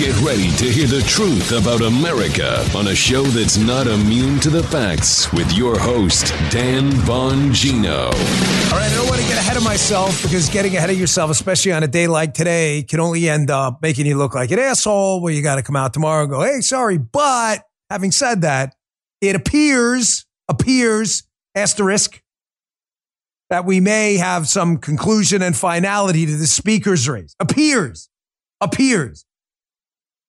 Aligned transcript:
Get 0.00 0.18
ready 0.22 0.50
to 0.52 0.64
hear 0.64 0.86
the 0.86 1.02
truth 1.06 1.52
about 1.52 1.82
America 1.82 2.64
on 2.74 2.88
a 2.88 2.94
show 2.94 3.22
that's 3.22 3.58
not 3.58 3.86
immune 3.86 4.40
to 4.40 4.48
the 4.48 4.62
facts 4.62 5.30
with 5.30 5.52
your 5.52 5.78
host, 5.78 6.28
Dan 6.50 6.90
Bongino. 7.04 8.06
All 8.06 8.78
right, 8.78 8.90
I 8.90 8.94
don't 8.94 9.06
want 9.06 9.20
to 9.20 9.26
get 9.28 9.36
ahead 9.36 9.58
of 9.58 9.62
myself 9.62 10.22
because 10.22 10.48
getting 10.48 10.74
ahead 10.74 10.88
of 10.88 10.98
yourself, 10.98 11.30
especially 11.30 11.72
on 11.72 11.82
a 11.82 11.86
day 11.86 12.06
like 12.06 12.32
today, 12.32 12.82
can 12.82 12.98
only 12.98 13.28
end 13.28 13.50
up 13.50 13.82
making 13.82 14.06
you 14.06 14.16
look 14.16 14.34
like 14.34 14.50
an 14.50 14.58
asshole 14.58 15.20
where 15.20 15.34
you 15.34 15.42
got 15.42 15.56
to 15.56 15.62
come 15.62 15.76
out 15.76 15.92
tomorrow 15.92 16.22
and 16.22 16.30
go, 16.30 16.40
hey, 16.40 16.62
sorry. 16.62 16.96
But 16.96 17.64
having 17.90 18.10
said 18.10 18.40
that, 18.40 18.74
it 19.20 19.36
appears, 19.36 20.24
appears, 20.48 21.24
asterisk, 21.54 22.22
that 23.50 23.66
we 23.66 23.80
may 23.80 24.16
have 24.16 24.48
some 24.48 24.78
conclusion 24.78 25.42
and 25.42 25.54
finality 25.54 26.24
to 26.24 26.36
the 26.36 26.46
speaker's 26.46 27.06
race. 27.06 27.36
Appears, 27.38 28.08
appears. 28.62 29.26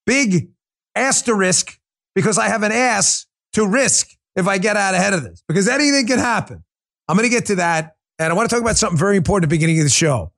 Big 0.05 0.49
asterisk 0.95 1.79
because 2.15 2.37
I 2.37 2.47
have 2.47 2.63
an 2.63 2.71
ass 2.71 3.25
to 3.53 3.65
risk 3.67 4.09
if 4.35 4.47
I 4.47 4.57
get 4.57 4.77
out 4.77 4.93
ahead 4.93 5.13
of 5.13 5.23
this 5.23 5.43
because 5.47 5.67
anything 5.67 6.07
can 6.07 6.19
happen. 6.19 6.63
I'm 7.07 7.17
going 7.17 7.29
to 7.29 7.35
get 7.35 7.47
to 7.47 7.55
that. 7.55 7.95
And 8.19 8.31
I 8.31 8.35
want 8.35 8.49
to 8.49 8.55
talk 8.55 8.61
about 8.61 8.77
something 8.77 8.97
very 8.97 9.17
important 9.17 9.45
at 9.45 9.49
the 9.49 9.55
beginning 9.55 9.79
of 9.79 9.83
the 9.83 9.89
show. 9.89 10.31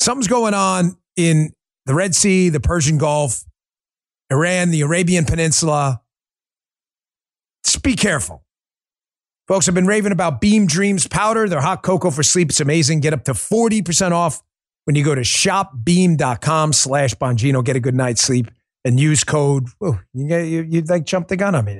Something's 0.00 0.28
going 0.28 0.54
on 0.54 0.96
in 1.16 1.52
the 1.86 1.94
Red 1.94 2.14
Sea, 2.14 2.48
the 2.48 2.60
Persian 2.60 2.98
Gulf, 2.98 3.44
Iran, 4.30 4.70
the 4.70 4.80
Arabian 4.80 5.24
Peninsula. 5.24 6.00
Just 7.64 7.82
be 7.82 7.94
careful. 7.94 8.44
Folks, 9.46 9.68
I've 9.68 9.74
been 9.74 9.86
raving 9.86 10.12
about 10.12 10.40
Beam 10.40 10.66
Dreams 10.66 11.06
powder. 11.06 11.48
Their 11.48 11.60
hot 11.60 11.82
cocoa 11.82 12.10
for 12.10 12.22
sleep. 12.22 12.50
It's 12.50 12.60
amazing. 12.60 13.00
Get 13.00 13.12
up 13.12 13.24
to 13.24 13.32
40% 13.32 14.12
off 14.12 14.42
when 14.84 14.96
you 14.96 15.04
go 15.04 15.14
to 15.14 15.20
shopbeam.com 15.20 16.72
slash 16.72 17.14
Bongino. 17.14 17.62
Get 17.62 17.76
a 17.76 17.80
good 17.80 17.94
night's 17.94 18.22
sleep 18.22 18.50
and 18.84 19.00
use 19.00 19.24
code, 19.24 19.68
oh, 19.80 19.98
you, 20.12 20.36
you, 20.36 20.62
you 20.62 20.80
like 20.82 21.04
jump 21.04 21.28
the 21.28 21.36
gun 21.36 21.54
on 21.54 21.64
me. 21.64 21.78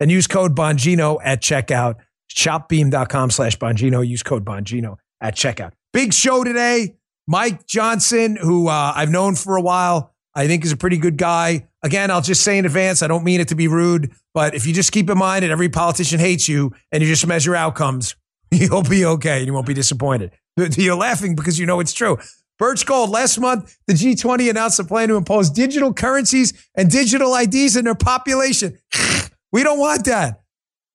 And 0.00 0.10
use 0.10 0.26
code 0.26 0.56
Bongino 0.56 1.18
at 1.22 1.40
checkout. 1.40 1.96
Shopbeam.com 2.30 3.30
slash 3.30 3.56
Bongino. 3.56 4.06
Use 4.06 4.22
code 4.22 4.44
Bongino 4.44 4.96
at 5.20 5.36
checkout. 5.36 5.72
Big 5.92 6.12
show 6.12 6.44
today. 6.44 6.96
Mike 7.26 7.66
Johnson, 7.66 8.36
who 8.36 8.68
uh, 8.68 8.92
I've 8.94 9.10
known 9.10 9.34
for 9.34 9.56
a 9.56 9.62
while, 9.62 10.14
I 10.34 10.46
think 10.46 10.64
is 10.64 10.72
a 10.72 10.76
pretty 10.76 10.98
good 10.98 11.16
guy. 11.16 11.66
Again, 11.82 12.10
I'll 12.10 12.20
just 12.20 12.42
say 12.42 12.58
in 12.58 12.66
advance, 12.66 13.02
I 13.02 13.08
don't 13.08 13.24
mean 13.24 13.40
it 13.40 13.48
to 13.48 13.54
be 13.54 13.68
rude, 13.68 14.12
but 14.34 14.54
if 14.54 14.66
you 14.66 14.72
just 14.72 14.92
keep 14.92 15.08
in 15.08 15.18
mind 15.18 15.42
that 15.42 15.50
every 15.50 15.68
politician 15.68 16.20
hates 16.20 16.48
you 16.48 16.72
and 16.92 17.02
you 17.02 17.08
just 17.08 17.26
measure 17.26 17.56
outcomes, 17.56 18.16
you'll 18.50 18.82
be 18.82 19.04
okay 19.04 19.38
and 19.38 19.46
you 19.46 19.52
won't 19.52 19.66
be 19.66 19.74
disappointed. 19.74 20.32
You're 20.76 20.96
laughing 20.96 21.34
because 21.34 21.58
you 21.58 21.66
know 21.66 21.80
it's 21.80 21.92
true. 21.92 22.18
Birch 22.58 22.86
Gold, 22.86 23.10
last 23.10 23.38
month, 23.38 23.76
the 23.86 23.92
G20 23.92 24.48
announced 24.48 24.78
a 24.78 24.84
plan 24.84 25.08
to 25.08 25.16
impose 25.16 25.50
digital 25.50 25.92
currencies 25.92 26.52
and 26.74 26.90
digital 26.90 27.34
IDs 27.34 27.76
in 27.76 27.84
their 27.84 27.94
population. 27.94 28.78
we 29.52 29.62
don't 29.62 29.78
want 29.78 30.06
that. 30.06 30.42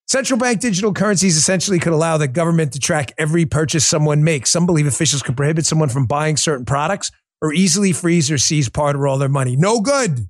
Central 0.08 0.38
bank 0.38 0.60
digital 0.60 0.92
currencies 0.92 1.36
essentially 1.36 1.78
could 1.78 1.92
allow 1.92 2.18
the 2.18 2.28
government 2.28 2.72
to 2.72 2.80
track 2.80 3.12
every 3.16 3.46
purchase 3.46 3.86
someone 3.86 4.24
makes. 4.24 4.50
Some 4.50 4.66
believe 4.66 4.86
officials 4.86 5.22
could 5.22 5.36
prohibit 5.36 5.64
someone 5.64 5.88
from 5.88 6.06
buying 6.06 6.36
certain 6.36 6.66
products 6.66 7.10
or 7.40 7.52
easily 7.52 7.92
freeze 7.92 8.30
or 8.30 8.38
seize 8.38 8.68
part 8.68 8.96
or 8.96 9.06
all 9.06 9.18
their 9.18 9.28
money. 9.28 9.56
No 9.56 9.80
good. 9.80 10.28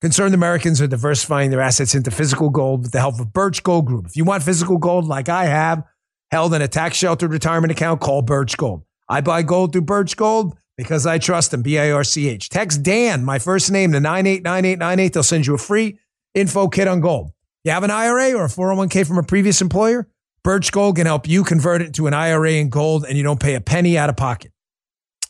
Concerned 0.00 0.34
Americans 0.34 0.80
are 0.80 0.86
diversifying 0.86 1.50
their 1.50 1.60
assets 1.60 1.94
into 1.94 2.10
physical 2.10 2.50
gold 2.50 2.82
with 2.82 2.92
the 2.92 3.00
help 3.00 3.18
of 3.18 3.32
Birch 3.32 3.62
Gold 3.62 3.86
Group. 3.86 4.06
If 4.06 4.16
you 4.16 4.24
want 4.24 4.42
physical 4.42 4.78
gold 4.78 5.06
like 5.06 5.28
I 5.28 5.46
have, 5.46 5.82
held 6.30 6.52
in 6.54 6.62
a 6.62 6.68
tax 6.68 6.96
sheltered 6.96 7.32
retirement 7.32 7.72
account, 7.72 8.00
call 8.00 8.22
Birch 8.22 8.56
Gold. 8.56 8.82
I 9.08 9.20
buy 9.20 9.42
gold 9.42 9.72
through 9.72 9.82
Birch 9.82 10.16
Gold 10.16 10.56
because 10.76 11.06
I 11.06 11.18
trust 11.18 11.50
them. 11.50 11.62
B 11.62 11.78
I 11.78 11.90
R 11.90 12.04
C 12.04 12.28
H. 12.28 12.48
Text 12.48 12.82
Dan, 12.82 13.24
my 13.24 13.38
first 13.38 13.70
name, 13.70 13.92
to 13.92 14.00
989898. 14.00 15.12
They'll 15.12 15.22
send 15.22 15.46
you 15.46 15.54
a 15.54 15.58
free 15.58 15.98
info 16.34 16.68
kit 16.68 16.88
on 16.88 17.00
gold. 17.00 17.32
You 17.64 17.72
have 17.72 17.84
an 17.84 17.90
IRA 17.90 18.32
or 18.32 18.44
a 18.44 18.48
401k 18.48 19.06
from 19.06 19.18
a 19.18 19.22
previous 19.22 19.60
employer? 19.60 20.08
Birch 20.44 20.70
Gold 20.72 20.96
can 20.96 21.06
help 21.06 21.28
you 21.28 21.44
convert 21.44 21.82
it 21.82 21.94
to 21.94 22.06
an 22.06 22.14
IRA 22.14 22.52
in 22.52 22.70
gold 22.70 23.04
and 23.04 23.18
you 23.18 23.24
don't 23.24 23.40
pay 23.40 23.54
a 23.54 23.60
penny 23.60 23.98
out 23.98 24.08
of 24.08 24.16
pocket. 24.16 24.52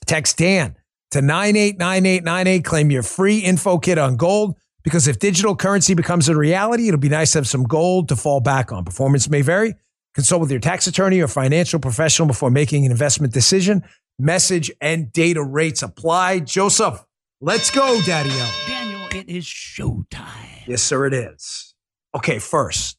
Text 0.06 0.38
Dan 0.38 0.76
to 1.10 1.22
989898. 1.22 2.64
Claim 2.64 2.90
your 2.90 3.02
free 3.02 3.38
info 3.38 3.78
kit 3.78 3.98
on 3.98 4.16
gold 4.16 4.56
because 4.84 5.08
if 5.08 5.18
digital 5.18 5.56
currency 5.56 5.94
becomes 5.94 6.28
a 6.28 6.36
reality, 6.36 6.88
it'll 6.88 7.00
be 7.00 7.08
nice 7.08 7.32
to 7.32 7.38
have 7.38 7.48
some 7.48 7.64
gold 7.64 8.08
to 8.08 8.16
fall 8.16 8.40
back 8.40 8.70
on. 8.70 8.84
Performance 8.84 9.28
may 9.28 9.42
vary. 9.42 9.74
Consult 10.18 10.40
with 10.40 10.50
your 10.50 10.58
tax 10.58 10.88
attorney 10.88 11.20
or 11.20 11.28
financial 11.28 11.78
professional 11.78 12.26
before 12.26 12.50
making 12.50 12.84
an 12.84 12.90
investment 12.90 13.32
decision. 13.32 13.84
Message 14.18 14.68
and 14.80 15.12
data 15.12 15.40
rates 15.40 15.80
apply. 15.80 16.40
Joseph, 16.40 17.04
let's 17.40 17.70
go, 17.70 18.00
Daddy 18.04 18.30
O. 18.32 18.64
Daniel, 18.66 19.06
it 19.14 19.28
is 19.28 19.44
showtime. 19.44 20.66
Yes, 20.66 20.82
sir, 20.82 21.06
it 21.06 21.14
is. 21.14 21.72
Okay, 22.16 22.40
first, 22.40 22.98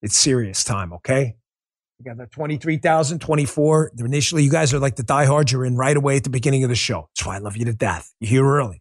it's 0.00 0.16
serious 0.16 0.62
time, 0.62 0.92
okay? 0.92 1.34
You 1.98 2.04
got 2.04 2.18
the 2.18 2.26
23,000, 2.26 3.18
24. 3.18 3.90
Initially, 3.98 4.44
you 4.44 4.50
guys 4.52 4.72
are 4.72 4.78
like 4.78 4.94
the 4.94 5.02
diehards. 5.02 5.50
You're 5.50 5.64
in 5.64 5.76
right 5.76 5.96
away 5.96 6.18
at 6.18 6.22
the 6.22 6.30
beginning 6.30 6.62
of 6.62 6.70
the 6.70 6.76
show. 6.76 7.08
That's 7.16 7.26
why 7.26 7.34
I 7.34 7.38
love 7.38 7.56
you 7.56 7.64
to 7.64 7.74
death. 7.74 8.12
You're 8.20 8.30
here 8.30 8.46
early. 8.46 8.80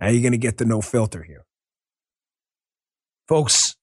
Now 0.00 0.10
you're 0.10 0.22
going 0.22 0.30
to 0.30 0.38
get 0.38 0.58
the 0.58 0.66
no 0.66 0.82
filter 0.82 1.24
here. 1.24 1.46
Folks, 3.26 3.74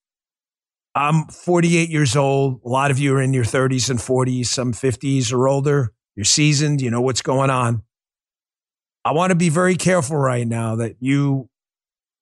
I'm 0.95 1.27
48 1.27 1.89
years 1.89 2.15
old. 2.15 2.61
A 2.65 2.69
lot 2.69 2.89
of 2.89 2.99
you 2.99 3.13
are 3.15 3.21
in 3.21 3.33
your 3.33 3.43
30s 3.43 3.89
and 3.89 3.99
40s, 3.99 4.45
some 4.45 4.71
50s 4.71 5.33
or 5.33 5.49
older. 5.49 5.91
You're 6.15 6.23
seasoned. 6.23 6.81
You 6.81 6.89
know 6.89 7.01
what's 7.01 7.21
going 7.21 7.49
on. 7.49 7.83
I 9.03 9.11
want 9.11 9.31
to 9.31 9.35
be 9.35 9.49
very 9.49 9.75
careful 9.75 10.17
right 10.17 10.47
now 10.47 10.77
that 10.77 10.95
you 10.99 11.49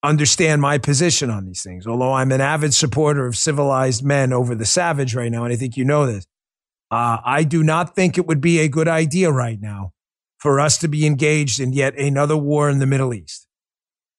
understand 0.02 0.62
my 0.62 0.80
position 0.80 1.30
on 1.30 1.46
these 1.46 1.62
things. 1.62 1.86
Although 1.86 2.14
I'm 2.14 2.32
an 2.32 2.42
avid 2.42 2.74
supporter 2.74 3.28
of 3.28 3.38
civilized 3.38 4.04
men 4.04 4.34
over 4.34 4.56
the 4.56 4.66
savage 4.66 5.16
right 5.16 5.32
now, 5.32 5.44
and 5.44 5.54
I 5.54 5.56
think 5.56 5.78
you 5.78 5.86
know 5.86 6.08
this, 6.08 6.26
uh, 6.90 7.20
I 7.24 7.44
do 7.44 7.64
not 7.64 7.96
think 7.96 8.18
it 8.18 8.26
would 8.26 8.42
be 8.42 8.60
a 8.60 8.68
good 8.68 8.88
idea 8.88 9.32
right 9.32 9.62
now 9.62 9.94
for 10.40 10.60
us 10.60 10.80
to 10.80 10.88
be 10.88 11.06
engaged 11.06 11.60
in 11.60 11.74
yet 11.74 11.98
another 11.98 12.36
war 12.36 12.70
in 12.70 12.80
the 12.80 12.88
Middle 12.88 13.14
East. 13.14 13.48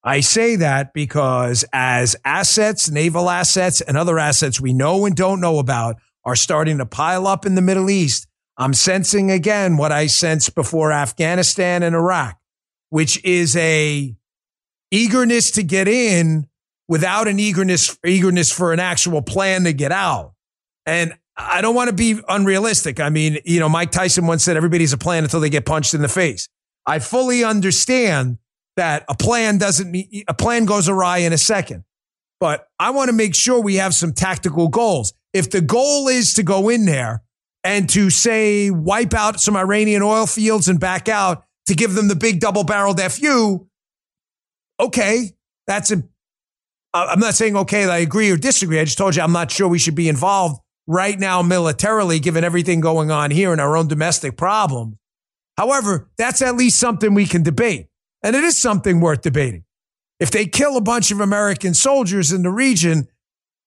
I 0.05 0.21
say 0.21 0.57
that 0.57 0.93
because 0.93 1.65
as 1.73 2.15
assets, 2.25 2.91
naval 2.91 3.31
assets, 3.31 3.81
and 3.81 3.97
other 3.97 4.19
assets 4.19 4.61
we 4.61 4.75
know 4.75 5.07
and 5.07 5.17
don't 5.17 5.41
know 5.41 5.59
about 5.59 5.97
are 6.25 6.37
starting 6.37 6.79
to 6.79 6.87
pile 6.87 7.27
up 7.27 7.47
in 7.47 7.55
the 7.55 7.63
Middle 7.63 7.89
East, 7.89 8.27
I'm 8.59 8.75
sensing 8.75 9.31
again 9.31 9.79
what 9.79 9.93
I 9.93 10.07
sensed 10.07 10.55
before 10.55 10.93
Afghanistan 10.93 11.83
and 11.83 11.97
Iraq, 11.97 12.39
which 12.91 13.23
is 13.25 13.57
a 13.57 14.15
eagerness 14.91 15.51
to 15.53 15.63
get 15.63 15.89
in 15.89 16.49
without 16.87 17.27
an 17.27 17.41
eagerness 17.41 17.99
eagerness 18.07 18.53
for 18.53 18.75
an 18.75 18.81
actual 18.81 19.23
plan 19.23 19.65
to 19.65 19.73
get 19.73 19.91
out. 19.91 20.35
And 20.85 21.15
I 21.37 21.63
don't 21.63 21.75
want 21.75 21.89
to 21.89 21.97
be 21.97 22.21
unrealistic. 22.29 23.01
I 23.01 23.09
mean, 23.09 23.39
you 23.45 23.59
know, 23.59 23.71
Mike 23.71 23.91
Tyson 23.91 24.27
once 24.27 24.45
said 24.45 24.57
everybody's 24.57 24.93
a 24.93 24.99
plan 24.99 25.25
until 25.25 25.41
they 25.41 25.51
get 25.51 25.65
punched 25.65 25.95
in 25.95 26.03
the 26.03 26.09
face. 26.09 26.49
I 26.87 26.99
fully 26.99 27.43
understand 27.43 28.39
that 28.77 29.05
a 29.09 29.15
plan 29.15 29.59
doesn't 29.59 29.91
mean 29.91 30.25
a 30.29 30.35
plan 30.35 30.65
goes 30.65 30.89
awry 30.89 31.19
in 31.19 31.33
a 31.33 31.39
second. 31.39 31.85
But 32.41 32.67
I 32.79 32.91
want 32.91 33.09
to 33.09 33.15
make 33.15 33.35
sure 33.35 33.61
we 33.61 33.77
have 33.77 33.95
some 33.95 34.12
tactical 34.12 34.69
goals. 34.69 35.12
If 35.33 35.51
the 35.51 35.61
goal 35.61 36.09
is 36.09 36.35
to 36.35 36.43
go 36.43 36.69
in 36.69 36.85
there 36.85 37.23
and 37.62 37.89
to 37.91 38.11
say 38.11 38.71
wipe 38.71 39.15
out 39.15 39.41
some 39.41 39.57
Iranian 39.57 40.03
oil 40.03 40.27
fields 40.27 40.69
and 40.69 40.79
back 40.79 41.09
out 41.09 41.45
to 41.67 41.75
give 41.75 41.95
them 41.95 42.09
the 42.09 42.17
big 42.17 42.41
double 42.41 42.65
barreled 42.65 43.01
FU, 43.01 43.67
okay, 44.81 45.31
that's 45.67 45.91
a 45.91 46.03
I'm 46.93 47.19
not 47.19 47.35
saying 47.35 47.56
okay 47.56 47.89
I 47.89 47.99
agree 47.99 48.31
or 48.31 48.37
disagree. 48.37 48.79
I 48.79 48.85
just 48.85 48.99
told 48.99 49.17
you 49.17 49.23
I'm 49.23 49.33
not 49.33 49.51
sure 49.51 49.67
we 49.67 49.79
should 49.79 49.97
be 49.97 50.09
involved 50.09 50.61
right 50.87 51.19
now 51.19 51.43
militarily, 51.43 52.19
given 52.19 52.45
everything 52.45 52.81
going 52.81 53.11
on 53.11 53.31
here 53.31 53.53
in 53.53 53.61
our 53.61 53.77
own 53.77 53.89
domestic 53.89 54.37
problem. 54.37 54.99
However, 55.56 56.11
that's 56.19 56.43
at 56.43 56.56
least 56.56 56.79
something 56.79 57.15
we 57.15 57.27
can 57.27 57.43
debate. 57.43 57.87
And 58.25 58.35
it 58.35 58.43
is 58.43 58.61
something 58.61 59.00
worth 59.00 59.21
debating. 59.21 59.65
If 60.19 60.31
they 60.31 60.47
kill 60.47 60.79
a 60.79 60.81
bunch 60.81 61.11
of 61.11 61.21
American 61.21 61.75
soldiers 61.75 62.32
in 62.32 62.43
the 62.43 62.50
region, 62.50 63.06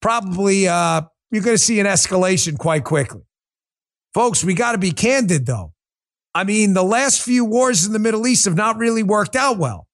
probably 0.01 0.67
uh, 0.67 1.03
you're 1.31 1.43
going 1.43 1.55
to 1.55 1.63
see 1.63 1.79
an 1.79 1.85
escalation 1.85 2.57
quite 2.57 2.83
quickly. 2.83 3.21
Folks, 4.15 4.43
we 4.43 4.55
got 4.55 4.71
to 4.71 4.79
be 4.79 4.91
candid 4.91 5.45
though. 5.45 5.73
I 6.33 6.43
mean, 6.43 6.73
the 6.73 6.83
last 6.83 7.21
few 7.21 7.45
wars 7.45 7.85
in 7.85 7.93
the 7.93 7.99
Middle 7.99 8.25
East 8.25 8.45
have 8.45 8.55
not 8.55 8.77
really 8.77 9.03
worked 9.03 9.35
out 9.35 9.59
well. 9.59 9.87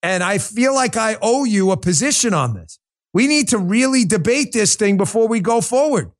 And 0.00 0.22
I 0.22 0.38
feel 0.38 0.72
like 0.72 0.96
I 0.96 1.16
owe 1.20 1.44
you 1.44 1.72
a 1.72 1.76
position 1.76 2.32
on 2.32 2.54
this. 2.54 2.78
We 3.12 3.26
need 3.26 3.48
to 3.48 3.58
really 3.58 4.04
debate 4.04 4.52
this 4.52 4.76
thing 4.76 4.96
before 4.96 5.26
we 5.26 5.40
go 5.40 5.60
forward. 5.60 6.12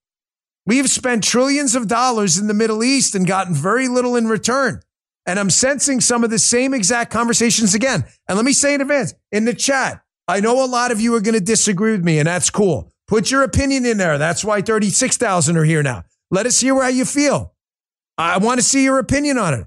We 0.66 0.78
have 0.78 0.90
spent 0.90 1.22
trillions 1.22 1.76
of 1.76 1.86
dollars 1.86 2.38
in 2.38 2.48
the 2.48 2.54
Middle 2.54 2.82
East 2.82 3.14
and 3.14 3.24
gotten 3.24 3.54
very 3.54 3.86
little 3.86 4.16
in 4.16 4.26
return. 4.26 4.80
And 5.26 5.38
I'm 5.38 5.50
sensing 5.50 6.00
some 6.00 6.24
of 6.24 6.30
the 6.30 6.38
same 6.38 6.74
exact 6.74 7.12
conversations 7.12 7.74
again. 7.74 8.04
And 8.28 8.36
let 8.36 8.44
me 8.44 8.52
say 8.52 8.74
in 8.74 8.80
advance 8.80 9.14
in 9.30 9.44
the 9.44 9.54
chat, 9.54 10.02
I 10.26 10.40
know 10.40 10.64
a 10.64 10.66
lot 10.66 10.92
of 10.92 11.00
you 11.00 11.14
are 11.14 11.20
going 11.20 11.34
to 11.34 11.40
disagree 11.40 11.92
with 11.92 12.04
me, 12.04 12.18
and 12.18 12.26
that's 12.26 12.50
cool. 12.50 12.92
Put 13.06 13.30
your 13.30 13.42
opinion 13.42 13.84
in 13.84 13.98
there. 13.98 14.18
That's 14.18 14.44
why 14.44 14.62
36,000 14.62 15.56
are 15.56 15.64
here 15.64 15.82
now. 15.82 16.04
Let 16.30 16.46
us 16.46 16.60
hear 16.60 16.80
how 16.80 16.88
you 16.88 17.04
feel. 17.04 17.54
I 18.16 18.38
want 18.38 18.60
to 18.60 18.64
see 18.64 18.84
your 18.84 18.98
opinion 18.98 19.38
on 19.38 19.54
it. 19.54 19.66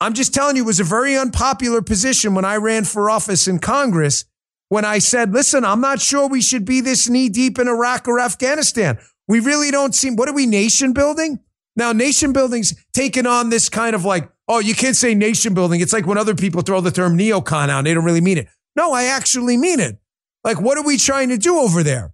I'm 0.00 0.14
just 0.14 0.34
telling 0.34 0.56
you, 0.56 0.64
it 0.64 0.66
was 0.66 0.80
a 0.80 0.84
very 0.84 1.16
unpopular 1.16 1.80
position 1.80 2.34
when 2.34 2.44
I 2.44 2.56
ran 2.56 2.84
for 2.84 3.08
office 3.08 3.48
in 3.48 3.60
Congress 3.60 4.24
when 4.68 4.84
I 4.84 4.98
said, 4.98 5.32
listen, 5.32 5.64
I'm 5.64 5.80
not 5.80 6.00
sure 6.00 6.26
we 6.26 6.40
should 6.40 6.64
be 6.64 6.80
this 6.80 7.08
knee 7.08 7.28
deep 7.28 7.58
in 7.58 7.68
Iraq 7.68 8.08
or 8.08 8.18
Afghanistan. 8.18 8.98
We 9.28 9.38
really 9.38 9.70
don't 9.70 9.94
seem, 9.94 10.16
what 10.16 10.28
are 10.28 10.34
we, 10.34 10.46
nation 10.46 10.92
building? 10.92 11.40
Now, 11.76 11.92
nation 11.92 12.32
building's 12.32 12.74
taken 12.92 13.26
on 13.26 13.50
this 13.50 13.68
kind 13.68 13.94
of 13.94 14.04
like, 14.04 14.28
oh, 14.52 14.58
you 14.58 14.74
can't 14.74 14.96
say 14.96 15.14
nation 15.14 15.54
building. 15.54 15.80
It's 15.80 15.92
like 15.92 16.06
when 16.06 16.18
other 16.18 16.34
people 16.34 16.62
throw 16.62 16.80
the 16.80 16.90
term 16.90 17.16
neocon 17.16 17.70
out, 17.70 17.84
they 17.84 17.94
don't 17.94 18.04
really 18.04 18.20
mean 18.20 18.38
it. 18.38 18.48
No, 18.76 18.92
I 18.92 19.04
actually 19.04 19.56
mean 19.56 19.80
it. 19.80 19.98
Like, 20.44 20.60
what 20.60 20.76
are 20.76 20.84
we 20.84 20.98
trying 20.98 21.30
to 21.30 21.38
do 21.38 21.58
over 21.58 21.82
there? 21.82 22.12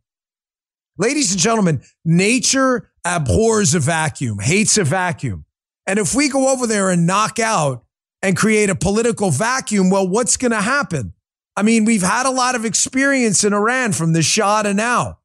Ladies 0.98 1.32
and 1.32 1.40
gentlemen, 1.40 1.82
nature 2.04 2.90
abhors 3.04 3.74
a 3.74 3.80
vacuum, 3.80 4.38
hates 4.38 4.76
a 4.78 4.84
vacuum. 4.84 5.44
And 5.86 5.98
if 5.98 6.14
we 6.14 6.28
go 6.28 6.52
over 6.52 6.66
there 6.66 6.90
and 6.90 7.06
knock 7.06 7.38
out 7.38 7.84
and 8.22 8.36
create 8.36 8.70
a 8.70 8.74
political 8.74 9.30
vacuum, 9.30 9.90
well, 9.90 10.06
what's 10.06 10.36
going 10.36 10.50
to 10.52 10.60
happen? 10.60 11.14
I 11.56 11.62
mean, 11.62 11.84
we've 11.84 12.02
had 12.02 12.26
a 12.26 12.30
lot 12.30 12.54
of 12.54 12.64
experience 12.64 13.42
in 13.42 13.52
Iran 13.52 13.92
from 13.92 14.12
the 14.12 14.22
Shah 14.22 14.62
to 14.62 14.74
now. 14.74 15.18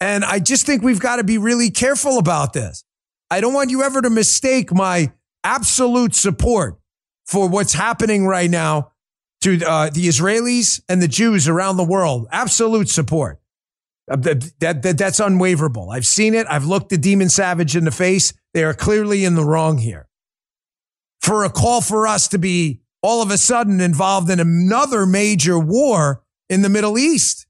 And 0.00 0.24
I 0.24 0.40
just 0.40 0.66
think 0.66 0.82
we've 0.82 0.98
got 0.98 1.16
to 1.16 1.24
be 1.24 1.38
really 1.38 1.70
careful 1.70 2.18
about 2.18 2.52
this. 2.52 2.84
I 3.30 3.40
don't 3.40 3.54
want 3.54 3.70
you 3.70 3.82
ever 3.82 4.02
to 4.02 4.10
mistake 4.10 4.72
my 4.72 5.12
absolute 5.44 6.14
support 6.14 6.78
for 7.26 7.48
what's 7.48 7.72
happening 7.72 8.26
right 8.26 8.50
now 8.50 8.92
to 9.42 9.64
uh, 9.64 9.90
the 9.90 10.06
Israelis 10.06 10.80
and 10.88 11.02
the 11.02 11.08
Jews 11.08 11.48
around 11.48 11.76
the 11.76 11.84
world. 11.84 12.26
Absolute 12.30 12.88
support. 12.88 13.40
Uh, 14.10 14.16
that, 14.16 14.82
that, 14.82 14.98
that's 14.98 15.20
unwaverable. 15.20 15.94
I've 15.94 16.06
seen 16.06 16.34
it. 16.34 16.46
I've 16.48 16.64
looked 16.64 16.90
the 16.90 16.98
demon 16.98 17.28
savage 17.28 17.76
in 17.76 17.84
the 17.84 17.90
face. 17.90 18.32
They 18.54 18.64
are 18.64 18.74
clearly 18.74 19.24
in 19.24 19.34
the 19.34 19.44
wrong 19.44 19.78
here. 19.78 20.08
For 21.20 21.44
a 21.44 21.50
call 21.50 21.80
for 21.80 22.06
us 22.06 22.28
to 22.28 22.38
be 22.38 22.80
all 23.00 23.22
of 23.22 23.30
a 23.30 23.38
sudden 23.38 23.80
involved 23.80 24.30
in 24.30 24.40
another 24.40 25.06
major 25.06 25.58
war 25.58 26.22
in 26.48 26.62
the 26.62 26.68
Middle 26.68 26.98
East. 26.98 27.46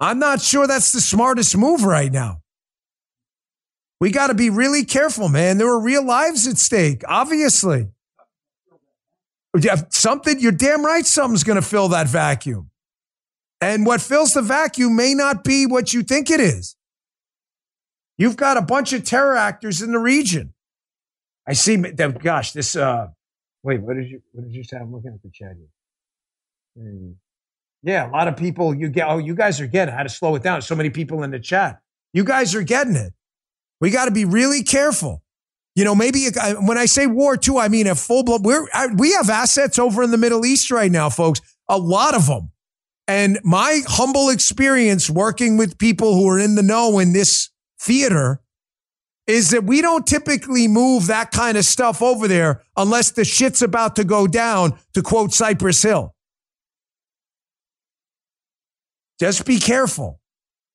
I'm 0.00 0.18
not 0.18 0.40
sure 0.40 0.66
that's 0.66 0.92
the 0.92 1.00
smartest 1.00 1.56
move 1.56 1.84
right 1.84 2.12
now. 2.12 2.42
We 4.00 4.10
got 4.10 4.26
to 4.26 4.34
be 4.34 4.50
really 4.50 4.84
careful, 4.84 5.28
man. 5.28 5.58
There 5.58 5.68
are 5.68 5.80
real 5.80 6.04
lives 6.04 6.46
at 6.46 6.58
stake, 6.58 7.02
obviously. 7.08 7.88
Something, 9.88 10.38
you're 10.38 10.52
damn 10.52 10.84
right, 10.84 11.06
something's 11.06 11.44
going 11.44 11.56
to 11.56 11.66
fill 11.66 11.88
that 11.88 12.08
vacuum. 12.08 12.70
And 13.60 13.86
what 13.86 14.02
fills 14.02 14.34
the 14.34 14.42
vacuum 14.42 14.96
may 14.96 15.14
not 15.14 15.44
be 15.44 15.64
what 15.64 15.94
you 15.94 16.02
think 16.02 16.30
it 16.30 16.40
is. 16.40 16.76
You've 18.18 18.36
got 18.36 18.58
a 18.58 18.62
bunch 18.62 18.92
of 18.92 19.04
terror 19.04 19.34
actors 19.34 19.80
in 19.80 19.92
the 19.92 19.98
region. 19.98 20.52
I 21.46 21.54
see, 21.54 21.76
gosh, 21.76 22.52
this, 22.52 22.76
uh, 22.76 23.08
wait, 23.62 23.80
what 23.80 23.96
did 23.96 24.10
you, 24.10 24.20
what 24.32 24.44
did 24.44 24.54
you 24.54 24.62
say? 24.62 24.76
I'm 24.76 24.92
looking 24.92 25.12
at 25.14 25.22
the 25.22 25.30
chat 25.30 25.52
here. 25.56 26.84
Hmm. 26.84 27.12
Yeah, 27.82 28.08
a 28.08 28.10
lot 28.10 28.28
of 28.28 28.36
people 28.36 28.74
you 28.74 28.88
get, 28.88 29.08
oh, 29.08 29.18
you 29.18 29.34
guys 29.34 29.60
are 29.60 29.66
getting 29.66 29.94
how 29.94 30.02
to 30.02 30.08
slow 30.08 30.34
it 30.34 30.42
down. 30.42 30.60
So 30.60 30.74
many 30.74 30.90
people 30.90 31.22
in 31.22 31.30
the 31.30 31.38
chat. 31.38 31.80
You 32.12 32.24
guys 32.24 32.54
are 32.54 32.62
getting 32.62 32.96
it. 32.96 33.12
We 33.80 33.90
got 33.90 34.06
to 34.06 34.10
be 34.10 34.24
really 34.24 34.62
careful. 34.62 35.22
You 35.74 35.84
know, 35.84 35.94
maybe 35.94 36.28
when 36.60 36.78
I 36.78 36.86
say 36.86 37.06
war 37.06 37.36
too, 37.36 37.58
I 37.58 37.68
mean 37.68 37.86
a 37.86 37.94
full 37.94 38.24
blood. 38.24 38.44
We're, 38.44 38.66
we 38.96 39.12
have 39.12 39.28
assets 39.28 39.78
over 39.78 40.02
in 40.02 40.10
the 40.10 40.16
Middle 40.16 40.46
East 40.46 40.70
right 40.70 40.90
now, 40.90 41.10
folks. 41.10 41.40
A 41.68 41.76
lot 41.76 42.14
of 42.14 42.26
them. 42.26 42.50
And 43.06 43.38
my 43.44 43.82
humble 43.86 44.30
experience 44.30 45.10
working 45.10 45.58
with 45.58 45.78
people 45.78 46.14
who 46.14 46.28
are 46.28 46.38
in 46.38 46.54
the 46.54 46.62
know 46.62 46.98
in 46.98 47.12
this 47.12 47.50
theater 47.78 48.40
is 49.26 49.50
that 49.50 49.64
we 49.64 49.82
don't 49.82 50.06
typically 50.06 50.66
move 50.66 51.08
that 51.08 51.30
kind 51.30 51.58
of 51.58 51.64
stuff 51.64 52.00
over 52.00 52.26
there 52.26 52.62
unless 52.76 53.10
the 53.10 53.24
shit's 53.24 53.60
about 53.60 53.96
to 53.96 54.04
go 54.04 54.26
down, 54.26 54.78
to 54.94 55.02
quote 55.02 55.34
Cypress 55.34 55.82
Hill. 55.82 56.14
Just 59.20 59.44
be 59.44 59.58
careful. 59.58 60.20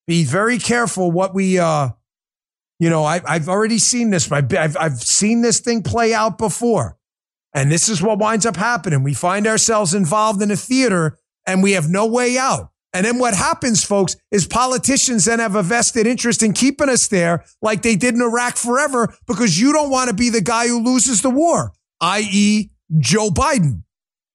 Be 0.05 0.25
very 0.25 0.57
careful 0.57 1.11
what 1.11 1.33
we, 1.33 1.59
uh, 1.59 1.89
you 2.81 2.89
know, 2.89 3.05
I, 3.05 3.21
I've 3.27 3.47
already 3.47 3.77
seen 3.77 4.09
this. 4.09 4.31
I've, 4.31 4.51
I've 4.51 4.99
seen 4.99 5.43
this 5.43 5.59
thing 5.59 5.83
play 5.83 6.15
out 6.15 6.39
before. 6.39 6.97
And 7.53 7.71
this 7.71 7.87
is 7.87 8.01
what 8.01 8.17
winds 8.17 8.43
up 8.43 8.55
happening. 8.55 9.03
We 9.03 9.13
find 9.13 9.45
ourselves 9.45 9.93
involved 9.93 10.41
in 10.41 10.49
a 10.49 10.55
theater 10.55 11.19
and 11.45 11.61
we 11.61 11.73
have 11.73 11.91
no 11.91 12.07
way 12.07 12.39
out. 12.39 12.71
And 12.91 13.05
then 13.05 13.19
what 13.19 13.35
happens, 13.35 13.83
folks, 13.83 14.15
is 14.31 14.47
politicians 14.47 15.25
then 15.25 15.37
have 15.37 15.55
a 15.55 15.61
vested 15.61 16.07
interest 16.07 16.41
in 16.41 16.53
keeping 16.53 16.89
us 16.89 17.07
there 17.07 17.45
like 17.61 17.83
they 17.83 17.95
did 17.95 18.15
in 18.15 18.21
Iraq 18.21 18.57
forever 18.57 19.13
because 19.27 19.59
you 19.59 19.71
don't 19.73 19.91
want 19.91 20.09
to 20.09 20.15
be 20.15 20.31
the 20.31 20.41
guy 20.41 20.67
who 20.67 20.83
loses 20.83 21.21
the 21.21 21.29
war, 21.29 21.73
i.e., 22.01 22.71
Joe 22.97 23.29
Biden, 23.29 23.83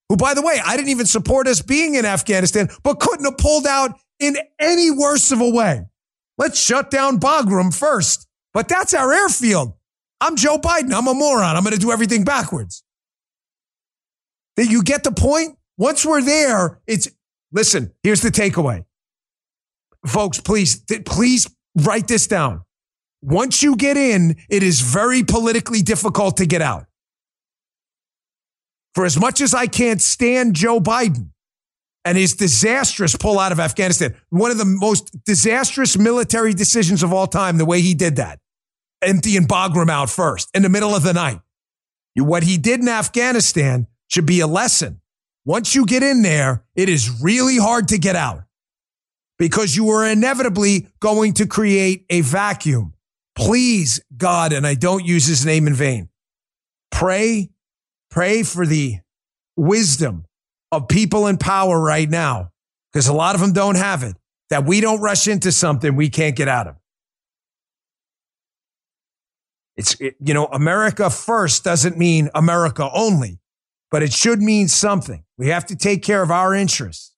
who, 0.08 0.16
by 0.16 0.34
the 0.34 0.40
way, 0.40 0.60
I 0.64 0.76
didn't 0.76 0.90
even 0.90 1.06
support 1.06 1.48
us 1.48 1.62
being 1.62 1.96
in 1.96 2.04
Afghanistan, 2.04 2.68
but 2.84 3.00
couldn't 3.00 3.24
have 3.24 3.38
pulled 3.38 3.66
out 3.66 3.98
in 4.20 4.36
any 4.60 4.92
worse 4.92 5.32
of 5.32 5.40
a 5.40 5.50
way. 5.50 5.86
Let's 6.38 6.60
shut 6.60 6.90
down 6.90 7.18
Bagram 7.18 7.76
first. 7.76 8.25
But 8.56 8.68
that's 8.68 8.94
our 8.94 9.12
airfield. 9.12 9.74
I'm 10.18 10.34
Joe 10.34 10.56
Biden. 10.56 10.90
I'm 10.94 11.06
a 11.08 11.12
moron. 11.12 11.56
I'm 11.56 11.62
going 11.62 11.74
to 11.74 11.78
do 11.78 11.92
everything 11.92 12.24
backwards. 12.24 12.82
That 14.56 14.70
you 14.70 14.82
get 14.82 15.04
the 15.04 15.12
point? 15.12 15.58
Once 15.76 16.06
we're 16.06 16.22
there, 16.22 16.80
it's 16.86 17.06
listen, 17.52 17.92
here's 18.02 18.22
the 18.22 18.30
takeaway. 18.30 18.86
Folks, 20.06 20.40
please, 20.40 20.80
th- 20.80 21.04
please 21.04 21.54
write 21.74 22.08
this 22.08 22.26
down. 22.26 22.62
Once 23.20 23.62
you 23.62 23.76
get 23.76 23.98
in, 23.98 24.36
it 24.48 24.62
is 24.62 24.80
very 24.80 25.22
politically 25.22 25.82
difficult 25.82 26.38
to 26.38 26.46
get 26.46 26.62
out. 26.62 26.86
For 28.94 29.04
as 29.04 29.20
much 29.20 29.42
as 29.42 29.52
I 29.52 29.66
can't 29.66 30.00
stand 30.00 30.54
Joe 30.54 30.80
Biden 30.80 31.28
and 32.06 32.16
his 32.16 32.32
disastrous 32.32 33.14
pull 33.16 33.38
out 33.38 33.52
of 33.52 33.60
Afghanistan, 33.60 34.16
one 34.30 34.50
of 34.50 34.56
the 34.56 34.64
most 34.64 35.14
disastrous 35.26 35.98
military 35.98 36.54
decisions 36.54 37.02
of 37.02 37.12
all 37.12 37.26
time, 37.26 37.58
the 37.58 37.66
way 37.66 37.82
he 37.82 37.92
did 37.92 38.16
that, 38.16 38.38
emptying 39.06 39.46
Bagram 39.46 39.88
out 39.88 40.10
first 40.10 40.50
in 40.54 40.62
the 40.62 40.68
middle 40.68 40.94
of 40.94 41.02
the 41.02 41.12
night. 41.12 41.40
What 42.16 42.42
he 42.42 42.58
did 42.58 42.80
in 42.80 42.88
Afghanistan 42.88 43.86
should 44.08 44.26
be 44.26 44.40
a 44.40 44.46
lesson 44.46 45.00
once 45.46 45.76
you 45.76 45.86
get 45.86 46.02
in 46.02 46.22
there, 46.22 46.64
it 46.74 46.88
is 46.88 47.22
really 47.22 47.56
hard 47.56 47.86
to 47.88 47.98
get 47.98 48.16
out 48.16 48.42
because 49.38 49.76
you 49.76 49.88
are 49.90 50.04
inevitably 50.04 50.88
going 50.98 51.34
to 51.34 51.46
create 51.46 52.04
a 52.10 52.20
vacuum. 52.20 52.94
Please, 53.36 54.00
God, 54.16 54.52
and 54.52 54.66
I 54.66 54.74
don't 54.74 55.04
use 55.04 55.24
his 55.24 55.46
name 55.46 55.68
in 55.68 55.74
vain, 55.74 56.08
pray, 56.90 57.50
pray 58.10 58.42
for 58.42 58.66
the 58.66 58.96
wisdom 59.56 60.24
of 60.72 60.88
people 60.88 61.28
in 61.28 61.36
power 61.36 61.80
right 61.80 62.10
now, 62.10 62.50
because 62.92 63.06
a 63.06 63.14
lot 63.14 63.36
of 63.36 63.40
them 63.40 63.52
don't 63.52 63.76
have 63.76 64.02
it, 64.02 64.16
that 64.50 64.64
we 64.64 64.80
don't 64.80 65.00
rush 65.00 65.28
into 65.28 65.52
something 65.52 65.94
we 65.94 66.10
can't 66.10 66.34
get 66.34 66.48
out 66.48 66.66
of. 66.66 66.76
It's, 69.76 70.00
it, 70.00 70.16
you 70.20 70.34
know, 70.34 70.46
America 70.46 71.10
first 71.10 71.64
doesn't 71.64 71.98
mean 71.98 72.30
America 72.34 72.88
only 72.92 73.40
but 73.90 74.02
it 74.02 74.12
should 74.12 74.40
mean 74.40 74.68
something. 74.68 75.24
We 75.38 75.48
have 75.48 75.66
to 75.66 75.76
take 75.76 76.02
care 76.02 76.22
of 76.22 76.30
our 76.30 76.54
interests. 76.54 77.14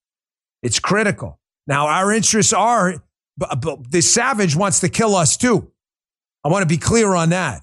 It's 0.63 0.79
critical. 0.79 1.41
Now, 1.67 1.87
our 1.87 2.13
interests 2.13 2.53
are, 2.53 3.03
but, 3.37 3.61
but 3.61 3.91
the 3.91 4.01
savage 4.01 4.57
wants 4.57 4.81
to 4.81 4.89
kill 4.89 5.15
us 5.15 5.37
too. 5.37 5.71
I 6.45 6.49
want 6.49 6.63
to 6.63 6.69
be 6.69 6.79
clear 6.79 7.15
on 7.15 7.31
that. 7.31 7.63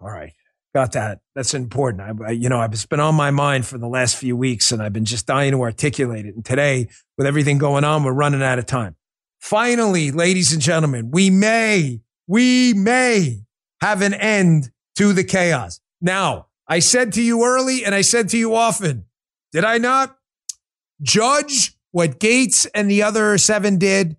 All 0.00 0.10
right. 0.10 0.32
Got 0.74 0.92
that. 0.92 1.20
That's 1.34 1.52
important. 1.52 2.22
I, 2.24 2.30
you 2.30 2.48
know, 2.48 2.62
it's 2.62 2.86
been 2.86 3.00
on 3.00 3.14
my 3.14 3.30
mind 3.30 3.66
for 3.66 3.76
the 3.76 3.88
last 3.88 4.16
few 4.16 4.36
weeks 4.36 4.70
and 4.70 4.82
I've 4.82 4.92
been 4.92 5.04
just 5.04 5.26
dying 5.26 5.52
to 5.52 5.60
articulate 5.62 6.26
it. 6.26 6.34
And 6.34 6.44
today, 6.44 6.88
with 7.18 7.26
everything 7.26 7.58
going 7.58 7.84
on, 7.84 8.04
we're 8.04 8.12
running 8.12 8.42
out 8.42 8.58
of 8.58 8.66
time. 8.66 8.96
Finally, 9.40 10.12
ladies 10.12 10.52
and 10.52 10.62
gentlemen, 10.62 11.10
we 11.10 11.28
may, 11.28 12.00
we 12.30 12.72
may 12.74 13.42
have 13.80 14.02
an 14.02 14.14
end 14.14 14.70
to 14.94 15.12
the 15.12 15.24
chaos. 15.24 15.80
Now, 16.00 16.46
I 16.68 16.78
said 16.78 17.12
to 17.14 17.22
you 17.22 17.44
early 17.44 17.84
and 17.84 17.92
I 17.92 18.02
said 18.02 18.28
to 18.28 18.38
you 18.38 18.54
often, 18.54 19.06
did 19.50 19.64
I 19.64 19.78
not? 19.78 20.16
Judge 21.02 21.76
what 21.90 22.20
Gates 22.20 22.66
and 22.66 22.88
the 22.88 23.02
other 23.02 23.36
seven 23.36 23.78
did. 23.78 24.16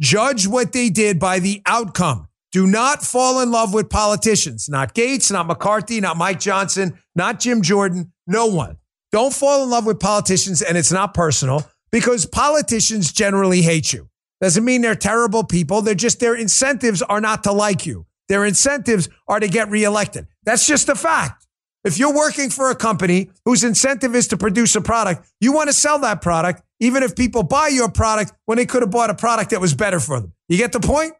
Judge 0.00 0.48
what 0.48 0.72
they 0.72 0.90
did 0.90 1.20
by 1.20 1.38
the 1.38 1.62
outcome. 1.66 2.26
Do 2.50 2.66
not 2.66 3.04
fall 3.04 3.40
in 3.40 3.52
love 3.52 3.72
with 3.72 3.90
politicians. 3.90 4.68
Not 4.68 4.92
Gates, 4.92 5.30
not 5.30 5.46
McCarthy, 5.46 6.00
not 6.00 6.16
Mike 6.16 6.40
Johnson, 6.40 6.98
not 7.14 7.38
Jim 7.38 7.62
Jordan, 7.62 8.12
no 8.26 8.46
one. 8.46 8.78
Don't 9.12 9.32
fall 9.32 9.62
in 9.62 9.70
love 9.70 9.86
with 9.86 10.00
politicians, 10.00 10.62
and 10.62 10.76
it's 10.76 10.90
not 10.90 11.14
personal 11.14 11.64
because 11.92 12.26
politicians 12.26 13.12
generally 13.12 13.62
hate 13.62 13.92
you. 13.92 14.08
Doesn't 14.40 14.64
mean 14.64 14.82
they're 14.82 14.94
terrible 14.94 15.44
people. 15.44 15.82
They're 15.82 15.94
just, 15.94 16.20
their 16.20 16.34
incentives 16.34 17.02
are 17.02 17.20
not 17.20 17.44
to 17.44 17.52
like 17.52 17.86
you. 17.86 18.06
Their 18.28 18.44
incentives 18.44 19.08
are 19.28 19.40
to 19.40 19.48
get 19.48 19.70
reelected. 19.70 20.26
That's 20.44 20.66
just 20.66 20.88
a 20.88 20.94
fact. 20.94 21.46
If 21.84 21.98
you're 21.98 22.14
working 22.14 22.50
for 22.50 22.70
a 22.70 22.74
company 22.74 23.30
whose 23.44 23.62
incentive 23.62 24.16
is 24.16 24.26
to 24.28 24.36
produce 24.36 24.74
a 24.74 24.80
product, 24.80 25.30
you 25.40 25.52
want 25.52 25.68
to 25.68 25.72
sell 25.72 26.00
that 26.00 26.20
product, 26.20 26.62
even 26.80 27.04
if 27.04 27.14
people 27.14 27.44
buy 27.44 27.68
your 27.68 27.88
product 27.88 28.32
when 28.44 28.58
they 28.58 28.66
could 28.66 28.82
have 28.82 28.90
bought 28.90 29.08
a 29.08 29.14
product 29.14 29.50
that 29.50 29.60
was 29.60 29.72
better 29.72 30.00
for 30.00 30.20
them. 30.20 30.32
You 30.48 30.58
get 30.58 30.72
the 30.72 30.80
point? 30.80 31.12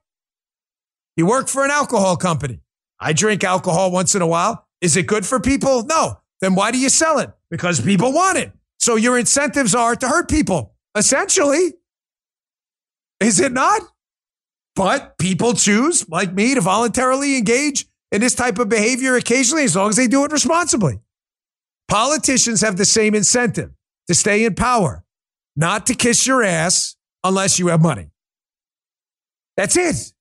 You 1.17 1.27
work 1.27 1.49
for 1.49 1.65
an 1.65 1.71
alcohol 1.71 2.17
company. 2.17 2.61
I 2.99 3.13
drink 3.13 3.45
alcohol 3.45 3.93
once 3.93 4.15
in 4.15 4.23
a 4.23 4.27
while. 4.27 4.67
Is 4.81 4.97
it 4.97 5.07
good 5.07 5.25
for 5.25 5.39
people? 5.39 5.85
No. 5.85 6.21
Then 6.41 6.55
why 6.55 6.73
do 6.73 6.79
you 6.79 6.89
sell 6.89 7.21
it? 7.21 7.31
Because 7.49 7.81
people 7.81 8.13
want 8.13 8.37
it. 8.39 8.53
So 8.79 8.97
your 8.97 9.19
incentives 9.19 9.75
are 9.75 9.95
to 9.95 10.09
hurt 10.09 10.29
people, 10.29 10.75
essentially. 10.97 11.75
Is 13.21 13.41
it 13.41 13.53
not? 13.53 13.83
But 14.75 15.17
people 15.19 15.55
choose, 15.55 16.09
like 16.09 16.33
me, 16.33 16.55
to 16.55 16.61
voluntarily 16.61 17.37
engage 17.37 17.87
in 18.13 18.21
this 18.21 18.35
type 18.35 18.59
of 18.59 18.69
behavior 18.69 19.17
occasionally 19.17 19.65
as 19.65 19.75
long 19.75 19.89
as 19.89 19.97
they 19.97 20.07
do 20.07 20.25
it 20.25 20.33
responsibly. 20.33 21.01
Politicians 21.89 22.61
have 22.61 22.77
the 22.77 22.85
same 22.85 23.15
incentive 23.15 23.71
to 24.09 24.15
stay 24.15 24.45
in 24.45 24.55
power, 24.55 25.05
not 25.57 25.87
to 25.87 25.95
kiss 25.95 26.27
your 26.27 26.43
ass 26.43 26.97
unless 27.25 27.59
you 27.59 27.69
have 27.69 27.81
money. 27.81 28.11
That's 29.57 29.77
it. 29.77 30.13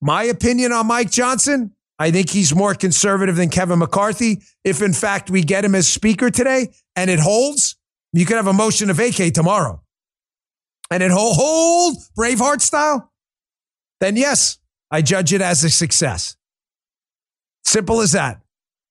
My 0.00 0.24
opinion 0.24 0.72
on 0.72 0.86
Mike 0.86 1.10
Johnson, 1.10 1.72
I 1.98 2.10
think 2.10 2.30
he's 2.30 2.54
more 2.54 2.74
conservative 2.74 3.36
than 3.36 3.48
Kevin 3.48 3.78
McCarthy. 3.78 4.42
If 4.64 4.80
in 4.82 4.92
fact 4.92 5.30
we 5.30 5.42
get 5.42 5.64
him 5.64 5.74
as 5.74 5.88
speaker 5.88 6.30
today 6.30 6.72
and 6.96 7.10
it 7.10 7.18
holds, 7.18 7.76
you 8.12 8.26
could 8.26 8.36
have 8.36 8.46
a 8.46 8.52
motion 8.52 8.88
to 8.88 8.94
vacate 8.94 9.34
tomorrow. 9.34 9.81
And 10.92 11.02
it 11.02 11.10
hold, 11.10 11.96
Braveheart 12.18 12.60
style, 12.60 13.10
then 14.00 14.16
yes, 14.16 14.58
I 14.90 15.00
judge 15.00 15.32
it 15.32 15.40
as 15.40 15.64
a 15.64 15.70
success. 15.70 16.36
Simple 17.64 18.02
as 18.02 18.12
that. 18.12 18.42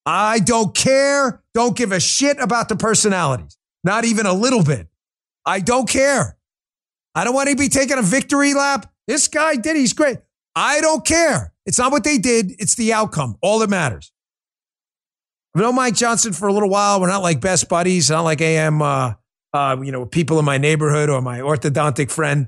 I 0.06 0.40
don't 0.40 0.74
care. 0.74 1.44
Don't 1.54 1.78
give 1.78 1.92
a 1.92 2.00
shit 2.00 2.40
about 2.40 2.70
the 2.70 2.76
personalities. 2.76 3.56
Not 3.84 4.06
even 4.06 4.26
a 4.26 4.34
little 4.34 4.64
bit. 4.64 4.88
I 5.46 5.60
don't 5.60 5.88
care. 5.88 6.38
I 7.14 7.24
don't 7.24 7.36
want 7.36 7.50
to 7.50 7.56
be 7.56 7.70
taking 7.70 8.00
a 8.00 8.02
victory 8.02 8.54
lap. 8.54 8.92
This 9.08 9.28
guy 9.28 9.56
did. 9.56 9.76
He's 9.76 9.94
great. 9.94 10.18
I 10.56 10.82
don't 10.82 11.06
care. 11.06 11.54
It's 11.66 11.78
not 11.78 11.92
what 11.92 12.04
they 12.04 12.18
did. 12.18 12.54
It's 12.60 12.76
the 12.76 12.94
outcome. 12.94 13.38
All 13.42 13.60
that 13.60 13.70
matters. 13.70 14.12
I've 15.56 15.62
known 15.62 15.76
Mike 15.76 15.96
Johnson 15.96 16.34
for 16.34 16.48
a 16.48 16.54
little 16.54 16.70
while. 16.70 17.00
We're 17.00 17.08
not 17.08 17.22
like 17.22 17.42
best 17.42 17.70
buddies. 17.70 18.10
Not 18.10 18.22
like 18.22 18.42
AM, 18.42 18.82
uh, 18.82 19.14
uh, 19.54 19.78
you 19.82 19.92
know, 19.92 20.06
people 20.06 20.40
in 20.40 20.46
my 20.46 20.58
neighborhood 20.58 21.10
or 21.10 21.22
my 21.22 21.40
orthodontic 21.40 22.12
friend. 22.12 22.48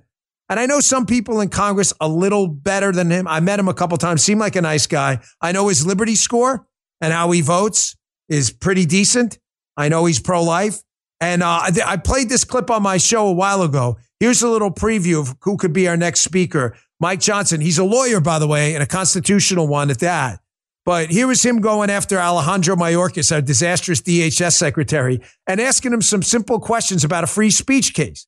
And 0.50 0.60
I 0.60 0.66
know 0.66 0.80
some 0.80 1.06
people 1.06 1.42
in 1.42 1.50
Congress 1.50 1.94
a 2.00 2.08
little 2.08 2.48
better 2.48 2.92
than 2.92 3.10
him. 3.10 3.28
I 3.28 3.40
met 3.40 3.60
him 3.60 3.68
a 3.68 3.74
couple 3.74 3.98
times. 3.98 4.24
Seemed 4.24 4.40
like 4.40 4.56
a 4.56 4.62
nice 4.62 4.88
guy. 4.88 5.20
I 5.42 5.52
know 5.52 5.68
his 5.70 5.86
Liberty 5.86 6.16
score 6.16 6.68
and 7.02 7.14
how 7.14 7.32
he 7.32 7.42
votes 7.42 7.96
is 8.30 8.52
pretty 8.52 8.86
decent. 8.86 9.40
I 9.78 9.90
know 9.90 10.06
he's 10.06 10.20
pro 10.20 10.44
life. 10.44 10.82
And 11.20 11.42
uh, 11.42 11.72
I 11.86 11.98
played 11.98 12.30
this 12.30 12.44
clip 12.44 12.70
on 12.70 12.84
my 12.84 12.98
show 12.98 13.28
a 13.28 13.34
while 13.34 13.62
ago. 13.62 13.98
Here's 14.20 14.42
a 14.42 14.50
little 14.50 14.72
preview 14.72 15.22
of 15.22 15.36
who 15.42 15.58
could 15.58 15.74
be 15.74 15.88
our 15.88 15.98
next 15.98 16.22
speaker. 16.22 16.76
Mike 17.00 17.20
Johnson. 17.20 17.62
He's 17.62 17.78
a 17.78 17.84
lawyer, 17.84 18.20
by 18.20 18.40
the 18.40 18.48
way, 18.48 18.74
and 18.76 18.84
a 18.84 18.88
constitutional 18.88 19.68
one 19.68 19.90
at 19.90 20.00
that. 20.00 20.40
But 20.86 21.10
here 21.10 21.28
was 21.28 21.44
him 21.44 21.62
going 21.62 21.90
after 21.90 22.20
Alejandro 22.20 22.76
Mayorkas, 22.76 23.32
our 23.32 23.42
disastrous 23.42 24.02
DHS 24.02 24.54
secretary, 24.54 25.22
and 25.48 25.62
asking 25.62 25.94
him 25.94 26.02
some 26.02 26.22
simple 26.22 26.60
questions 26.60 27.04
about 27.04 27.24
a 27.24 27.28
free 27.28 27.50
speech 27.50 27.94
case, 27.94 28.28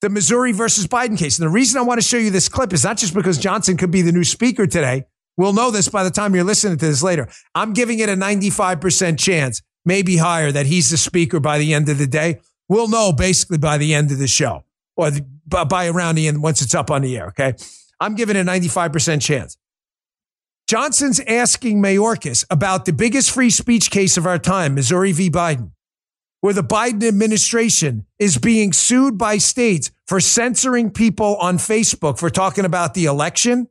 the 0.00 0.08
Missouri 0.08 0.52
versus 0.52 0.86
Biden 0.86 1.18
case. 1.18 1.38
And 1.38 1.46
the 1.46 1.52
reason 1.52 1.78
I 1.78 1.84
want 1.84 2.00
to 2.00 2.06
show 2.06 2.16
you 2.16 2.30
this 2.30 2.48
clip 2.48 2.72
is 2.72 2.84
not 2.84 2.96
just 2.96 3.14
because 3.14 3.36
Johnson 3.36 3.76
could 3.76 3.90
be 3.90 4.00
the 4.00 4.12
new 4.12 4.24
speaker 4.24 4.66
today, 4.66 5.04
We'll 5.40 5.54
know 5.54 5.70
this 5.70 5.88
by 5.88 6.04
the 6.04 6.10
time 6.10 6.34
you're 6.34 6.44
listening 6.44 6.76
to 6.76 6.86
this 6.86 7.02
later. 7.02 7.26
I'm 7.54 7.72
giving 7.72 7.98
it 8.00 8.10
a 8.10 8.14
95% 8.14 9.18
chance, 9.18 9.62
maybe 9.86 10.18
higher, 10.18 10.52
that 10.52 10.66
he's 10.66 10.90
the 10.90 10.98
speaker 10.98 11.40
by 11.40 11.56
the 11.56 11.72
end 11.72 11.88
of 11.88 11.96
the 11.96 12.06
day. 12.06 12.40
We'll 12.68 12.88
know 12.88 13.10
basically 13.10 13.56
by 13.56 13.78
the 13.78 13.94
end 13.94 14.10
of 14.10 14.18
the 14.18 14.28
show 14.28 14.64
or 14.96 15.10
by 15.46 15.88
around 15.88 16.16
the 16.16 16.28
end 16.28 16.42
once 16.42 16.60
it's 16.60 16.74
up 16.74 16.90
on 16.90 17.00
the 17.00 17.16
air. 17.16 17.28
Okay. 17.28 17.54
I'm 18.00 18.16
giving 18.16 18.36
it 18.36 18.40
a 18.40 18.44
95% 18.44 19.22
chance. 19.22 19.56
Johnson's 20.70 21.18
asking 21.26 21.82
Mayorkas 21.82 22.44
about 22.48 22.84
the 22.84 22.92
biggest 22.92 23.32
free 23.32 23.50
speech 23.50 23.90
case 23.90 24.16
of 24.16 24.24
our 24.24 24.38
time, 24.38 24.76
Missouri 24.76 25.10
v. 25.10 25.28
Biden, 25.28 25.72
where 26.42 26.54
the 26.54 26.62
Biden 26.62 27.02
administration 27.02 28.06
is 28.20 28.38
being 28.38 28.72
sued 28.72 29.18
by 29.18 29.38
states 29.38 29.90
for 30.06 30.20
censoring 30.20 30.92
people 30.92 31.34
on 31.38 31.58
Facebook 31.58 32.20
for 32.20 32.30
talking 32.30 32.64
about 32.64 32.94
the 32.94 33.06
election 33.06 33.66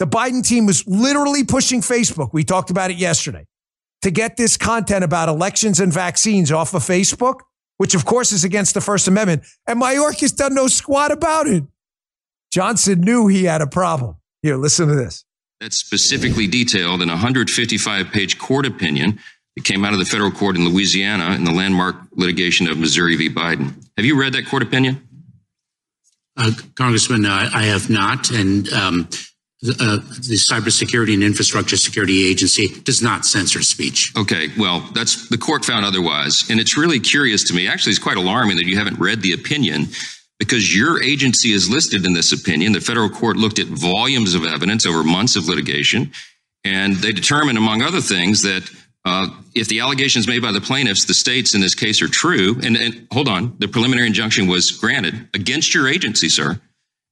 the 0.00 0.08
Biden 0.08 0.44
team 0.44 0.66
was 0.66 0.84
literally 0.88 1.44
pushing 1.44 1.80
Facebook. 1.80 2.30
We 2.32 2.42
talked 2.42 2.68
about 2.68 2.90
it 2.90 2.96
yesterday 2.96 3.46
to 4.02 4.10
get 4.10 4.36
this 4.36 4.56
content 4.56 5.04
about 5.04 5.28
elections 5.28 5.78
and 5.78 5.92
vaccines 5.92 6.50
off 6.50 6.74
of 6.74 6.82
Facebook, 6.82 7.42
which 7.76 7.94
of 7.94 8.04
course 8.04 8.32
is 8.32 8.42
against 8.42 8.74
the 8.74 8.80
First 8.80 9.06
Amendment. 9.06 9.44
And 9.68 9.80
Mayorkas 9.80 10.34
done 10.34 10.56
no 10.56 10.66
squat 10.66 11.12
about 11.12 11.46
it. 11.46 11.62
Johnson 12.50 13.02
knew 13.02 13.28
he 13.28 13.44
had 13.44 13.62
a 13.62 13.68
problem. 13.68 14.16
Here, 14.42 14.56
listen 14.56 14.88
to 14.88 14.96
this. 14.96 15.24
That's 15.60 15.78
specifically 15.78 16.46
detailed 16.46 17.02
in 17.02 17.08
a 17.08 17.12
155 17.12 18.10
page 18.10 18.38
court 18.38 18.66
opinion 18.66 19.18
that 19.56 19.64
came 19.64 19.84
out 19.84 19.92
of 19.92 19.98
the 19.98 20.04
federal 20.04 20.30
court 20.30 20.56
in 20.56 20.68
Louisiana 20.68 21.34
in 21.36 21.44
the 21.44 21.52
landmark 21.52 21.96
litigation 22.16 22.68
of 22.68 22.78
Missouri 22.78 23.16
v. 23.16 23.30
Biden. 23.30 23.72
Have 23.96 24.04
you 24.04 24.18
read 24.18 24.32
that 24.32 24.46
court 24.46 24.62
opinion? 24.62 25.06
Uh, 26.36 26.50
Congressman, 26.74 27.24
uh, 27.24 27.48
I 27.54 27.64
have 27.64 27.88
not. 27.88 28.30
And 28.30 28.68
um, 28.72 29.08
uh, 29.66 29.96
the 29.96 30.36
Cybersecurity 30.36 31.14
and 31.14 31.22
Infrastructure 31.22 31.76
Security 31.76 32.26
Agency 32.26 32.68
does 32.82 33.00
not 33.00 33.24
censor 33.24 33.62
speech. 33.62 34.12
Okay, 34.16 34.48
well, 34.58 34.80
that's 34.94 35.28
the 35.28 35.38
court 35.38 35.64
found 35.64 35.86
otherwise, 35.86 36.44
and 36.50 36.60
it's 36.60 36.76
really 36.76 37.00
curious 37.00 37.44
to 37.44 37.54
me. 37.54 37.66
Actually, 37.66 37.90
it's 37.90 37.98
quite 37.98 38.16
alarming 38.16 38.56
that 38.56 38.66
you 38.66 38.76
haven't 38.76 38.98
read 38.98 39.22
the 39.22 39.32
opinion 39.32 39.86
because 40.44 40.76
your 40.76 41.02
agency 41.02 41.52
is 41.52 41.70
listed 41.70 42.04
in 42.04 42.12
this 42.12 42.32
opinion. 42.32 42.72
The 42.72 42.80
federal 42.80 43.08
court 43.08 43.36
looked 43.36 43.58
at 43.58 43.66
volumes 43.66 44.34
of 44.34 44.44
evidence 44.44 44.86
over 44.86 45.02
months 45.02 45.36
of 45.36 45.48
litigation, 45.48 46.12
and 46.64 46.96
they 46.96 47.12
determined, 47.12 47.58
among 47.58 47.82
other 47.82 48.00
things, 48.00 48.42
that 48.42 48.70
uh, 49.04 49.28
if 49.54 49.68
the 49.68 49.80
allegations 49.80 50.26
made 50.26 50.40
by 50.40 50.52
the 50.52 50.60
plaintiffs, 50.60 51.04
the 51.04 51.14
states 51.14 51.54
in 51.54 51.60
this 51.60 51.74
case, 51.74 52.00
are 52.00 52.08
true, 52.08 52.58
and, 52.62 52.76
and 52.76 53.06
hold 53.12 53.28
on, 53.28 53.54
the 53.58 53.68
preliminary 53.68 54.06
injunction 54.06 54.46
was 54.46 54.70
granted 54.70 55.28
against 55.34 55.74
your 55.74 55.88
agency, 55.88 56.28
sir 56.28 56.60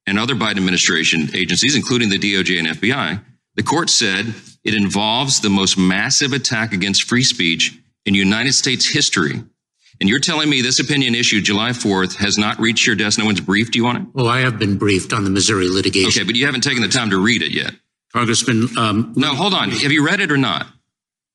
and 0.05 0.19
other 0.19 0.35
Biden 0.35 0.57
administration 0.57 1.29
agencies, 1.33 1.75
including 1.75 2.09
the 2.09 2.19
DOJ 2.19 2.59
and 2.59 2.67
FBI, 2.79 3.23
the 3.55 3.63
court 3.63 3.89
said 3.89 4.33
it 4.63 4.73
involves 4.73 5.39
the 5.39 5.49
most 5.49 5.77
massive 5.77 6.33
attack 6.33 6.73
against 6.73 7.03
free 7.03 7.23
speech 7.23 7.77
in 8.05 8.13
United 8.13 8.53
States 8.53 8.87
history. 8.87 9.43
And 9.99 10.09
you're 10.09 10.19
telling 10.19 10.49
me 10.49 10.61
this 10.61 10.79
opinion 10.79 11.15
issued 11.15 11.45
July 11.45 11.69
4th 11.69 12.15
has 12.17 12.37
not 12.37 12.59
reached 12.59 12.85
your 12.85 12.95
desk? 12.95 13.19
No 13.19 13.25
one's 13.25 13.41
briefed 13.41 13.75
you 13.75 13.85
on 13.87 13.97
it? 13.97 14.03
Well, 14.13 14.27
I 14.27 14.39
have 14.39 14.59
been 14.59 14.77
briefed 14.77 15.13
on 15.13 15.23
the 15.23 15.29
Missouri 15.29 15.69
litigation. 15.69 16.21
Okay, 16.21 16.25
but 16.25 16.35
you 16.35 16.45
haven't 16.45 16.61
taken 16.61 16.81
the 16.81 16.87
time 16.87 17.09
to 17.11 17.21
read 17.21 17.41
it 17.41 17.51
yet. 17.51 17.73
Congressman. 18.11 18.67
Um, 18.77 19.13
no, 19.15 19.33
hold 19.33 19.53
on. 19.53 19.71
Have 19.71 19.91
you 19.91 20.05
read 20.05 20.19
it 20.19 20.31
or 20.31 20.37
not? 20.37 20.67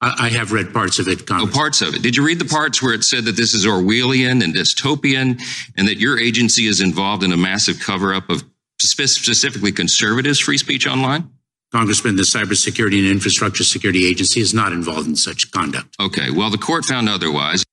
I 0.00 0.28
have 0.28 0.52
read 0.52 0.72
parts 0.72 1.00
of 1.00 1.08
it. 1.08 1.26
Congress. 1.26 1.52
Oh, 1.52 1.58
parts 1.58 1.82
of 1.82 1.92
it. 1.92 2.02
Did 2.02 2.16
you 2.16 2.24
read 2.24 2.38
the 2.38 2.44
parts 2.44 2.80
where 2.80 2.94
it 2.94 3.02
said 3.02 3.24
that 3.24 3.36
this 3.36 3.52
is 3.52 3.66
Orwellian 3.66 4.44
and 4.44 4.54
dystopian 4.54 5.42
and 5.76 5.88
that 5.88 5.98
your 5.98 6.20
agency 6.20 6.66
is 6.66 6.80
involved 6.80 7.24
in 7.24 7.32
a 7.32 7.36
massive 7.36 7.80
cover 7.80 8.14
up 8.14 8.30
of 8.30 8.44
specifically 8.80 9.72
conservatives' 9.72 10.38
free 10.38 10.56
speech 10.56 10.86
online? 10.86 11.32
Congressman, 11.72 12.14
the 12.14 12.22
Cybersecurity 12.22 12.98
and 13.00 13.08
Infrastructure 13.08 13.64
Security 13.64 14.06
Agency 14.06 14.40
is 14.40 14.54
not 14.54 14.72
involved 14.72 15.08
in 15.08 15.16
such 15.16 15.50
conduct. 15.50 15.96
Okay. 16.00 16.30
Well, 16.30 16.50
the 16.50 16.58
court 16.58 16.84
found 16.84 17.08
otherwise. 17.08 17.64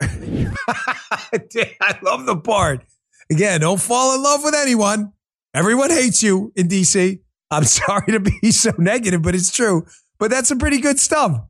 I 0.00 1.98
love 2.02 2.26
the 2.26 2.36
part. 2.36 2.84
Again, 3.30 3.60
don't 3.60 3.80
fall 3.80 4.14
in 4.14 4.22
love 4.22 4.42
with 4.44 4.54
anyone. 4.54 5.12
Everyone 5.54 5.90
hates 5.90 6.22
you 6.22 6.52
in 6.56 6.68
DC. 6.68 7.20
I'm 7.50 7.64
sorry 7.64 8.12
to 8.12 8.20
be 8.20 8.50
so 8.50 8.72
negative, 8.78 9.22
but 9.22 9.34
it's 9.34 9.50
true. 9.50 9.86
But 10.18 10.30
that's 10.30 10.48
some 10.48 10.58
pretty 10.58 10.80
good 10.80 10.98
stuff. 10.98 11.40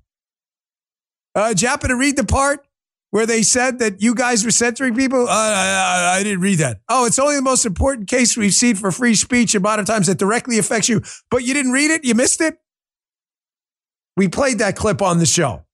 Uh, 1.34 1.54
did 1.54 1.80
to 1.80 1.96
read 1.96 2.16
the 2.16 2.24
part 2.24 2.66
where 3.10 3.26
they 3.26 3.42
said 3.42 3.78
that 3.78 4.02
you 4.02 4.14
guys 4.14 4.44
were 4.44 4.50
censoring 4.50 4.94
people? 4.94 5.28
Uh, 5.28 5.32
I, 5.32 6.16
I, 6.18 6.22
didn't 6.22 6.40
read 6.40 6.58
that. 6.58 6.80
Oh, 6.88 7.06
it's 7.06 7.18
only 7.18 7.36
the 7.36 7.42
most 7.42 7.64
important 7.64 8.08
case 8.08 8.36
we've 8.36 8.52
seen 8.52 8.74
for 8.74 8.90
free 8.90 9.14
speech 9.14 9.54
a 9.54 9.60
modern 9.60 9.84
times 9.84 10.08
that 10.08 10.18
directly 10.18 10.58
affects 10.58 10.88
you, 10.88 11.02
but 11.30 11.44
you 11.44 11.54
didn't 11.54 11.72
read 11.72 11.90
it? 11.90 12.04
You 12.04 12.14
missed 12.14 12.40
it? 12.40 12.58
We 14.16 14.28
played 14.28 14.58
that 14.58 14.76
clip 14.76 15.00
on 15.00 15.18
the 15.18 15.26
show. 15.26 15.64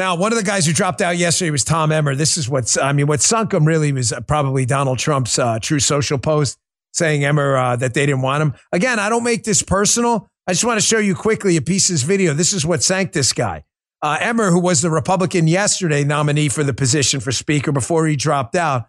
Now, 0.00 0.14
one 0.14 0.32
of 0.32 0.38
the 0.38 0.44
guys 0.44 0.64
who 0.64 0.72
dropped 0.72 1.02
out 1.02 1.18
yesterday 1.18 1.50
was 1.50 1.62
Tom 1.62 1.92
Emmer. 1.92 2.14
This 2.14 2.38
is 2.38 2.48
what's, 2.48 2.78
I 2.78 2.94
mean, 2.94 3.06
what 3.06 3.20
sunk 3.20 3.52
him 3.52 3.66
really 3.66 3.92
was 3.92 4.14
probably 4.26 4.64
Donald 4.64 4.98
Trump's 4.98 5.38
uh, 5.38 5.58
Truth 5.58 5.82
Social 5.82 6.16
post 6.16 6.56
saying 6.94 7.22
Emmer 7.22 7.54
uh, 7.54 7.76
that 7.76 7.92
they 7.92 8.06
didn't 8.06 8.22
want 8.22 8.40
him. 8.40 8.54
Again, 8.72 8.98
I 8.98 9.10
don't 9.10 9.24
make 9.24 9.44
this 9.44 9.62
personal. 9.62 10.26
I 10.46 10.52
just 10.52 10.64
want 10.64 10.80
to 10.80 10.86
show 10.86 10.96
you 10.96 11.14
quickly 11.14 11.58
a 11.58 11.60
piece 11.60 11.90
of 11.90 11.94
this 11.96 12.02
video. 12.02 12.32
This 12.32 12.54
is 12.54 12.64
what 12.64 12.82
sank 12.82 13.12
this 13.12 13.34
guy 13.34 13.64
uh, 14.00 14.16
Emmer, 14.22 14.50
who 14.50 14.58
was 14.58 14.80
the 14.80 14.88
Republican 14.88 15.46
yesterday 15.46 16.02
nominee 16.02 16.48
for 16.48 16.64
the 16.64 16.72
position 16.72 17.20
for 17.20 17.30
Speaker 17.30 17.70
before 17.70 18.06
he 18.06 18.16
dropped 18.16 18.56
out, 18.56 18.88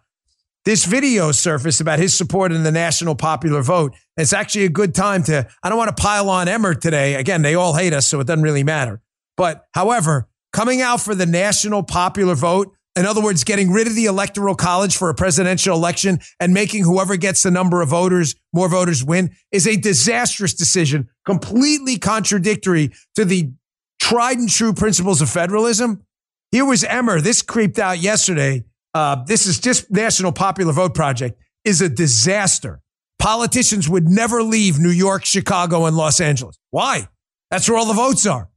this 0.64 0.86
video 0.86 1.30
surfaced 1.30 1.82
about 1.82 1.98
his 1.98 2.16
support 2.16 2.52
in 2.52 2.62
the 2.62 2.72
national 2.72 3.16
popular 3.16 3.60
vote. 3.60 3.92
And 4.16 4.22
it's 4.22 4.32
actually 4.32 4.64
a 4.64 4.70
good 4.70 4.94
time 4.94 5.22
to, 5.24 5.46
I 5.62 5.68
don't 5.68 5.76
want 5.76 5.94
to 5.94 6.02
pile 6.02 6.30
on 6.30 6.48
Emmer 6.48 6.72
today. 6.72 7.16
Again, 7.16 7.42
they 7.42 7.54
all 7.54 7.74
hate 7.74 7.92
us, 7.92 8.06
so 8.06 8.18
it 8.20 8.26
doesn't 8.26 8.42
really 8.42 8.64
matter. 8.64 9.02
But 9.36 9.66
however, 9.74 10.30
coming 10.52 10.82
out 10.82 11.00
for 11.00 11.14
the 11.14 11.26
national 11.26 11.82
popular 11.82 12.34
vote, 12.34 12.74
in 12.94 13.06
other 13.06 13.22
words, 13.22 13.42
getting 13.42 13.72
rid 13.72 13.86
of 13.86 13.94
the 13.94 14.04
electoral 14.04 14.54
college 14.54 14.96
for 14.96 15.08
a 15.08 15.14
presidential 15.14 15.74
election 15.74 16.18
and 16.38 16.52
making 16.52 16.84
whoever 16.84 17.16
gets 17.16 17.42
the 17.42 17.50
number 17.50 17.80
of 17.80 17.88
voters, 17.88 18.34
more 18.52 18.68
voters 18.68 19.02
win, 19.02 19.34
is 19.50 19.66
a 19.66 19.76
disastrous 19.76 20.52
decision, 20.52 21.08
completely 21.24 21.98
contradictory 21.98 22.92
to 23.14 23.24
the 23.24 23.50
tried 23.98 24.36
and 24.36 24.50
true 24.50 24.74
principles 24.74 25.22
of 25.22 25.30
federalism. 25.30 26.04
Here 26.50 26.66
was 26.66 26.84
Emmer. 26.84 27.22
This 27.22 27.40
creeped 27.40 27.78
out 27.78 27.98
yesterday. 27.98 28.64
Uh, 28.92 29.24
this 29.24 29.46
is 29.46 29.58
just 29.58 29.90
National 29.90 30.32
Popular 30.32 30.74
Vote 30.74 30.94
Project 30.94 31.40
is 31.64 31.80
a 31.80 31.88
disaster. 31.88 32.82
Politicians 33.18 33.88
would 33.88 34.08
never 34.08 34.42
leave 34.42 34.78
New 34.78 34.90
York, 34.90 35.24
Chicago, 35.24 35.86
and 35.86 35.96
Los 35.96 36.20
Angeles. 36.20 36.58
Why? 36.70 37.08
That's 37.50 37.68
where 37.68 37.78
all 37.78 37.86
the 37.86 37.94
votes 37.94 38.26
are. 38.26 38.50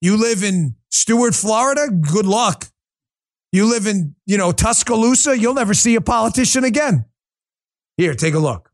You 0.00 0.16
live 0.16 0.42
in 0.42 0.74
Stuart, 0.90 1.34
Florida? 1.34 1.88
Good 1.90 2.26
luck. 2.26 2.66
You 3.52 3.66
live 3.66 3.86
in, 3.86 4.14
you 4.26 4.36
know, 4.36 4.52
Tuscaloosa? 4.52 5.38
You'll 5.38 5.54
never 5.54 5.74
see 5.74 5.94
a 5.94 6.00
politician 6.00 6.64
again. 6.64 7.06
Here, 7.96 8.14
take 8.14 8.34
a 8.34 8.38
look. 8.38 8.70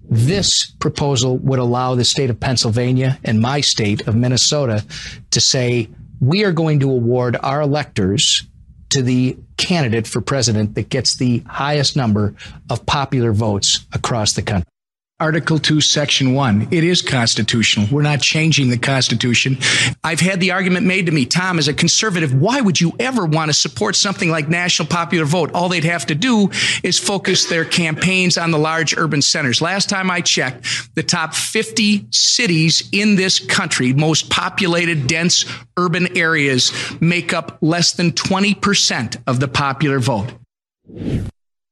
This 0.00 0.70
proposal 0.78 1.36
would 1.38 1.58
allow 1.58 1.94
the 1.94 2.04
state 2.04 2.30
of 2.30 2.38
Pennsylvania 2.38 3.18
and 3.24 3.40
my 3.40 3.60
state 3.60 4.06
of 4.06 4.14
Minnesota 4.14 4.84
to 5.32 5.40
say, 5.40 5.88
we 6.20 6.44
are 6.44 6.52
going 6.52 6.80
to 6.80 6.90
award 6.90 7.36
our 7.42 7.60
electors 7.60 8.44
to 8.90 9.02
the 9.02 9.36
candidate 9.56 10.06
for 10.06 10.20
president 10.20 10.74
that 10.76 10.88
gets 10.88 11.16
the 11.16 11.40
highest 11.46 11.96
number 11.96 12.34
of 12.70 12.86
popular 12.86 13.32
votes 13.32 13.86
across 13.92 14.32
the 14.32 14.42
country. 14.42 14.70
Article 15.20 15.58
2, 15.58 15.80
Section 15.80 16.32
1. 16.32 16.68
It 16.70 16.84
is 16.84 17.02
constitutional. 17.02 17.88
We're 17.90 18.02
not 18.02 18.20
changing 18.20 18.68
the 18.68 18.78
Constitution. 18.78 19.58
I've 20.04 20.20
had 20.20 20.38
the 20.38 20.52
argument 20.52 20.86
made 20.86 21.06
to 21.06 21.12
me, 21.12 21.26
Tom, 21.26 21.58
as 21.58 21.66
a 21.66 21.74
conservative, 21.74 22.40
why 22.40 22.60
would 22.60 22.80
you 22.80 22.92
ever 23.00 23.26
want 23.26 23.48
to 23.48 23.52
support 23.52 23.96
something 23.96 24.30
like 24.30 24.48
national 24.48 24.86
popular 24.86 25.24
vote? 25.24 25.50
All 25.54 25.68
they'd 25.68 25.82
have 25.82 26.06
to 26.06 26.14
do 26.14 26.50
is 26.84 27.00
focus 27.00 27.46
their 27.46 27.64
campaigns 27.64 28.38
on 28.38 28.52
the 28.52 28.58
large 28.58 28.96
urban 28.96 29.20
centers. 29.20 29.60
Last 29.60 29.88
time 29.88 30.08
I 30.08 30.20
checked, 30.20 30.94
the 30.94 31.02
top 31.02 31.34
50 31.34 32.06
cities 32.12 32.88
in 32.92 33.16
this 33.16 33.40
country, 33.40 33.92
most 33.92 34.30
populated, 34.30 35.08
dense 35.08 35.44
urban 35.76 36.16
areas, 36.16 36.72
make 37.00 37.34
up 37.34 37.58
less 37.60 37.90
than 37.92 38.12
20% 38.12 39.16
of 39.26 39.40
the 39.40 39.48
popular 39.48 39.98
vote. 39.98 40.32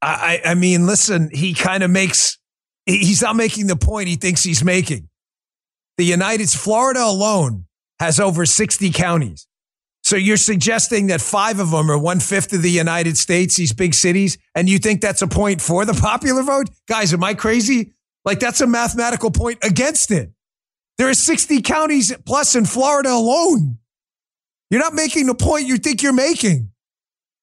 I, 0.02 0.40
I 0.44 0.54
mean, 0.54 0.84
listen, 0.86 1.30
he 1.32 1.54
kind 1.54 1.84
of 1.84 1.92
makes 1.92 2.38
he's 2.86 3.22
not 3.22 3.36
making 3.36 3.66
the 3.66 3.76
point 3.76 4.08
he 4.08 4.16
thinks 4.16 4.42
he's 4.42 4.64
making. 4.64 5.08
The 5.98 6.04
United 6.04 6.48
Florida 6.50 7.04
alone 7.04 7.66
has 7.98 8.20
over 8.20 8.46
60 8.46 8.90
counties. 8.90 9.46
So 10.02 10.14
you're 10.14 10.36
suggesting 10.36 11.08
that 11.08 11.20
five 11.20 11.58
of 11.58 11.72
them 11.72 11.90
are 11.90 11.98
one 11.98 12.20
fifth 12.20 12.52
of 12.52 12.62
the 12.62 12.70
United 12.70 13.16
States, 13.16 13.56
these 13.56 13.72
big 13.72 13.92
cities, 13.92 14.38
and 14.54 14.68
you 14.68 14.78
think 14.78 15.00
that's 15.00 15.22
a 15.22 15.26
point 15.26 15.60
for 15.60 15.84
the 15.84 15.94
popular 15.94 16.42
vote? 16.42 16.70
Guys, 16.86 17.12
am 17.12 17.24
I 17.24 17.34
crazy? 17.34 17.92
Like 18.24 18.38
that's 18.38 18.60
a 18.60 18.66
mathematical 18.66 19.30
point 19.30 19.58
against 19.64 20.10
it. 20.12 20.30
There 20.98 21.08
are 21.08 21.14
60 21.14 21.60
counties 21.62 22.14
plus 22.24 22.54
in 22.54 22.66
Florida 22.66 23.10
alone. 23.10 23.78
You're 24.70 24.80
not 24.80 24.94
making 24.94 25.26
the 25.26 25.34
point 25.34 25.66
you 25.66 25.76
think 25.76 26.02
you're 26.02 26.12
making. 26.12 26.70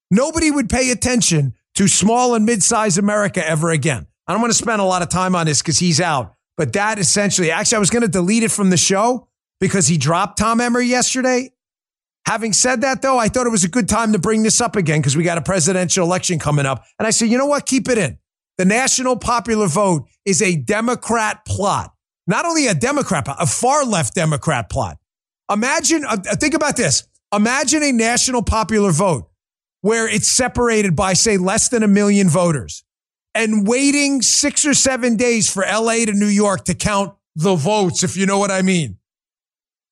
Nobody 0.09 0.49
would 0.51 0.69
pay 0.69 0.91
attention 0.91 1.55
to 1.75 1.87
small 1.87 2.35
and 2.35 2.45
mid-sized 2.45 2.97
America 2.97 3.45
ever 3.45 3.71
again. 3.71 4.07
I 4.27 4.33
don't 4.33 4.41
want 4.41 4.51
to 4.53 4.57
spend 4.57 4.81
a 4.81 4.85
lot 4.85 5.01
of 5.01 5.09
time 5.09 5.35
on 5.35 5.45
this 5.45 5.61
because 5.61 5.79
he's 5.79 5.99
out. 5.99 6.35
But 6.55 6.73
that 6.73 6.99
essentially, 6.99 7.51
actually, 7.51 7.77
I 7.77 7.79
was 7.79 7.89
going 7.89 8.03
to 8.03 8.07
delete 8.07 8.43
it 8.43 8.51
from 8.51 8.69
the 8.69 8.77
show 8.77 9.27
because 9.59 9.87
he 9.87 9.97
dropped 9.97 10.37
Tom 10.37 10.61
Emmer 10.61 10.81
yesterday. 10.81 11.51
Having 12.25 12.53
said 12.53 12.81
that, 12.81 13.01
though, 13.01 13.17
I 13.17 13.27
thought 13.27 13.47
it 13.47 13.51
was 13.51 13.63
a 13.63 13.69
good 13.69 13.89
time 13.89 14.13
to 14.13 14.19
bring 14.19 14.43
this 14.43 14.61
up 14.61 14.75
again 14.75 14.99
because 14.99 15.17
we 15.17 15.23
got 15.23 15.37
a 15.37 15.41
presidential 15.41 16.05
election 16.05 16.39
coming 16.39 16.65
up. 16.65 16.85
And 16.99 17.07
I 17.07 17.09
said, 17.09 17.27
you 17.27 17.37
know 17.37 17.47
what? 17.47 17.65
Keep 17.65 17.89
it 17.89 17.97
in. 17.97 18.17
The 18.57 18.65
national 18.65 19.17
popular 19.17 19.67
vote 19.67 20.07
is 20.25 20.41
a 20.41 20.55
Democrat 20.55 21.43
plot, 21.45 21.91
not 22.27 22.45
only 22.45 22.67
a 22.67 22.75
Democrat, 22.75 23.25
a 23.27 23.47
far 23.47 23.83
left 23.83 24.13
Democrat 24.13 24.69
plot. 24.69 24.99
Imagine, 25.51 26.05
uh, 26.05 26.17
think 26.35 26.53
about 26.53 26.77
this. 26.77 27.05
Imagine 27.35 27.83
a 27.83 27.91
national 27.91 28.43
popular 28.43 28.91
vote 28.91 29.29
where 29.81 30.07
it's 30.07 30.27
separated 30.27 30.95
by, 30.95 31.13
say, 31.13 31.35
less 31.35 31.67
than 31.69 31.83
a 31.83 31.87
million 31.87 32.29
voters 32.29 32.85
and 33.35 33.67
waiting 33.67 34.21
six 34.21 34.65
or 34.65 34.73
seven 34.73 35.15
days 35.15 35.51
for 35.51 35.63
LA 35.63 36.05
to 36.05 36.13
New 36.13 36.27
York 36.27 36.65
to 36.65 36.73
count 36.73 37.15
the 37.35 37.55
votes, 37.55 38.03
if 38.03 38.15
you 38.15 38.25
know 38.25 38.37
what 38.37 38.51
I 38.51 38.61
mean. 38.61 38.97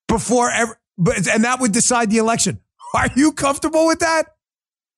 Before 0.07 0.51
ever, 0.51 0.79
but, 0.97 1.27
and 1.27 1.43
that 1.43 1.59
would 1.59 1.71
decide 1.71 2.09
the 2.11 2.17
election. 2.17 2.59
Are 2.93 3.09
you 3.15 3.31
comfortable 3.31 3.87
with 3.87 3.99
that? 3.99 4.25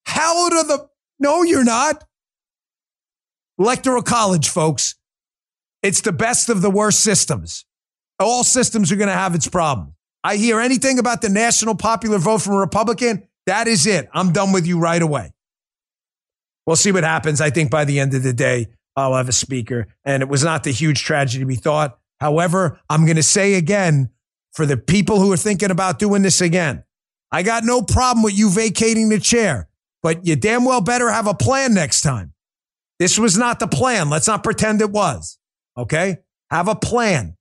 Hell 0.05 0.49
to 0.49 0.63
the, 0.67 0.89
no, 1.19 1.43
you're 1.43 1.63
not. 1.63 2.03
Electoral 3.57 4.01
college, 4.01 4.49
folks. 4.49 4.95
It's 5.81 6.01
the 6.01 6.11
best 6.11 6.49
of 6.49 6.61
the 6.61 6.69
worst 6.69 7.01
systems. 7.01 7.65
All 8.19 8.43
systems 8.43 8.91
are 8.91 8.95
going 8.95 9.09
to 9.09 9.13
have 9.13 9.35
its 9.35 9.47
problem. 9.47 9.95
I 10.23 10.37
hear 10.37 10.59
anything 10.59 10.99
about 10.99 11.21
the 11.21 11.29
national 11.29 11.75
popular 11.75 12.17
vote 12.17 12.41
from 12.41 12.53
a 12.53 12.59
Republican. 12.59 13.27
That 13.45 13.67
is 13.67 13.85
it. 13.85 14.07
I'm 14.13 14.31
done 14.31 14.53
with 14.53 14.65
you 14.65 14.79
right 14.79 15.01
away. 15.01 15.33
We'll 16.65 16.75
see 16.75 16.91
what 16.91 17.03
happens. 17.03 17.41
I 17.41 17.49
think 17.49 17.69
by 17.69 17.85
the 17.85 17.99
end 17.99 18.13
of 18.13 18.23
the 18.23 18.33
day, 18.33 18.67
I'll 18.95 19.15
have 19.15 19.29
a 19.29 19.33
speaker. 19.33 19.87
And 20.05 20.23
it 20.23 20.29
was 20.29 20.43
not 20.43 20.63
the 20.63 20.71
huge 20.71 21.03
tragedy 21.03 21.45
we 21.45 21.55
thought. 21.55 21.99
However, 22.19 22.79
I'm 22.89 23.05
going 23.05 23.17
to 23.17 23.23
say 23.23 23.55
again 23.55 24.09
for 24.53 24.65
the 24.65 24.77
people 24.77 25.19
who 25.19 25.31
are 25.31 25.37
thinking 25.37 25.71
about 25.71 25.99
doing 25.99 26.21
this 26.21 26.39
again, 26.41 26.83
I 27.31 27.43
got 27.43 27.63
no 27.63 27.81
problem 27.81 28.23
with 28.23 28.37
you 28.37 28.49
vacating 28.49 29.09
the 29.09 29.19
chair, 29.19 29.67
but 30.03 30.25
you 30.25 30.35
damn 30.35 30.65
well 30.65 30.81
better 30.81 31.09
have 31.09 31.27
a 31.27 31.33
plan 31.33 31.73
next 31.73 32.01
time. 32.01 32.33
This 32.99 33.17
was 33.17 33.37
not 33.37 33.59
the 33.59 33.67
plan. 33.67 34.09
Let's 34.09 34.27
not 34.27 34.43
pretend 34.43 34.81
it 34.81 34.91
was. 34.91 35.39
Okay? 35.75 36.17
Have 36.51 36.67
a 36.67 36.75
plan. 36.75 37.35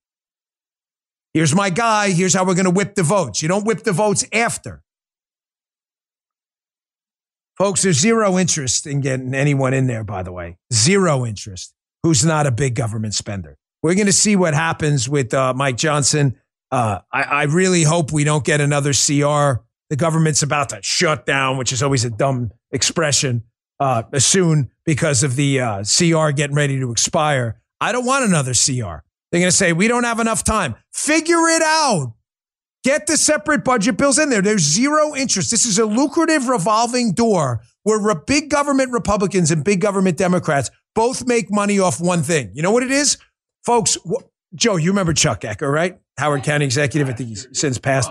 Here's 1.35 1.55
my 1.55 1.71
guy. 1.71 2.11
Here's 2.11 2.35
how 2.35 2.45
we're 2.45 2.55
going 2.55 2.65
to 2.65 2.71
whip 2.71 2.95
the 2.95 3.03
votes. 3.03 3.43
You 3.43 3.49
don't 3.49 3.65
whip 3.67 3.85
the 3.85 3.93
votes 3.93 4.25
after. 4.33 4.83
Folks, 7.63 7.83
there's 7.83 8.01
zero 8.01 8.39
interest 8.39 8.89
in 8.89 9.01
getting 9.01 9.35
anyone 9.35 9.73
in 9.73 9.87
there, 9.87 10.03
by 10.03 10.25
the 10.25 10.33
way. 10.33 10.59
Zero 10.73 11.25
interest 11.25 11.73
who's 12.03 12.25
not 12.25 12.45
a 12.45 12.51
big 12.51 12.75
government 12.75 13.15
spender. 13.15 13.57
We're 13.85 13.95
going 13.95 14.09
to 14.09 14.13
see 14.13 14.35
what 14.35 14.53
happens 14.53 15.09
with 15.09 15.33
uh, 15.33 15.55
Mike 15.55 15.77
Johnson. 15.77 16.41
Uh, 16.73 16.99
I, 17.13 17.23
I, 17.23 17.43
really 17.45 17.85
hope 17.85 18.11
we 18.11 18.25
don't 18.25 18.45
get 18.45 18.61
another 18.61 18.91
CR. 18.91 19.63
The 19.91 19.97
government's 19.97 20.43
about 20.43 20.71
to 20.71 20.81
shut 20.83 21.25
down, 21.25 21.57
which 21.57 21.73
is 21.73 21.85
always 21.85 22.05
a 22.05 22.11
dumb 22.11 22.51
expression, 22.73 23.45
uh, 23.79 24.03
soon 24.19 24.73
because 24.85 25.23
of 25.23 25.37
the 25.37 25.61
uh, 25.61 25.85
CR 25.85 26.31
getting 26.33 26.57
ready 26.57 26.81
to 26.81 26.91
expire. 26.91 27.61
I 27.81 27.93
don't 27.93 28.05
want 28.05 28.25
another 28.25 28.55
CR. 28.55 29.05
They're 29.31 29.41
going 29.41 29.45
to 29.45 29.53
say, 29.53 29.73
we 29.73 29.87
don't 29.87 30.03
have 30.03 30.19
enough 30.19 30.43
time. 30.43 30.75
Figure 30.93 31.47
it 31.47 31.63
out. 31.63 32.13
Get 32.85 33.07
the 33.07 33.17
separate 33.17 33.65
budget 33.65 33.97
bills 33.97 34.19
in 34.19 34.29
there. 34.29 34.43
There's 34.43 34.63
zero 34.63 35.15
interest. 35.15 35.51
This 35.51 35.65
is 35.65 35.79
a 35.79 35.85
lucrative 35.87 36.49
revolving 36.49 37.13
door 37.13 37.61
where 37.85 38.15
big 38.15 38.51
government 38.51 38.93
Republicans 38.93 39.51
and 39.51 39.65
big 39.65 39.81
government 39.81 40.19
Democrats 40.19 40.71
both 40.95 41.27
make 41.27 41.51
money 41.51 41.79
off 41.79 42.01
one 42.01 42.23
thing. 42.23 42.51
You 42.55 42.63
know 42.63 42.73
what 42.73 42.83
it 42.83 42.91
is? 42.91 43.19
Folks, 43.65 43.97
wh- 44.05 44.23
Joe, 44.55 44.77
you 44.77 44.91
remember 44.91 45.13
Chuck 45.13 45.43
Ecker, 45.43 45.73
right? 45.73 45.99
Howard 46.19 46.43
County 46.43 46.65
executive 46.65 47.09
at 47.09 47.17
the 47.17 47.35
since 47.53 47.79
passed. 47.79 48.11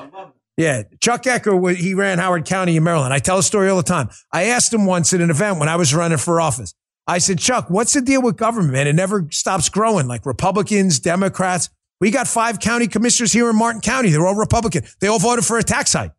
Yeah, 0.57 0.83
Chuck 0.99 1.23
Ecker, 1.23 1.75
he 1.75 1.93
ran 1.93 2.17
Howard 2.19 2.45
County 2.45 2.77
in 2.77 2.83
Maryland. 2.83 3.13
I 3.13 3.19
tell 3.19 3.37
a 3.37 3.43
story 3.43 3.69
all 3.69 3.77
the 3.77 3.83
time. 3.83 4.09
I 4.31 4.45
asked 4.45 4.73
him 4.73 4.85
once 4.85 5.13
at 5.13 5.21
an 5.21 5.29
event 5.29 5.59
when 5.59 5.69
I 5.69 5.75
was 5.75 5.93
running 5.93 6.17
for 6.17 6.41
office. 6.41 6.73
I 7.07 7.17
said, 7.17 7.39
Chuck, 7.39 7.69
what's 7.69 7.93
the 7.93 8.01
deal 8.01 8.21
with 8.21 8.37
government, 8.37 8.73
man? 8.73 8.87
It 8.87 8.93
never 8.93 9.27
stops 9.31 9.69
growing, 9.69 10.07
like 10.07 10.25
Republicans, 10.25 10.99
Democrats. 10.99 11.69
We 12.01 12.09
got 12.09 12.27
five 12.27 12.59
county 12.59 12.87
commissioners 12.87 13.31
here 13.31 13.49
in 13.49 13.55
Martin 13.55 13.79
County. 13.79 14.09
They're 14.09 14.25
all 14.25 14.35
Republican. 14.35 14.83
They 14.99 15.07
all 15.07 15.19
voted 15.19 15.45
for 15.45 15.57
a 15.57 15.63
tax 15.63 15.93
hike. 15.93 16.11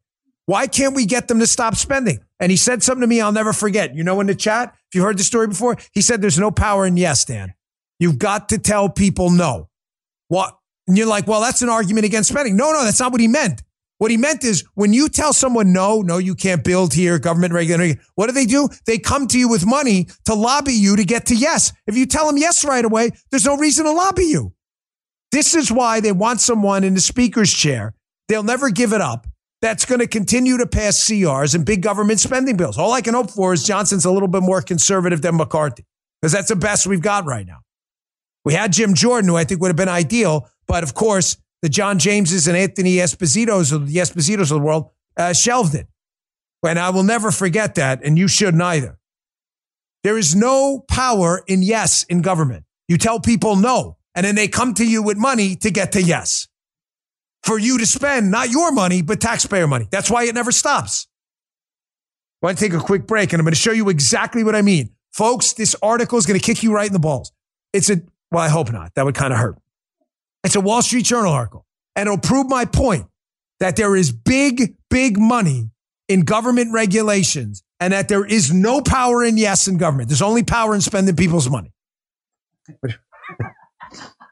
Why 0.47 0.69
can't 0.69 0.95
we 0.95 1.07
get 1.07 1.29
them 1.29 1.41
to 1.41 1.47
stop 1.47 1.75
spending? 1.75 2.21
And 2.41 2.51
he 2.51 2.57
said 2.57 2.83
something 2.83 3.03
to 3.03 3.07
me 3.07 3.21
I'll 3.21 3.33
never 3.33 3.53
forget. 3.53 3.95
You 3.95 4.05
know, 4.05 4.21
in 4.21 4.29
the 4.29 4.35
chat, 4.35 4.75
if 4.89 4.95
you 4.95 5.03
heard 5.03 5.19
the 5.19 5.25
story 5.25 5.49
before, 5.49 5.77
he 5.93 6.01
said, 6.01 6.23
There's 6.23 6.39
no 6.39 6.51
power 6.51 6.87
in 6.87 6.97
yes, 6.97 7.25
Dan. 7.25 7.55
You've 7.99 8.19
got 8.19 8.49
to 8.51 8.59
tell 8.59 8.89
people 8.89 9.31
no. 9.31 9.69
What? 10.29 10.57
And 10.87 10.97
you're 10.97 11.07
like, 11.07 11.27
Well, 11.27 11.41
that's 11.41 11.63
an 11.63 11.69
argument 11.69 12.07
against 12.07 12.31
spending. 12.31 12.57
No, 12.57 12.73
no, 12.73 12.85
that's 12.85 13.01
not 13.01 13.11
what 13.11 13.21
he 13.21 13.29
meant. 13.29 13.63
What 13.99 14.11
he 14.11 14.17
meant 14.17 14.43
is 14.43 14.65
when 14.75 14.93
you 14.93 15.09
tell 15.09 15.33
someone 15.33 15.73
no, 15.73 16.01
no, 16.01 16.19
you 16.19 16.35
can't 16.35 16.65
build 16.65 16.93
here, 16.93 17.21
government 17.21 17.55
regulation, 17.55 18.01
what 18.17 18.27
do 18.27 18.33
they 18.33 18.47
do? 18.47 18.69
They 18.85 18.99
come 18.99 19.29
to 19.29 19.39
you 19.39 19.49
with 19.49 19.65
money 19.65 20.09
to 20.25 20.35
lobby 20.35 20.75
you 20.75 20.97
to 20.97 21.05
get 21.05 21.27
to 21.27 21.37
yes. 21.37 21.73
If 21.87 21.97
you 21.97 22.07
tell 22.07 22.27
them 22.27 22.37
yes 22.37 22.65
right 22.65 22.85
away, 22.85 23.11
there's 23.31 23.45
no 23.45 23.57
reason 23.57 23.85
to 23.85 23.93
lobby 23.93 24.25
you. 24.25 24.55
This 25.33 25.55
is 25.55 25.73
why 25.73 26.01
they 26.01 26.13
want 26.13 26.41
someone 26.41 26.85
in 26.85 26.95
the 26.95 27.01
speaker's 27.01 27.53
chair. 27.53 27.95
They'll 28.29 28.43
never 28.43 28.71
give 28.71 28.93
it 28.93 29.01
up. 29.01 29.27
That's 29.63 29.85
going 29.85 30.01
to 30.01 30.07
continue 30.07 30.59
to 30.59 30.67
pass 30.67 30.99
CRs 31.09 31.55
and 31.55 31.65
big 31.65 31.83
government 31.83 32.21
spending 32.21 32.57
bills. 32.57 32.77
All 32.77 32.93
I 32.93 33.01
can 33.01 33.15
hope 33.15 33.31
for 33.31 33.53
is 33.53 33.65
Johnson's 33.65 34.05
a 34.05 34.11
little 34.11 34.29
bit 34.29 34.43
more 34.43 34.61
conservative 34.61 35.23
than 35.23 35.37
McCarthy 35.37 35.87
because 36.21 36.33
that's 36.33 36.49
the 36.49 36.57
best 36.57 36.87
we've 36.87 37.01
got 37.01 37.25
right 37.25 37.47
now. 37.47 37.61
We 38.45 38.55
had 38.55 38.73
Jim 38.73 38.95
Jordan, 38.95 39.29
who 39.29 39.37
I 39.37 39.45
think 39.45 39.61
would 39.61 39.69
have 39.69 39.77
been 39.77 39.89
ideal, 39.89 40.49
but 40.67 40.83
of 40.83 40.95
course, 40.95 41.37
the 41.63 41.69
John 41.69 41.99
Jameses 41.99 42.49
and 42.49 42.57
Anthony 42.57 42.97
Espositos 42.97 43.73
of 43.73 43.89
the 43.89 43.97
Espositos 43.97 44.43
of 44.43 44.49
the 44.49 44.59
world 44.59 44.91
uh, 45.17 45.33
shelved 45.33 45.75
it. 45.75 45.87
And 46.65 46.79
I 46.79 46.91
will 46.91 47.05
never 47.05 47.31
forget 47.31 47.77
that, 47.77 48.05
and 48.05 48.19
you 48.19 48.29
shouldn't 48.29 48.63
either. 48.63 48.99
There 50.03 50.19
is 50.19 50.35
no 50.35 50.81
power 50.89 51.43
in 51.47 51.63
yes 51.63 52.03
in 52.05 52.23
government. 52.23 52.65
You 52.89 52.99
tell 52.99 53.21
people 53.21 53.55
no 53.57 53.97
and 54.15 54.25
then 54.25 54.35
they 54.35 54.49
come 54.49 54.75
to 54.75 54.85
you 54.85 55.03
with 55.03 55.17
money 55.17 55.57
to 55.57 55.71
get 55.71 55.93
to 55.93 56.03
yes. 56.03 56.47
for 57.43 57.59
you 57.59 57.79
to 57.79 57.87
spend 57.87 58.31
not 58.31 58.51
your 58.51 58.73
money, 58.73 59.03
but 59.03 59.21
taxpayer 59.21 59.67
money. 59.67 59.89
That's 59.91 60.11
why 60.11 60.25
it 60.25 60.35
never 60.35 60.53
stops. 60.53 61.09
I 62.43 62.47
want 62.47 62.59
to 62.59 62.65
take 62.65 62.75
a 62.75 62.81
quick 62.83 63.07
break 63.07 63.33
and 63.33 63.41
I'm 63.41 63.45
going 63.45 63.55
to 63.55 63.61
show 63.61 63.73
you 63.73 63.89
exactly 63.89 64.45
what 64.45 64.55
I 64.55 64.63
mean. 64.63 64.91
Folks, 65.13 65.53
this 65.53 65.77
article 65.83 66.19
is 66.19 66.27
going 66.27 66.39
to 66.39 66.45
kick 66.45 66.63
you 66.63 66.73
right 66.73 66.87
in 66.87 66.93
the 66.93 66.99
balls. 66.99 67.33
It's 67.73 67.91
a, 67.91 68.01
well, 68.31 68.43
I 68.43 68.49
hope 68.49 68.73
not. 68.73 68.95
That 68.95 69.05
would 69.05 69.15
kind 69.15 69.33
of 69.33 69.39
hurt. 69.39 69.59
It's 70.45 70.57
a 70.57 70.61
Wall 70.61 70.83
Street 70.83 71.05
Journal 71.05 71.33
article 71.33 71.67
and 71.95 72.07
it'll 72.07 72.19
prove 72.19 72.49
my 72.49 72.65
point 72.65 73.07
that 73.61 73.77
there 73.77 73.95
is 73.95 74.11
big, 74.11 74.75
big 74.91 75.19
money 75.19 75.71
in 76.09 76.23
government 76.23 76.73
regulations 76.73 77.63
and 77.79 77.93
that 77.93 78.09
there 78.09 78.25
is 78.25 78.53
no 78.53 78.81
power 78.81 79.25
in 79.25 79.37
yes 79.37 79.69
in 79.69 79.77
government. 79.77 80.09
There's 80.09 80.23
only 80.23 80.43
power 80.43 80.75
in 80.75 80.81
spending 80.81 81.15
people's 81.17 81.49
money. 81.49 81.73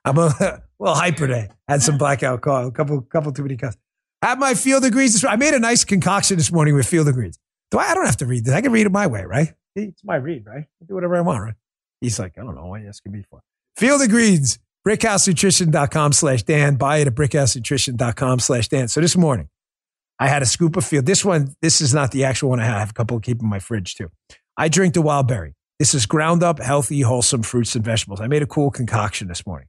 I'm 0.05 0.19
a 0.19 0.63
little 0.79 0.95
hyper 0.95 1.27
today. 1.27 1.49
Had 1.69 1.83
some 1.83 1.99
Blackout 1.99 2.41
Coffee, 2.41 2.69
a 2.69 2.71
couple, 2.71 3.01
couple 3.03 3.33
too 3.33 3.43
many 3.43 3.57
cups. 3.57 3.77
Have 4.23 4.39
my 4.39 4.55
field 4.55 4.85
of 4.85 4.93
greens. 4.93 5.25
I 5.25 5.37
made 5.37 5.55
a 5.55 5.59
nice 5.59 5.85
concoction 5.85 6.37
this 6.37 6.53
morning 6.53 6.75
with 6.75 6.87
field 6.87 7.09
of 7.09 7.15
greens. 7.15 7.39
Do 7.71 7.79
I? 7.79 7.85
I 7.91 7.95
don't 7.95 8.07
have 8.07 8.19
to 8.19 8.27
read 8.27 8.45
this. 8.45 8.55
I 8.55 8.61
can 8.61 8.73
read 8.73 8.87
it 8.87 8.93
my 8.93 9.07
way, 9.07 9.25
right? 9.25 9.55
It's 9.77 10.05
my 10.05 10.17
read, 10.17 10.45
right? 10.47 10.65
I 10.65 10.85
do 10.87 10.95
whatever 10.95 11.17
I 11.17 11.21
want, 11.21 11.43
right? 11.43 11.55
He's 12.01 12.19
like, 12.19 12.37
I 12.39 12.43
don't 12.43 12.55
know 12.55 12.67
what 12.67 12.83
this 12.83 13.01
can 13.01 13.13
be 13.13 13.23
for. 13.23 13.41
Field 13.77 14.03
of 14.03 14.09
greens, 14.09 14.59
brickhousenutrition.com 14.87 16.13
slash 16.13 16.43
Dan. 16.43 16.77
Buy 16.77 16.99
it 16.99 17.07
at 17.07 17.15
brickhousenutrition.com 17.15 18.41
slash 18.41 18.69
Dan. 18.69 18.89
So 18.89 19.01
this 19.01 19.17
morning, 19.17 19.49
I 20.19 20.29
had 20.29 20.43
a 20.43 20.47
scoop 20.47 20.77
of 20.77 20.85
field. 20.85 21.07
This 21.07 21.25
one, 21.25 21.55
this 21.63 21.81
is 21.81 21.95
not 21.95 22.11
the 22.11 22.25
actual 22.25 22.51
one 22.51 22.61
I 22.61 22.65
have. 22.65 22.77
I 22.77 22.81
have 22.81 22.91
a 22.91 22.95
couple 22.95 23.21
to 23.21 23.25
keep 23.25 23.41
in 23.41 23.49
my 23.49 23.59
fridge 23.59 23.95
too. 23.95 24.11
I 24.57 24.69
drink 24.69 24.95
the 24.95 25.03
wild 25.03 25.29
berry. 25.29 25.55
This 25.79 25.95
is 25.95 26.05
ground 26.05 26.43
up, 26.43 26.59
healthy, 26.59 27.01
wholesome 27.01 27.43
fruits 27.43 27.75
and 27.75 27.83
vegetables. 27.83 28.21
I 28.21 28.27
made 28.27 28.43
a 28.43 28.47
cool 28.47 28.71
concoction 28.71 29.29
this 29.29 29.47
morning. 29.47 29.69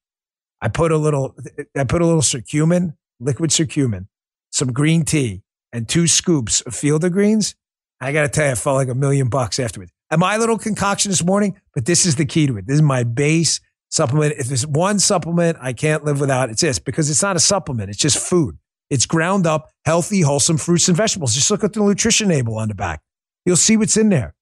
I 0.62 0.68
put 0.68 0.92
a 0.92 0.98
little, 0.98 1.36
I 1.76 1.84
put 1.84 2.02
a 2.02 2.06
little 2.06 2.22
curcumin, 2.22 2.94
liquid 3.20 3.50
curcumin, 3.50 4.08
some 4.52 4.72
green 4.72 5.04
tea, 5.04 5.42
and 5.74 5.88
two 5.88 6.08
scoops 6.08 6.62
of 6.62 6.76
field 6.76 7.04
of 7.04 7.12
greens. 7.12 7.56
I 8.00 8.12
got 8.14 8.22
to 8.22 8.30
tell 8.30 8.46
you, 8.46 8.52
I 8.52 8.56
felt 8.56 8.76
like 8.76 8.90
a 8.90 8.96
million 8.96 9.30
bucks 9.30 9.60
afterwards. 9.60 9.92
And 10.10 10.20
my 10.20 10.38
little 10.38 10.58
concoction 10.58 11.10
this 11.10 11.24
morning, 11.24 11.60
but 11.74 11.86
this 11.86 12.06
is 12.06 12.16
the 12.16 12.26
key 12.26 12.48
to 12.48 12.58
it. 12.58 12.68
This 12.68 12.76
is 12.76 12.82
my 12.82 13.04
base 13.04 13.62
supplement. 13.90 14.36
If 14.38 14.48
there's 14.48 14.68
one 14.68 15.00
supplement 15.00 15.58
I 15.62 15.74
can't 15.74 16.04
live 16.04 16.20
without, 16.20 16.50
it's 16.50 16.62
this 16.62 16.80
because 16.80 17.10
it's 17.10 17.22
not 17.22 17.36
a 17.36 17.40
supplement. 17.40 17.90
It's 17.90 18.00
just 18.00 18.18
food. 18.18 18.58
It's 18.90 19.06
ground 19.06 19.48
up, 19.48 19.70
healthy, 19.86 20.22
wholesome 20.22 20.58
fruits 20.58 20.90
and 20.90 20.98
vegetables. 20.98 21.34
Just 21.34 21.50
look 21.50 21.64
at 21.64 21.74
the 21.74 21.80
nutrition 21.80 22.28
label 22.28 22.58
on 22.58 22.68
the 22.68 22.76
back. 22.76 23.02
You'll 23.46 23.56
see 23.56 23.78
what's 23.78 23.96
in 23.96 24.10
there. 24.10 24.36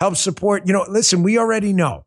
Help 0.00 0.16
support. 0.16 0.66
You 0.66 0.72
know, 0.72 0.84
listen, 0.88 1.22
we 1.22 1.38
already 1.38 1.72
know. 1.72 2.04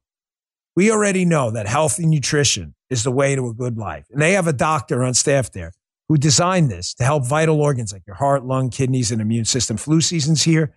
We 0.75 0.91
already 0.91 1.23
know 1.23 1.51
that 1.51 1.65
healthy 1.65 2.05
nutrition 2.05 2.75
is 2.89 3.03
the 3.03 3.11
way 3.11 3.35
to 3.35 3.47
a 3.47 3.53
good 3.53 3.77
life. 3.77 4.05
And 4.11 4.21
they 4.21 4.33
have 4.33 4.47
a 4.47 4.53
doctor 4.53 5.03
on 5.03 5.13
staff 5.13 5.51
there 5.51 5.73
who 6.07 6.17
designed 6.17 6.71
this 6.71 6.93
to 6.95 7.03
help 7.03 7.25
vital 7.25 7.59
organs 7.59 7.91
like 7.91 8.03
your 8.07 8.15
heart, 8.15 8.45
lung, 8.45 8.69
kidneys, 8.69 9.11
and 9.11 9.21
immune 9.21 9.45
system. 9.45 9.77
Flu 9.77 10.01
season's 10.01 10.43
here, 10.43 10.75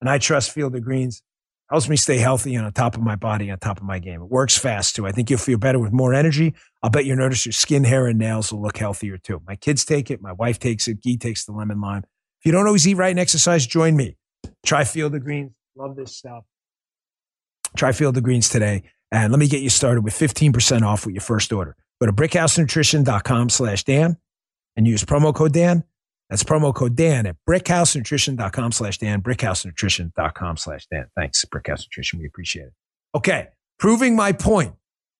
and 0.00 0.10
I 0.10 0.18
trust 0.18 0.50
Field 0.50 0.74
of 0.74 0.82
Greens. 0.82 1.22
Helps 1.70 1.88
me 1.88 1.96
stay 1.96 2.18
healthy 2.18 2.54
and 2.54 2.66
on 2.66 2.72
top 2.72 2.96
of 2.96 3.02
my 3.02 3.16
body, 3.16 3.50
on 3.50 3.58
top 3.58 3.78
of 3.78 3.84
my 3.84 3.98
game. 3.98 4.20
It 4.20 4.28
works 4.28 4.58
fast 4.58 4.94
too. 4.94 5.06
I 5.06 5.12
think 5.12 5.30
you'll 5.30 5.38
feel 5.38 5.56
better 5.56 5.78
with 5.78 5.90
more 5.90 6.12
energy. 6.12 6.54
I'll 6.82 6.90
bet 6.90 7.06
you'll 7.06 7.16
notice 7.16 7.46
your 7.46 7.54
skin, 7.54 7.84
hair, 7.84 8.06
and 8.06 8.18
nails 8.18 8.52
will 8.52 8.60
look 8.60 8.76
healthier 8.76 9.16
too. 9.16 9.40
My 9.46 9.56
kids 9.56 9.82
take 9.86 10.10
it. 10.10 10.20
My 10.20 10.32
wife 10.32 10.58
takes 10.58 10.86
it. 10.86 11.02
Guy 11.02 11.16
takes 11.18 11.46
the 11.46 11.52
lemon 11.52 11.80
lime. 11.80 12.04
If 12.40 12.46
you 12.46 12.52
don't 12.52 12.66
always 12.66 12.86
eat 12.86 12.94
right 12.94 13.10
and 13.10 13.20
exercise, 13.20 13.66
join 13.66 13.96
me. 13.96 14.16
Try 14.66 14.84
Field 14.84 15.14
of 15.14 15.24
Greens. 15.24 15.52
Love 15.74 15.96
this 15.96 16.14
stuff. 16.14 16.44
Try 17.74 17.92
Field 17.92 18.18
of 18.18 18.22
Greens 18.22 18.50
today. 18.50 18.82
And 19.12 19.30
let 19.30 19.38
me 19.38 19.46
get 19.46 19.60
you 19.60 19.70
started 19.70 20.02
with 20.02 20.14
15% 20.14 20.82
off 20.82 21.06
with 21.06 21.14
your 21.14 21.22
first 21.22 21.52
order. 21.52 21.76
Go 22.00 22.06
to 22.06 22.12
brickhousenutrition.com 22.12 23.50
slash 23.50 23.84
Dan 23.84 24.16
and 24.74 24.88
use 24.88 25.04
promo 25.04 25.34
code 25.34 25.52
Dan. 25.52 25.84
That's 26.30 26.42
promo 26.42 26.74
code 26.74 26.96
Dan 26.96 27.26
at 27.26 27.36
brickhousenutrition.com 27.48 28.72
slash 28.72 28.96
Dan, 28.98 29.20
brickhousenutrition.com 29.20 30.56
slash 30.56 30.86
Dan. 30.90 31.06
Thanks, 31.14 31.44
Brickhouse 31.44 31.80
Nutrition. 31.80 32.18
We 32.18 32.26
appreciate 32.26 32.68
it. 32.68 32.72
Okay. 33.14 33.48
Proving 33.78 34.16
my 34.16 34.32
point 34.32 34.74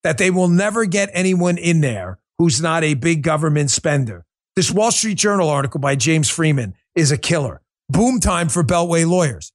that 0.05 0.19
they 0.19 0.31
will 0.31 0.49
never 0.49 0.87
get 0.87 1.11
anyone 1.13 1.59
in 1.59 1.83
there 1.83 2.19
who's 2.39 2.63
not 2.63 2.83
a 2.83 2.95
big 2.95 3.23
government 3.23 3.71
spender. 3.71 4.25
This 4.57 4.71
Wall 4.71 4.91
Street 4.91 5.19
Journal 5.19 5.49
article 5.49 5.81
by 5.81 5.97
James 5.97 6.31
Freeman 6.31 6.75
is 6.95 7.13
a 7.13 7.19
killer. 7.19 7.61
Boom 7.89 8.21
time 8.21 8.49
for 8.49 8.63
Beltway 8.63 9.07
lawyers. 9.07 9.53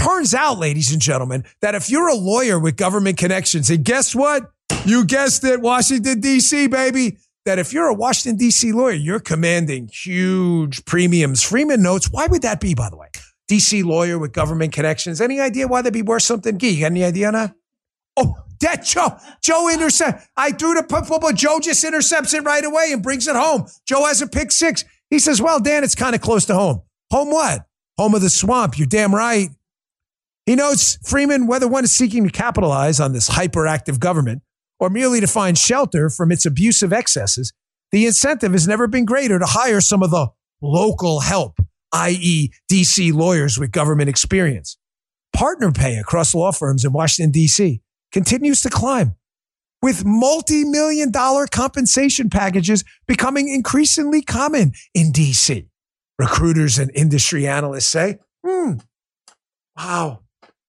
Turns 0.00 0.32
out, 0.32 0.58
ladies 0.58 0.92
and 0.92 1.02
gentlemen, 1.02 1.44
that 1.60 1.74
if 1.74 1.90
you're 1.90 2.08
a 2.08 2.14
lawyer 2.14 2.58
with 2.58 2.76
government 2.76 3.18
connections, 3.18 3.68
and 3.68 3.84
guess 3.84 4.14
what? 4.14 4.50
You 4.86 5.04
guessed 5.04 5.44
it, 5.44 5.60
Washington, 5.60 6.20
D.C., 6.20 6.68
baby. 6.68 7.18
That 7.44 7.58
if 7.58 7.74
you're 7.74 7.88
a 7.88 7.94
Washington, 7.94 8.38
D.C. 8.38 8.72
lawyer, 8.72 8.94
you're 8.94 9.20
commanding 9.20 9.90
huge 9.92 10.86
premiums. 10.86 11.42
Freeman 11.42 11.82
notes, 11.82 12.10
why 12.10 12.26
would 12.28 12.40
that 12.42 12.60
be, 12.60 12.74
by 12.74 12.88
the 12.88 12.96
way? 12.96 13.08
D.C. 13.48 13.82
lawyer 13.82 14.18
with 14.18 14.32
government 14.32 14.72
connections. 14.72 15.20
Any 15.20 15.38
idea 15.38 15.68
why 15.68 15.82
they'd 15.82 15.92
be 15.92 16.00
worth 16.00 16.22
something? 16.22 16.56
Gee, 16.56 16.70
you 16.70 16.80
got 16.80 16.92
any 16.92 17.04
idea 17.04 17.26
on 17.26 17.34
that? 17.34 17.54
Oh, 18.16 18.36
that 18.60 18.84
Joe, 18.84 19.18
Joe 19.42 19.68
intercept. 19.68 20.26
I 20.34 20.52
threw 20.52 20.74
the 20.74 20.82
football. 20.82 21.32
Joe 21.34 21.60
just 21.60 21.84
intercepts 21.84 22.32
it 22.32 22.44
right 22.44 22.64
away 22.64 22.90
and 22.92 23.02
brings 23.02 23.26
it 23.26 23.36
home. 23.36 23.66
Joe 23.86 24.06
has 24.06 24.22
a 24.22 24.26
pick 24.26 24.50
six. 24.50 24.82
He 25.10 25.18
says, 25.18 25.42
well, 25.42 25.60
Dan, 25.60 25.84
it's 25.84 25.94
kind 25.94 26.14
of 26.14 26.22
close 26.22 26.46
to 26.46 26.54
home. 26.54 26.80
Home 27.10 27.30
what? 27.30 27.66
Home 27.98 28.14
of 28.14 28.22
the 28.22 28.30
swamp. 28.30 28.78
You're 28.78 28.86
damn 28.86 29.14
right. 29.14 29.50
He 30.50 30.56
notes 30.56 30.98
Freeman, 31.04 31.46
whether 31.46 31.68
one 31.68 31.84
is 31.84 31.92
seeking 31.92 32.24
to 32.24 32.30
capitalize 32.32 32.98
on 32.98 33.12
this 33.12 33.30
hyperactive 33.30 34.00
government 34.00 34.42
or 34.80 34.90
merely 34.90 35.20
to 35.20 35.28
find 35.28 35.56
shelter 35.56 36.10
from 36.10 36.32
its 36.32 36.44
abusive 36.44 36.92
excesses, 36.92 37.52
the 37.92 38.04
incentive 38.04 38.50
has 38.50 38.66
never 38.66 38.88
been 38.88 39.04
greater 39.04 39.38
to 39.38 39.46
hire 39.46 39.80
some 39.80 40.02
of 40.02 40.10
the 40.10 40.26
local 40.60 41.20
help, 41.20 41.60
i.e., 41.92 42.50
DC 42.68 43.14
lawyers 43.14 43.58
with 43.60 43.70
government 43.70 44.08
experience. 44.08 44.76
Partner 45.32 45.70
pay 45.70 45.98
across 45.98 46.34
law 46.34 46.50
firms 46.50 46.84
in 46.84 46.92
Washington, 46.92 47.30
D.C. 47.30 47.80
continues 48.10 48.60
to 48.62 48.70
climb, 48.70 49.14
with 49.80 50.04
multi 50.04 50.64
million 50.64 51.12
dollar 51.12 51.46
compensation 51.46 52.28
packages 52.28 52.82
becoming 53.06 53.48
increasingly 53.48 54.20
common 54.20 54.72
in 54.94 55.12
D.C. 55.12 55.68
Recruiters 56.18 56.76
and 56.76 56.90
industry 56.92 57.46
analysts 57.46 57.86
say, 57.86 58.18
hmm, 58.44 58.72
wow, 59.76 60.18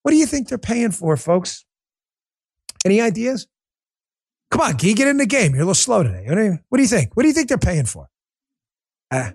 what 0.04 0.12
do 0.12 0.18
you 0.18 0.26
think 0.26 0.50
they're 0.50 0.58
paying 0.58 0.92
for, 0.92 1.16
folks? 1.18 1.66
Any 2.86 3.02
ideas? 3.02 3.48
Come 4.50 4.62
on, 4.62 4.78
Gee, 4.78 4.94
get 4.94 5.08
in 5.08 5.18
the 5.18 5.26
game. 5.26 5.54
You're 5.54 5.62
a 5.62 5.66
little 5.66 5.74
slow 5.76 6.04
today. 6.04 6.26
What 6.28 6.78
do 6.78 6.84
you, 6.84 6.88
think? 6.90 7.16
What 7.16 7.24
do 7.24 7.30
you 7.30 7.34
think 7.34 7.48
they're 7.48 7.58
paying 7.58 7.86
for? 7.86 8.10
Uh, 9.10 9.32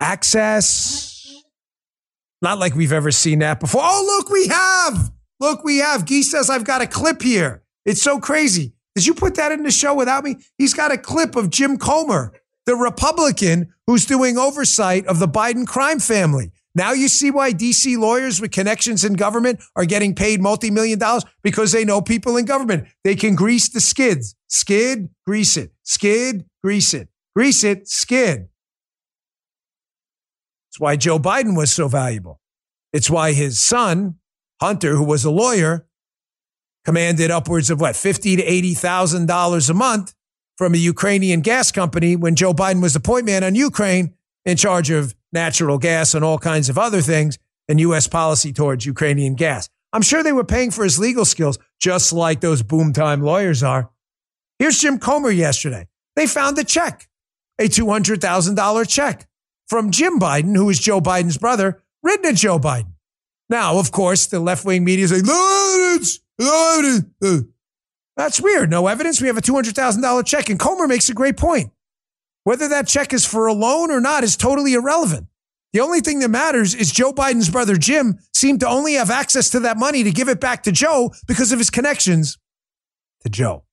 access. 0.00 1.42
Not 2.42 2.58
like 2.58 2.74
we've 2.74 2.92
ever 2.92 3.10
seen 3.10 3.38
that 3.38 3.60
before. 3.60 3.82
Oh, 3.84 4.18
look, 4.18 4.30
we 4.30 4.48
have. 4.48 5.12
Look, 5.40 5.64
we 5.64 5.78
have. 5.78 6.04
Gee 6.04 6.22
says, 6.22 6.50
I've 6.50 6.64
got 6.64 6.82
a 6.82 6.86
clip 6.86 7.22
here. 7.22 7.62
It's 7.84 8.02
so 8.02 8.18
crazy. 8.18 8.74
Did 8.94 9.06
you 9.06 9.14
put 9.14 9.36
that 9.36 9.52
in 9.52 9.62
the 9.62 9.70
show 9.70 9.94
without 9.94 10.24
me? 10.24 10.36
He's 10.58 10.74
got 10.74 10.92
a 10.92 10.98
clip 10.98 11.34
of 11.34 11.50
Jim 11.50 11.78
Comer, 11.78 12.32
the 12.66 12.76
Republican 12.76 13.72
who's 13.86 14.04
doing 14.04 14.36
oversight 14.36 15.06
of 15.06 15.18
the 15.18 15.28
Biden 15.28 15.66
crime 15.66 15.98
family. 15.98 16.52
Now 16.74 16.92
you 16.92 17.08
see 17.08 17.30
why 17.30 17.52
DC 17.52 17.98
lawyers 17.98 18.40
with 18.40 18.50
connections 18.50 19.04
in 19.04 19.14
government 19.14 19.60
are 19.76 19.84
getting 19.84 20.14
paid 20.14 20.40
multi-million 20.40 20.98
dollars 20.98 21.24
because 21.42 21.72
they 21.72 21.84
know 21.84 22.00
people 22.00 22.36
in 22.36 22.46
government. 22.46 22.88
They 23.04 23.14
can 23.14 23.34
grease 23.34 23.68
the 23.68 23.80
skids. 23.80 24.34
Skid, 24.48 25.10
grease 25.26 25.56
it. 25.56 25.72
Skid, 25.82 26.46
grease 26.62 26.94
it. 26.94 27.08
Grease 27.34 27.64
it, 27.64 27.88
skid. 27.88 28.48
It's 30.70 30.80
why 30.80 30.96
Joe 30.96 31.18
Biden 31.18 31.56
was 31.56 31.70
so 31.70 31.88
valuable. 31.88 32.40
It's 32.92 33.10
why 33.10 33.32
his 33.32 33.58
son, 33.60 34.16
Hunter, 34.60 34.96
who 34.96 35.04
was 35.04 35.24
a 35.24 35.30
lawyer, 35.30 35.86
commanded 36.84 37.30
upwards 37.30 37.70
of 37.70 37.80
what, 37.80 37.96
fifty 37.96 38.36
to 38.36 38.42
eighty 38.42 38.74
thousand 38.74 39.26
dollars 39.26 39.68
a 39.70 39.74
month 39.74 40.14
from 40.56 40.74
a 40.74 40.78
Ukrainian 40.78 41.40
gas 41.40 41.72
company 41.72 42.16
when 42.16 42.34
Joe 42.34 42.52
Biden 42.52 42.82
was 42.82 42.94
the 42.94 43.00
point 43.00 43.26
man 43.26 43.44
on 43.44 43.54
Ukraine 43.54 44.14
in 44.44 44.56
charge 44.56 44.90
of 44.90 45.14
natural 45.32 45.78
gas 45.78 46.14
and 46.14 46.24
all 46.24 46.38
kinds 46.38 46.68
of 46.68 46.78
other 46.78 47.00
things 47.00 47.38
and 47.68 47.80
U.S. 47.80 48.06
policy 48.06 48.52
towards 48.52 48.86
Ukrainian 48.86 49.34
gas. 49.34 49.68
I'm 49.92 50.02
sure 50.02 50.22
they 50.22 50.32
were 50.32 50.44
paying 50.44 50.70
for 50.70 50.84
his 50.84 50.98
legal 50.98 51.24
skills, 51.24 51.58
just 51.78 52.12
like 52.12 52.40
those 52.40 52.62
boom 52.62 52.92
time 52.92 53.22
lawyers 53.22 53.62
are. 53.62 53.90
Here's 54.58 54.78
Jim 54.78 54.98
Comer 54.98 55.30
yesterday. 55.30 55.88
They 56.16 56.26
found 56.26 56.58
a 56.58 56.64
check, 56.64 57.08
a 57.58 57.64
$200,000 57.64 58.88
check 58.88 59.28
from 59.68 59.90
Jim 59.90 60.18
Biden, 60.18 60.56
who 60.56 60.68
is 60.70 60.78
Joe 60.78 61.00
Biden's 61.00 61.38
brother, 61.38 61.82
written 62.02 62.30
to 62.30 62.32
Joe 62.34 62.58
Biden. 62.58 62.92
Now, 63.48 63.78
of 63.78 63.92
course, 63.92 64.26
the 64.26 64.40
left 64.40 64.64
wing 64.64 64.84
media 64.84 65.04
is 65.04 65.12
like, 65.12 65.24
no 65.24 65.74
evidence, 65.76 66.20
no 66.38 66.78
evidence. 66.78 67.48
That's 68.16 68.40
weird. 68.40 68.70
No 68.70 68.86
evidence. 68.86 69.20
We 69.20 69.28
have 69.28 69.38
a 69.38 69.42
$200,000 69.42 70.26
check. 70.26 70.50
And 70.50 70.58
Comer 70.58 70.86
makes 70.86 71.08
a 71.08 71.14
great 71.14 71.36
point. 71.36 71.70
Whether 72.44 72.68
that 72.68 72.88
check 72.88 73.12
is 73.12 73.24
for 73.24 73.46
a 73.46 73.52
loan 73.52 73.90
or 73.90 74.00
not 74.00 74.24
is 74.24 74.36
totally 74.36 74.74
irrelevant. 74.74 75.28
The 75.72 75.80
only 75.80 76.00
thing 76.00 76.18
that 76.18 76.28
matters 76.28 76.74
is 76.74 76.92
Joe 76.92 77.12
Biden's 77.12 77.48
brother 77.48 77.76
Jim 77.76 78.18
seemed 78.34 78.60
to 78.60 78.68
only 78.68 78.94
have 78.94 79.10
access 79.10 79.50
to 79.50 79.60
that 79.60 79.78
money 79.78 80.02
to 80.04 80.10
give 80.10 80.28
it 80.28 80.40
back 80.40 80.64
to 80.64 80.72
Joe 80.72 81.12
because 81.26 81.52
of 81.52 81.58
his 81.58 81.70
connections 81.70 82.38
to 83.22 83.30
Joe. 83.30 83.64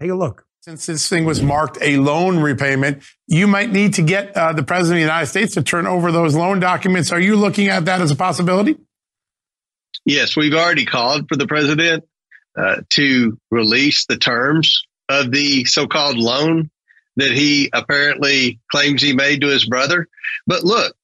Take 0.00 0.10
a 0.10 0.14
look. 0.14 0.44
since 0.60 0.86
this 0.86 1.08
thing 1.08 1.24
was 1.24 1.40
marked 1.42 1.78
a 1.80 1.98
loan 1.98 2.40
repayment, 2.40 3.02
you 3.28 3.46
might 3.46 3.70
need 3.70 3.94
to 3.94 4.02
get 4.02 4.36
uh, 4.36 4.52
the 4.52 4.64
president 4.64 4.96
of 4.96 5.06
the 5.06 5.12
United 5.12 5.26
States 5.26 5.54
to 5.54 5.62
turn 5.62 5.86
over 5.86 6.10
those 6.10 6.34
loan 6.34 6.58
documents. 6.58 7.12
Are 7.12 7.20
you 7.20 7.36
looking 7.36 7.68
at 7.68 7.84
that 7.84 8.00
as 8.00 8.10
a 8.10 8.16
possibility? 8.16 8.76
Yes, 10.04 10.36
we've 10.36 10.54
already 10.54 10.84
called 10.84 11.28
for 11.28 11.36
the 11.36 11.46
president 11.46 12.04
uh, 12.56 12.76
to 12.90 13.38
release 13.50 14.06
the 14.06 14.16
terms 14.16 14.82
of 15.08 15.30
the 15.30 15.64
so-called 15.66 16.16
loan 16.16 16.70
that 17.16 17.32
he 17.32 17.70
apparently 17.72 18.60
claims 18.70 19.02
he 19.02 19.14
made 19.14 19.40
to 19.40 19.48
his 19.48 19.64
brother. 19.64 20.08
But 20.46 20.64
look, 20.64 20.94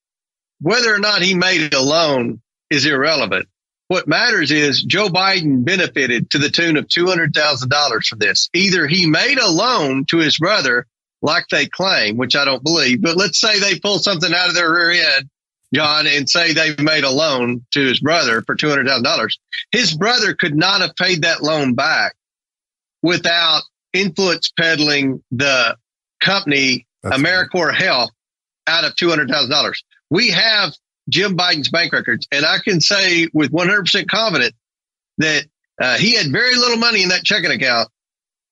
whether 0.60 0.94
or 0.94 0.98
not 0.98 1.22
he 1.22 1.34
made 1.34 1.74
a 1.74 1.82
loan 1.82 2.40
is 2.70 2.86
irrelevant. 2.86 3.48
What 3.88 4.08
matters 4.08 4.50
is 4.50 4.82
Joe 4.82 5.08
Biden 5.08 5.64
benefited 5.64 6.30
to 6.30 6.38
the 6.38 6.48
tune 6.48 6.76
of 6.76 6.86
$200,000 6.86 8.06
from 8.06 8.18
this. 8.18 8.48
Either 8.54 8.86
he 8.86 9.06
made 9.06 9.38
a 9.38 9.50
loan 9.50 10.06
to 10.06 10.18
his 10.18 10.38
brother, 10.38 10.86
like 11.20 11.44
they 11.50 11.66
claim, 11.66 12.16
which 12.16 12.34
I 12.34 12.44
don't 12.44 12.64
believe, 12.64 13.02
but 13.02 13.16
let's 13.16 13.40
say 13.40 13.58
they 13.58 13.78
pull 13.78 13.98
something 13.98 14.32
out 14.32 14.48
of 14.48 14.54
their 14.54 14.72
rear 14.72 14.92
end, 14.92 15.28
John, 15.74 16.06
and 16.06 16.28
say 16.28 16.52
they 16.52 16.74
made 16.82 17.04
a 17.04 17.10
loan 17.10 17.66
to 17.72 17.80
his 17.80 18.00
brother 18.00 18.42
for 18.42 18.56
$200,000. 18.56 19.36
His 19.70 19.94
brother 19.94 20.34
could 20.34 20.54
not 20.54 20.80
have 20.80 20.96
paid 20.96 21.22
that 21.22 21.42
loan 21.42 21.74
back 21.74 22.14
without 23.02 23.62
influence 23.92 24.50
peddling 24.58 25.22
the 25.30 25.76
company, 26.22 26.86
That's 27.02 27.16
Americore 27.16 27.68
right. 27.68 27.76
Health, 27.82 28.10
out 28.66 28.84
of 28.84 28.94
$200,000. 28.94 29.74
We 30.10 30.30
have 30.30 30.72
Jim 31.08 31.36
Biden's 31.36 31.68
bank 31.68 31.92
records. 31.92 32.26
And 32.32 32.44
I 32.44 32.58
can 32.64 32.80
say 32.80 33.28
with 33.32 33.50
100% 33.50 34.08
confidence 34.08 34.54
that 35.18 35.44
uh, 35.80 35.96
he 35.96 36.14
had 36.14 36.30
very 36.30 36.54
little 36.56 36.76
money 36.76 37.02
in 37.02 37.08
that 37.08 37.24
checking 37.24 37.50
account 37.50 37.88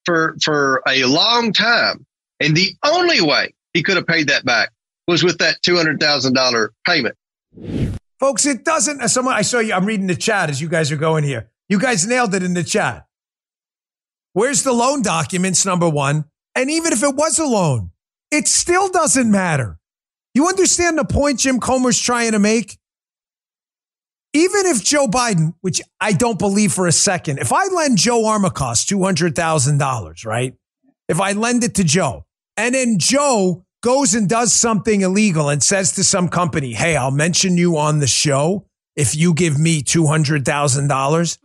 for, 0.05 0.35
for 0.43 0.81
a 0.87 1.03
long 1.05 1.53
time. 1.53 2.05
And 2.39 2.55
the 2.55 2.69
only 2.83 3.21
way 3.21 3.53
he 3.73 3.83
could 3.83 3.97
have 3.97 4.07
paid 4.07 4.27
that 4.29 4.43
back 4.43 4.71
was 5.07 5.23
with 5.23 5.37
that 5.39 5.57
$200,000 5.65 6.69
payment. 6.85 7.15
Folks, 8.19 8.45
it 8.45 8.63
doesn't. 8.63 9.07
Someone 9.09 9.33
I 9.33 9.41
saw 9.41 9.59
you. 9.59 9.73
I'm 9.73 9.85
reading 9.85 10.07
the 10.07 10.15
chat 10.15 10.49
as 10.49 10.61
you 10.61 10.69
guys 10.69 10.91
are 10.91 10.97
going 10.97 11.23
here. 11.23 11.49
You 11.69 11.79
guys 11.79 12.05
nailed 12.05 12.35
it 12.35 12.43
in 12.43 12.53
the 12.53 12.63
chat. 12.63 13.05
Where's 14.33 14.63
the 14.63 14.73
loan 14.73 15.01
documents? 15.01 15.65
Number 15.65 15.89
one. 15.89 16.25
And 16.55 16.69
even 16.69 16.93
if 16.93 17.03
it 17.03 17.15
was 17.15 17.39
a 17.39 17.45
loan, 17.45 17.91
it 18.31 18.47
still 18.47 18.89
doesn't 18.89 19.29
matter. 19.29 19.77
You 20.33 20.47
understand 20.47 20.97
the 20.97 21.05
point 21.05 21.39
Jim 21.39 21.59
Comer's 21.59 21.99
trying 21.99 22.31
to 22.31 22.39
make? 22.39 22.77
Even 24.33 24.65
if 24.65 24.81
Joe 24.81 25.07
Biden, 25.07 25.53
which 25.59 25.81
I 25.99 26.13
don't 26.13 26.39
believe 26.39 26.71
for 26.71 26.87
a 26.87 26.91
second, 26.91 27.39
if 27.39 27.51
I 27.51 27.67
lend 27.67 27.97
Joe 27.97 28.23
Armacost 28.23 28.89
$200,000, 28.89 30.25
right? 30.25 30.55
If 31.09 31.19
I 31.19 31.33
lend 31.33 31.65
it 31.65 31.75
to 31.75 31.83
Joe 31.83 32.25
and 32.55 32.73
then 32.73 32.97
Joe 32.97 33.65
goes 33.81 34.13
and 34.13 34.29
does 34.29 34.53
something 34.53 35.01
illegal 35.01 35.49
and 35.49 35.61
says 35.61 35.91
to 35.93 36.03
some 36.05 36.29
company, 36.29 36.71
Hey, 36.71 36.95
I'll 36.95 37.11
mention 37.11 37.57
you 37.57 37.77
on 37.77 37.99
the 37.99 38.07
show 38.07 38.67
if 38.95 39.15
you 39.15 39.33
give 39.33 39.59
me 39.59 39.81
$200,000. 39.83 41.37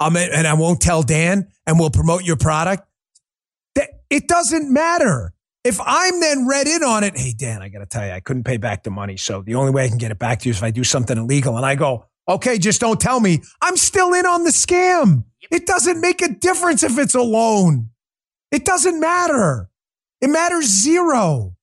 Oh, 0.00 0.06
and 0.16 0.46
I 0.46 0.54
won't 0.54 0.80
tell 0.80 1.02
Dan 1.02 1.48
and 1.66 1.80
we'll 1.80 1.90
promote 1.90 2.22
your 2.22 2.36
product. 2.36 2.84
It 4.10 4.28
doesn't 4.28 4.72
matter. 4.72 5.34
If 5.64 5.80
I'm 5.84 6.20
then 6.20 6.46
read 6.46 6.66
in 6.66 6.82
on 6.82 7.04
it, 7.04 7.16
hey, 7.16 7.34
Dan, 7.36 7.62
I 7.62 7.68
got 7.68 7.80
to 7.80 7.86
tell 7.86 8.06
you, 8.06 8.12
I 8.12 8.20
couldn't 8.20 8.44
pay 8.44 8.56
back 8.56 8.84
the 8.84 8.90
money. 8.90 9.16
So 9.16 9.42
the 9.42 9.54
only 9.56 9.70
way 9.70 9.84
I 9.84 9.88
can 9.88 9.98
get 9.98 10.10
it 10.10 10.18
back 10.18 10.40
to 10.40 10.48
you 10.48 10.52
is 10.52 10.58
if 10.58 10.62
I 10.62 10.70
do 10.70 10.84
something 10.84 11.18
illegal. 11.18 11.56
And 11.56 11.66
I 11.66 11.74
go, 11.74 12.06
okay, 12.28 12.58
just 12.58 12.80
don't 12.80 13.00
tell 13.00 13.20
me. 13.20 13.42
I'm 13.60 13.76
still 13.76 14.14
in 14.14 14.24
on 14.24 14.44
the 14.44 14.50
scam. 14.50 15.24
It 15.50 15.66
doesn't 15.66 16.00
make 16.00 16.22
a 16.22 16.28
difference 16.28 16.82
if 16.82 16.96
it's 16.98 17.14
a 17.14 17.22
loan. 17.22 17.90
It 18.50 18.64
doesn't 18.64 18.98
matter. 18.98 19.68
It 20.20 20.28
matters 20.28 20.66
zero. 20.66 21.54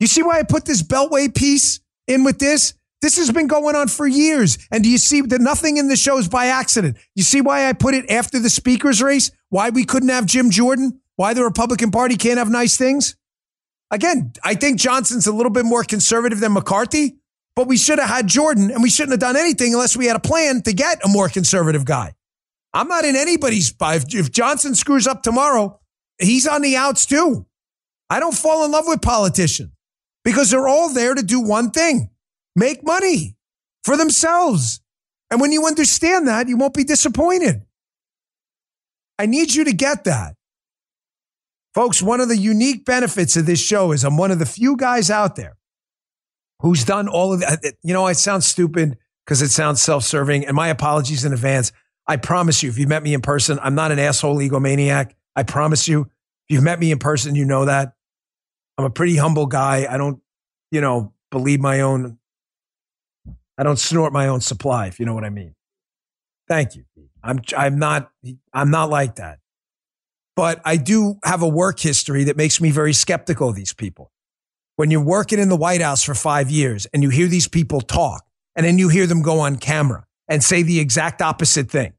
You 0.00 0.06
see 0.06 0.22
why 0.22 0.38
I 0.38 0.42
put 0.42 0.64
this 0.64 0.82
Beltway 0.82 1.34
piece 1.34 1.80
in 2.06 2.24
with 2.24 2.38
this? 2.38 2.74
This 3.02 3.16
has 3.16 3.30
been 3.30 3.48
going 3.48 3.76
on 3.76 3.88
for 3.88 4.06
years. 4.06 4.58
And 4.70 4.82
do 4.84 4.88
you 4.88 4.98
see 4.98 5.20
that 5.22 5.40
nothing 5.40 5.76
in 5.76 5.88
the 5.88 5.96
show 5.96 6.18
is 6.18 6.28
by 6.28 6.46
accident? 6.46 6.96
You 7.14 7.24
see 7.24 7.40
why 7.40 7.68
I 7.68 7.72
put 7.72 7.94
it 7.94 8.10
after 8.10 8.38
the 8.38 8.50
speaker's 8.50 9.02
race? 9.02 9.30
Why 9.48 9.70
we 9.70 9.84
couldn't 9.84 10.08
have 10.08 10.24
Jim 10.24 10.50
Jordan? 10.50 11.00
Why 11.16 11.34
the 11.34 11.44
Republican 11.44 11.90
Party 11.90 12.16
can't 12.16 12.38
have 12.38 12.50
nice 12.50 12.76
things? 12.76 13.16
Again, 13.90 14.32
I 14.42 14.54
think 14.54 14.80
Johnson's 14.80 15.26
a 15.26 15.32
little 15.32 15.52
bit 15.52 15.64
more 15.66 15.84
conservative 15.84 16.40
than 16.40 16.54
McCarthy, 16.54 17.16
but 17.54 17.68
we 17.68 17.76
should 17.76 17.98
have 17.98 18.08
had 18.08 18.26
Jordan 18.26 18.70
and 18.70 18.82
we 18.82 18.88
shouldn't 18.88 19.12
have 19.12 19.20
done 19.20 19.36
anything 19.36 19.74
unless 19.74 19.96
we 19.96 20.06
had 20.06 20.16
a 20.16 20.20
plan 20.20 20.62
to 20.62 20.72
get 20.72 21.04
a 21.04 21.08
more 21.08 21.28
conservative 21.28 21.84
guy. 21.84 22.14
I'm 22.72 22.88
not 22.88 23.04
in 23.04 23.16
anybody's. 23.16 23.74
If 23.80 24.32
Johnson 24.32 24.74
screws 24.74 25.06
up 25.06 25.22
tomorrow, 25.22 25.78
he's 26.18 26.46
on 26.46 26.62
the 26.62 26.76
outs 26.76 27.04
too. 27.04 27.46
I 28.08 28.18
don't 28.18 28.34
fall 28.34 28.64
in 28.64 28.70
love 28.70 28.84
with 28.86 29.02
politicians 29.02 29.70
because 30.24 30.50
they're 30.50 30.68
all 30.68 30.92
there 30.92 31.14
to 31.14 31.22
do 31.22 31.40
one 31.40 31.70
thing 31.70 32.10
make 32.56 32.84
money 32.84 33.36
for 33.84 33.96
themselves. 33.96 34.80
And 35.30 35.40
when 35.40 35.52
you 35.52 35.66
understand 35.66 36.28
that, 36.28 36.48
you 36.48 36.56
won't 36.56 36.74
be 36.74 36.84
disappointed. 36.84 37.62
I 39.18 39.26
need 39.26 39.54
you 39.54 39.64
to 39.64 39.72
get 39.72 40.04
that. 40.04 40.34
Folks, 41.74 42.02
one 42.02 42.20
of 42.20 42.28
the 42.28 42.36
unique 42.36 42.84
benefits 42.84 43.36
of 43.36 43.46
this 43.46 43.60
show 43.60 43.92
is 43.92 44.04
I'm 44.04 44.16
one 44.16 44.30
of 44.30 44.38
the 44.38 44.46
few 44.46 44.76
guys 44.76 45.10
out 45.10 45.36
there 45.36 45.56
who's 46.60 46.84
done 46.84 47.08
all 47.08 47.32
of 47.32 47.40
that. 47.40 47.64
Uh, 47.64 47.68
uh, 47.68 47.70
you 47.82 47.94
know, 47.94 48.04
I 48.04 48.12
sound 48.12 48.44
stupid 48.44 48.98
because 49.24 49.40
it 49.40 49.48
sounds 49.48 49.80
self 49.80 50.04
serving, 50.04 50.46
and 50.46 50.54
my 50.54 50.68
apologies 50.68 51.24
in 51.24 51.32
advance. 51.32 51.72
I 52.06 52.16
promise 52.16 52.62
you, 52.62 52.68
if 52.68 52.78
you 52.78 52.86
met 52.88 53.02
me 53.02 53.14
in 53.14 53.22
person, 53.22 53.58
I'm 53.62 53.74
not 53.74 53.92
an 53.92 53.98
asshole 53.98 54.38
egomaniac. 54.38 55.12
I 55.36 55.44
promise 55.44 55.86
you. 55.88 56.02
If 56.48 56.56
you've 56.56 56.64
met 56.64 56.80
me 56.80 56.90
in 56.90 56.98
person, 56.98 57.34
you 57.36 57.44
know 57.44 57.64
that. 57.64 57.94
I'm 58.76 58.84
a 58.84 58.90
pretty 58.90 59.16
humble 59.16 59.46
guy. 59.46 59.86
I 59.88 59.96
don't, 59.96 60.20
you 60.70 60.80
know, 60.80 61.12
believe 61.30 61.60
my 61.60 61.80
own, 61.80 62.18
I 63.56 63.62
don't 63.62 63.78
snort 63.78 64.12
my 64.12 64.26
own 64.26 64.40
supply, 64.40 64.88
if 64.88 64.98
you 64.98 65.06
know 65.06 65.14
what 65.14 65.24
I 65.24 65.30
mean. 65.30 65.54
Thank 66.48 66.74
you. 66.74 66.84
I'm, 67.22 67.40
I'm 67.56 67.78
not, 67.78 68.10
I'm 68.52 68.70
not 68.70 68.90
like 68.90 69.16
that. 69.16 69.38
But 70.34 70.60
I 70.64 70.76
do 70.76 71.16
have 71.24 71.42
a 71.42 71.48
work 71.48 71.78
history 71.78 72.24
that 72.24 72.36
makes 72.36 72.60
me 72.60 72.70
very 72.70 72.92
skeptical 72.92 73.50
of 73.50 73.56
these 73.56 73.74
people. 73.74 74.10
When 74.76 74.90
you're 74.90 75.04
working 75.04 75.38
in 75.38 75.48
the 75.48 75.56
White 75.56 75.82
House 75.82 76.02
for 76.02 76.14
five 76.14 76.50
years 76.50 76.86
and 76.92 77.02
you 77.02 77.10
hear 77.10 77.26
these 77.26 77.48
people 77.48 77.80
talk 77.80 78.24
and 78.56 78.64
then 78.64 78.78
you 78.78 78.88
hear 78.88 79.06
them 79.06 79.22
go 79.22 79.40
on 79.40 79.56
camera 79.56 80.04
and 80.28 80.42
say 80.42 80.62
the 80.62 80.80
exact 80.80 81.20
opposite 81.20 81.70
thing. 81.70 81.92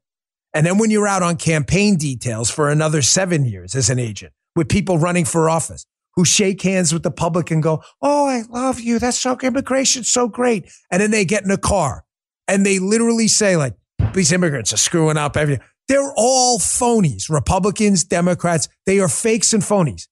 And 0.52 0.66
then 0.66 0.78
when 0.78 0.90
you're 0.90 1.06
out 1.06 1.22
on 1.22 1.36
campaign 1.36 1.96
details 1.96 2.50
for 2.50 2.70
another 2.70 3.02
seven 3.02 3.44
years 3.44 3.74
as 3.74 3.90
an 3.90 3.98
agent 3.98 4.32
with 4.56 4.68
people 4.68 4.98
running 4.98 5.24
for 5.24 5.48
office 5.48 5.86
who 6.16 6.24
shake 6.24 6.62
hands 6.62 6.92
with 6.92 7.02
the 7.02 7.10
public 7.10 7.50
and 7.50 7.62
go, 7.62 7.82
Oh, 8.00 8.26
I 8.26 8.42
love 8.48 8.80
you. 8.80 8.98
That's 8.98 9.18
so 9.18 9.36
immigration's 9.42 10.10
so 10.10 10.28
great. 10.28 10.70
And 10.90 11.00
then 11.00 11.10
they 11.10 11.24
get 11.24 11.44
in 11.44 11.50
a 11.50 11.58
car 11.58 12.04
and 12.46 12.64
they 12.64 12.78
literally 12.78 13.28
say 13.28 13.56
like, 13.56 13.74
these 14.12 14.32
immigrants 14.32 14.72
are 14.72 14.78
screwing 14.78 15.16
up 15.16 15.36
everything. 15.36 15.64
They're 15.88 16.12
all 16.16 16.58
phonies. 16.58 17.28
Republicans, 17.28 18.04
Democrats, 18.04 18.68
they 18.86 19.00
are 19.00 19.08
fakes 19.08 19.52
and 19.52 19.62
phonies. 19.62 20.08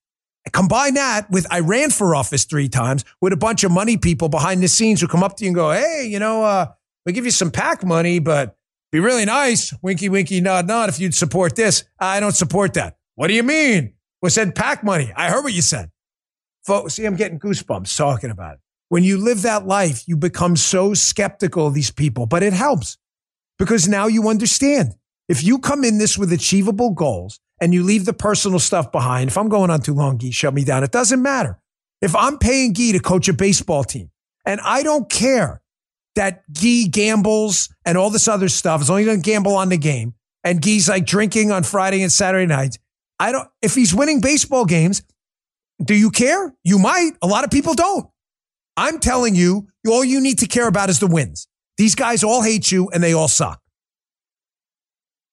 Combine 0.50 0.94
that 0.94 1.30
with 1.30 1.46
I 1.50 1.60
ran 1.60 1.90
for 1.90 2.16
office 2.16 2.44
three 2.44 2.68
times 2.68 3.04
with 3.20 3.32
a 3.32 3.36
bunch 3.36 3.62
of 3.62 3.70
money 3.70 3.96
people 3.96 4.28
behind 4.28 4.62
the 4.62 4.68
scenes 4.68 5.00
who 5.00 5.06
come 5.06 5.22
up 5.22 5.36
to 5.36 5.44
you 5.44 5.48
and 5.48 5.54
go, 5.54 5.70
Hey, 5.70 6.06
you 6.10 6.18
know, 6.18 6.42
uh, 6.42 6.66
we 7.06 7.12
give 7.12 7.24
you 7.24 7.30
some 7.30 7.50
PAC 7.50 7.84
money, 7.84 8.18
but 8.18 8.56
be 8.90 8.98
really 8.98 9.24
nice. 9.24 9.72
Winky, 9.82 10.08
winky, 10.08 10.40
nod, 10.40 10.66
nod. 10.66 10.88
If 10.88 10.98
you'd 10.98 11.14
support 11.14 11.54
this, 11.54 11.84
I 11.98 12.20
don't 12.20 12.34
support 12.34 12.74
that. 12.74 12.96
What 13.14 13.28
do 13.28 13.34
you 13.34 13.42
mean? 13.44 13.94
We 14.20 14.30
said 14.30 14.54
PAC 14.54 14.82
money. 14.82 15.12
I 15.16 15.30
heard 15.30 15.44
what 15.44 15.52
you 15.52 15.62
said. 15.62 15.90
Folks, 16.64 16.94
see, 16.94 17.04
I'm 17.04 17.16
getting 17.16 17.38
goosebumps 17.38 17.96
talking 17.96 18.30
about 18.30 18.54
it. 18.54 18.60
When 18.88 19.04
you 19.04 19.16
live 19.16 19.42
that 19.42 19.66
life, 19.66 20.06
you 20.06 20.16
become 20.16 20.54
so 20.54 20.92
skeptical 20.92 21.66
of 21.66 21.74
these 21.74 21.90
people, 21.90 22.26
but 22.26 22.42
it 22.42 22.52
helps 22.52 22.98
because 23.58 23.88
now 23.88 24.06
you 24.06 24.28
understand. 24.28 24.94
If 25.32 25.42
you 25.42 25.60
come 25.60 25.82
in 25.82 25.96
this 25.96 26.18
with 26.18 26.30
achievable 26.30 26.90
goals 26.90 27.40
and 27.58 27.72
you 27.72 27.84
leave 27.84 28.04
the 28.04 28.12
personal 28.12 28.58
stuff 28.58 28.92
behind, 28.92 29.30
if 29.30 29.38
I'm 29.38 29.48
going 29.48 29.70
on 29.70 29.80
too 29.80 29.94
long, 29.94 30.18
Gee, 30.18 30.30
shut 30.30 30.52
me 30.52 30.62
down. 30.62 30.84
It 30.84 30.90
doesn't 30.90 31.22
matter. 31.22 31.58
If 32.02 32.14
I'm 32.14 32.36
paying 32.36 32.74
Gee 32.74 32.92
to 32.92 33.00
coach 33.00 33.30
a 33.30 33.32
baseball 33.32 33.82
team 33.82 34.10
and 34.44 34.60
I 34.62 34.82
don't 34.82 35.08
care 35.08 35.62
that 36.16 36.42
Gee 36.52 36.86
gambles 36.86 37.74
and 37.86 37.96
all 37.96 38.10
this 38.10 38.28
other 38.28 38.50
stuff, 38.50 38.82
as 38.82 38.88
he 38.88 39.06
doesn't 39.06 39.24
gamble 39.24 39.54
on 39.54 39.70
the 39.70 39.78
game 39.78 40.12
and 40.44 40.62
Gee's 40.62 40.86
like 40.86 41.06
drinking 41.06 41.50
on 41.50 41.62
Friday 41.62 42.02
and 42.02 42.12
Saturday 42.12 42.44
nights, 42.44 42.76
I 43.18 43.32
don't, 43.32 43.48
if 43.62 43.74
he's 43.74 43.94
winning 43.94 44.20
baseball 44.20 44.66
games, 44.66 45.02
do 45.82 45.94
you 45.94 46.10
care? 46.10 46.54
You 46.62 46.78
might. 46.78 47.12
A 47.22 47.26
lot 47.26 47.44
of 47.44 47.50
people 47.50 47.72
don't. 47.72 48.06
I'm 48.76 48.98
telling 48.98 49.34
you, 49.34 49.68
all 49.88 50.04
you 50.04 50.20
need 50.20 50.40
to 50.40 50.46
care 50.46 50.68
about 50.68 50.90
is 50.90 50.98
the 51.00 51.06
wins. 51.06 51.48
These 51.78 51.94
guys 51.94 52.22
all 52.22 52.42
hate 52.42 52.70
you 52.70 52.90
and 52.90 53.02
they 53.02 53.14
all 53.14 53.28
suck. 53.28 53.61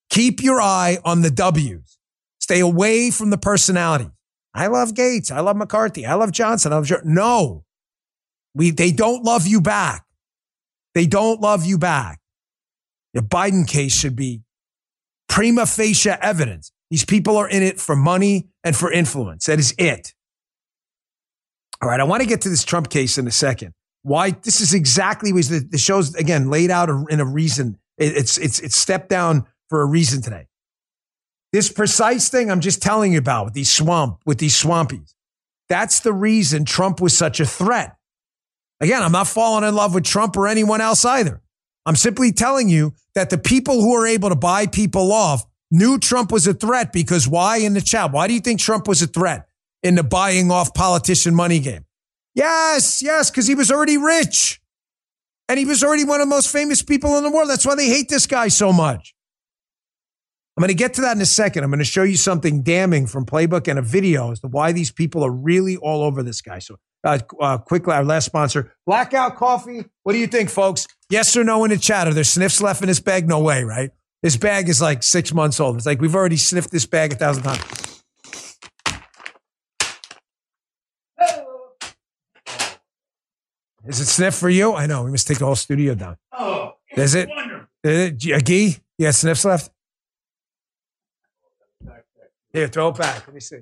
Keep 0.09 0.41
your 0.41 0.59
eye 0.61 0.97
on 1.05 1.21
the 1.21 1.31
W's. 1.31 1.97
Stay 2.39 2.59
away 2.59 3.11
from 3.11 3.29
the 3.29 3.37
personality. 3.37 4.09
I 4.53 4.67
love 4.67 4.95
Gates. 4.95 5.31
I 5.31 5.41
love 5.41 5.55
McCarthy. 5.55 6.05
I 6.05 6.15
love 6.15 6.31
Johnson. 6.31 6.73
I 6.73 6.77
love 6.77 6.91
no. 7.03 7.63
We 8.55 8.71
they 8.71 8.91
don't 8.91 9.23
love 9.23 9.45
you 9.45 9.61
back. 9.61 10.05
They 10.95 11.05
don't 11.05 11.39
love 11.39 11.65
you 11.65 11.77
back. 11.77 12.19
The 13.13 13.21
Biden 13.21 13.67
case 13.67 13.95
should 13.95 14.15
be 14.15 14.41
prima 15.27 15.65
facie 15.65 16.09
evidence. 16.09 16.71
These 16.89 17.05
people 17.05 17.37
are 17.37 17.47
in 17.47 17.61
it 17.61 17.79
for 17.79 17.95
money 17.95 18.49
and 18.63 18.75
for 18.75 18.91
influence. 18.91 19.45
That 19.45 19.59
is 19.59 19.73
it. 19.77 20.13
All 21.81 21.87
right, 21.87 21.99
I 21.99 22.03
want 22.03 22.21
to 22.23 22.27
get 22.27 22.41
to 22.41 22.49
this 22.49 22.63
Trump 22.63 22.89
case 22.89 23.17
in 23.17 23.27
a 23.27 23.31
second. 23.31 23.73
Why 24.01 24.31
this 24.31 24.59
is 24.59 24.73
exactly 24.73 25.31
was 25.31 25.49
the, 25.49 25.59
the 25.59 25.77
show's 25.77 26.15
again 26.15 26.49
laid 26.49 26.71
out 26.71 26.89
in 27.09 27.19
a 27.19 27.25
reason. 27.25 27.77
It, 27.97 28.17
it's 28.17 28.37
it's 28.37 28.59
it's 28.59 28.75
stepped 28.75 29.09
down 29.09 29.45
for 29.69 29.81
a 29.81 29.85
reason 29.85 30.21
today. 30.21 30.47
This 31.51 31.71
precise 31.71 32.29
thing 32.29 32.51
I'm 32.51 32.59
just 32.59 32.81
telling 32.81 33.13
you 33.13 33.19
about 33.19 33.45
with 33.45 33.53
these 33.53 33.71
swamp 33.71 34.19
with 34.25 34.37
these 34.37 34.61
swampies. 34.61 35.13
That's 35.67 35.99
the 35.99 36.13
reason 36.13 36.65
Trump 36.65 36.99
was 36.99 37.17
such 37.17 37.39
a 37.39 37.45
threat. 37.45 37.95
Again, 38.81 39.03
I'm 39.03 39.11
not 39.11 39.27
falling 39.27 39.67
in 39.67 39.75
love 39.75 39.93
with 39.93 40.03
Trump 40.03 40.37
or 40.37 40.47
anyone 40.47 40.81
else 40.81 41.05
either. 41.05 41.41
I'm 41.85 41.95
simply 41.95 42.31
telling 42.31 42.69
you 42.69 42.93
that 43.15 43.29
the 43.29 43.37
people 43.37 43.81
who 43.81 43.95
are 43.95 44.07
able 44.07 44.29
to 44.29 44.35
buy 44.35 44.67
people 44.67 45.11
off 45.11 45.45
knew 45.71 45.97
Trump 45.97 46.31
was 46.31 46.47
a 46.47 46.53
threat 46.53 46.93
because 46.93 47.27
why 47.27 47.57
in 47.57 47.73
the 47.73 47.81
chat? 47.81 48.11
Why 48.11 48.27
do 48.27 48.33
you 48.33 48.39
think 48.39 48.59
Trump 48.59 48.87
was 48.87 49.01
a 49.01 49.07
threat 49.07 49.47
in 49.83 49.95
the 49.95 50.03
buying 50.03 50.51
off 50.51 50.73
politician 50.73 51.35
money 51.35 51.59
game? 51.59 51.85
Yes, 52.35 53.01
yes, 53.01 53.29
because 53.29 53.47
he 53.47 53.55
was 53.55 53.71
already 53.71 53.97
rich. 53.97 54.61
And 55.47 55.57
he 55.57 55.65
was 55.65 55.83
already 55.83 56.03
one 56.05 56.21
of 56.21 56.27
the 56.27 56.35
most 56.35 56.51
famous 56.51 56.81
people 56.81 57.17
in 57.17 57.23
the 57.23 57.31
world. 57.31 57.49
That's 57.49 57.65
why 57.65 57.75
they 57.75 57.87
hate 57.87 58.07
this 58.07 58.27
guy 58.27 58.49
so 58.49 58.71
much. 58.71 59.15
I'm 60.59 60.63
going 60.63 60.67
to 60.67 60.73
get 60.73 60.95
to 60.95 61.01
that 61.03 61.15
in 61.15 61.21
a 61.21 61.25
second. 61.25 61.63
I'm 61.63 61.69
going 61.69 61.79
to 61.79 61.85
show 61.85 62.03
you 62.03 62.17
something 62.17 62.63
damning 62.63 63.07
from 63.07 63.25
Playbook 63.25 63.69
and 63.69 63.79
a 63.79 63.81
video 63.81 64.33
as 64.33 64.41
to 64.41 64.49
why 64.49 64.73
these 64.73 64.91
people 64.91 65.23
are 65.23 65.31
really 65.31 65.77
all 65.77 66.03
over 66.03 66.21
this 66.21 66.41
guy. 66.41 66.59
So, 66.59 66.75
uh, 67.05 67.19
uh, 67.39 67.59
quickly, 67.59 67.93
our 67.93 68.03
last 68.03 68.25
sponsor, 68.25 68.73
Blackout 68.85 69.37
Coffee. 69.37 69.85
What 70.03 70.11
do 70.11 70.19
you 70.19 70.27
think, 70.27 70.49
folks? 70.49 70.85
Yes 71.09 71.37
or 71.37 71.45
no 71.45 71.63
in 71.63 71.69
the 71.69 71.77
chat? 71.77 72.09
Are 72.09 72.13
there 72.13 72.25
sniffs 72.25 72.59
left 72.59 72.81
in 72.81 72.89
this 72.89 72.99
bag? 72.99 73.25
No 73.25 73.39
way, 73.39 73.63
right? 73.63 73.91
This 74.21 74.35
bag 74.35 74.67
is 74.67 74.81
like 74.81 75.01
six 75.01 75.33
months 75.33 75.61
old. 75.61 75.77
It's 75.77 75.85
like 75.85 76.01
we've 76.01 76.13
already 76.13 76.35
sniffed 76.35 76.71
this 76.71 76.85
bag 76.85 77.13
a 77.13 77.15
thousand 77.15 77.43
times. 77.43 78.03
Is 83.85 84.01
it 84.01 84.07
sniff 84.07 84.35
for 84.35 84.49
you? 84.49 84.73
I 84.73 84.87
know. 84.87 85.03
We 85.03 85.11
must 85.11 85.25
take 85.25 85.39
the 85.39 85.45
whole 85.45 85.55
studio 85.55 85.95
down. 85.95 86.17
Oh, 86.33 86.73
is 86.97 87.15
it? 87.15 87.29
Wonderful. 87.29 87.67
Is 87.85 88.25
it 88.25 88.31
a 88.33 88.41
gee? 88.41 88.75
Yeah, 88.97 89.11
sniffs 89.11 89.45
left. 89.45 89.71
Here, 92.51 92.67
throw 92.67 92.89
it 92.89 92.97
back. 92.97 93.27
Let 93.27 93.33
me 93.33 93.39
see. 93.39 93.59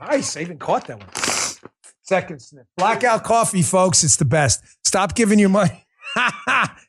Nice. 0.00 0.36
I 0.36 0.40
even 0.40 0.58
caught 0.58 0.86
that 0.86 0.98
one. 0.98 1.08
Second 2.02 2.42
sniff. 2.42 2.66
Blackout 2.76 3.24
coffee, 3.24 3.62
folks. 3.62 4.02
It's 4.04 4.16
the 4.16 4.24
best. 4.24 4.62
Stop 4.84 5.14
giving 5.14 5.38
your 5.38 5.48
money. 5.48 5.86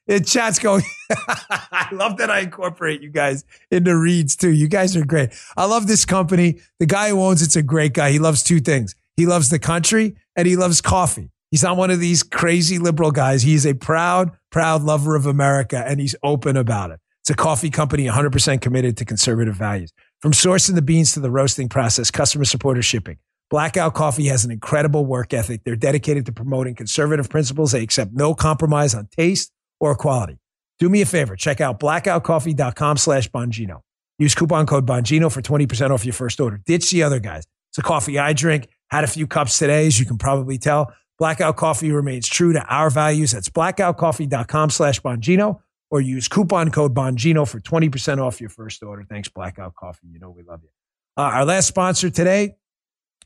the 0.08 0.20
chat's 0.20 0.60
going. 0.60 0.84
I 1.12 1.88
love 1.92 2.18
that 2.18 2.30
I 2.30 2.40
incorporate 2.40 3.02
you 3.02 3.10
guys 3.10 3.46
into 3.72 3.96
reads 3.98 4.36
too. 4.36 4.52
You 4.52 4.68
guys 4.68 4.96
are 4.96 5.06
great. 5.06 5.30
I 5.56 5.66
love 5.66 5.88
this 5.88 6.06
company. 6.06 6.60
The 6.80 6.86
guy 6.86 7.10
who 7.10 7.22
owns 7.22 7.42
it's 7.42 7.56
a 7.56 7.62
great 7.62 7.94
guy. 7.94 8.12
He 8.12 8.20
loves 8.20 8.44
two 8.44 8.60
things. 8.60 8.96
He 9.16 9.26
loves 9.26 9.50
the 9.50 9.60
country 9.60 10.16
and 10.36 10.48
he 10.48 10.56
loves 10.56 10.82
coffee. 10.82 11.32
He's 11.52 11.64
not 11.64 11.78
one 11.78 11.92
of 11.92 12.00
these 12.00 12.24
crazy 12.24 12.80
liberal 12.80 13.12
guys. 13.12 13.44
He's 13.44 13.66
a 13.66 13.76
proud, 13.76 14.32
proud 14.50 14.82
lover 14.82 15.16
of 15.16 15.28
America 15.28 15.84
and 15.88 16.00
he's 16.00 16.16
open 16.24 16.58
about 16.58 16.92
it. 16.92 17.00
It's 17.22 17.30
a 17.30 17.36
coffee 17.36 17.70
company 17.70 18.06
100% 18.06 18.60
committed 18.60 18.98
to 18.98 19.06
conservative 19.06 19.56
values. 19.56 19.94
From 20.24 20.32
sourcing 20.32 20.76
the 20.76 20.82
beans 20.82 21.12
to 21.16 21.20
the 21.20 21.30
roasting 21.30 21.68
process, 21.68 22.10
customer 22.10 22.46
support 22.46 22.78
or 22.78 22.82
shipping, 22.82 23.18
Blackout 23.50 23.94
Coffee 23.94 24.28
has 24.28 24.46
an 24.46 24.52
incredible 24.52 25.06
work 25.06 25.34
ethic. 25.34 25.66
They're 25.66 25.76
dedicated 25.76 26.28
to 26.28 26.32
promoting 26.32 26.76
conservative 26.76 27.30
principles. 27.30 27.74
They 27.74 27.84
accept 27.84 28.14
no 28.14 28.34
compromise 28.34 28.96
on 28.96 29.08
taste 29.08 29.52
or 29.82 29.94
quality. 29.96 30.38
Do 30.80 30.88
me 30.88 31.02
a 31.02 31.06
favor. 31.06 31.36
Check 31.36 31.60
out 31.60 31.78
blackoutcoffee.com 31.78 32.96
slash 32.96 33.30
Bongino. 33.32 33.82
Use 34.18 34.34
coupon 34.34 34.66
code 34.66 34.88
Bongino 34.88 35.30
for 35.30 35.42
20% 35.42 35.90
off 35.90 36.06
your 36.06 36.14
first 36.14 36.40
order. 36.40 36.62
Ditch 36.66 36.90
the 36.90 37.04
other 37.04 37.20
guys. 37.20 37.44
It's 37.72 37.80
a 37.80 37.82
coffee 37.82 38.18
I 38.18 38.32
drink. 38.32 38.70
Had 38.92 39.04
a 39.04 39.08
few 39.08 39.28
cups 39.28 39.60
today, 39.60 39.88
as 39.88 40.00
you 40.00 40.06
can 40.06 40.18
probably 40.18 40.58
tell. 40.58 40.94
Blackout 41.20 41.58
Coffee 41.58 41.92
remains 41.92 42.30
true 42.30 42.54
to 42.54 42.64
our 42.64 42.90
values. 42.90 43.34
That's 43.34 43.50
blackoutcoffee.com 43.50 44.70
slash 44.70 45.02
Bongino 45.02 45.60
or 45.90 46.02
use 46.02 46.28
coupon 46.28 46.72
code 46.72 46.94
Bongino 46.94 47.48
for 47.48 47.60
20% 47.60 48.20
off 48.20 48.42
your 48.42 48.50
first 48.50 48.82
order. 48.84 49.04
Thanks, 49.08 49.30
Blackout 49.30 49.76
Coffee. 49.76 50.08
You 50.12 50.20
know 50.20 50.30
we 50.30 50.44
love 50.44 50.62
you. 50.64 50.70
Uh, 51.16 51.22
our 51.22 51.46
last 51.46 51.68
sponsor 51.68 52.10
today, 52.10 52.56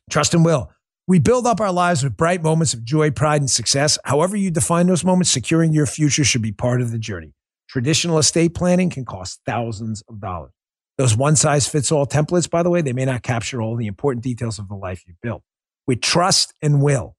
Trust 0.10 0.34
and 0.34 0.44
Will. 0.44 0.72
We 1.08 1.20
build 1.20 1.48
up 1.48 1.62
our 1.62 1.72
lives 1.72 2.04
with 2.04 2.18
bright 2.18 2.44
moments 2.44 2.74
of 2.74 2.84
joy, 2.84 3.12
pride, 3.12 3.40
and 3.40 3.50
success. 3.50 3.98
However, 4.04 4.36
you 4.36 4.52
define 4.52 4.88
those 4.88 5.06
moments, 5.06 5.30
securing 5.30 5.72
your 5.72 5.86
future 5.86 6.26
should 6.26 6.42
be 6.42 6.52
part 6.52 6.82
of 6.82 6.92
the 6.92 7.00
journey. 7.00 7.34
Traditional 7.70 8.18
estate 8.18 8.54
planning 8.54 8.90
can 8.90 9.06
cost 9.06 9.40
thousands 9.46 10.04
of 10.10 10.20
dollars. 10.20 10.52
Those 10.98 11.16
one 11.16 11.36
size 11.36 11.68
fits 11.68 11.92
all 11.92 12.08
templates, 12.08 12.50
by 12.50 12.64
the 12.64 12.70
way, 12.70 12.82
they 12.82 12.92
may 12.92 13.06
not 13.06 13.24
capture 13.24 13.62
all 13.62 13.76
the 13.76 13.88
important 13.88 14.24
details 14.24 14.58
of 14.58 14.68
the 14.68 14.76
life 14.76 15.04
you've 15.08 15.22
built. 15.22 15.44
With 15.86 16.02
Trust 16.02 16.54
and 16.62 16.82
Will, 16.82 17.16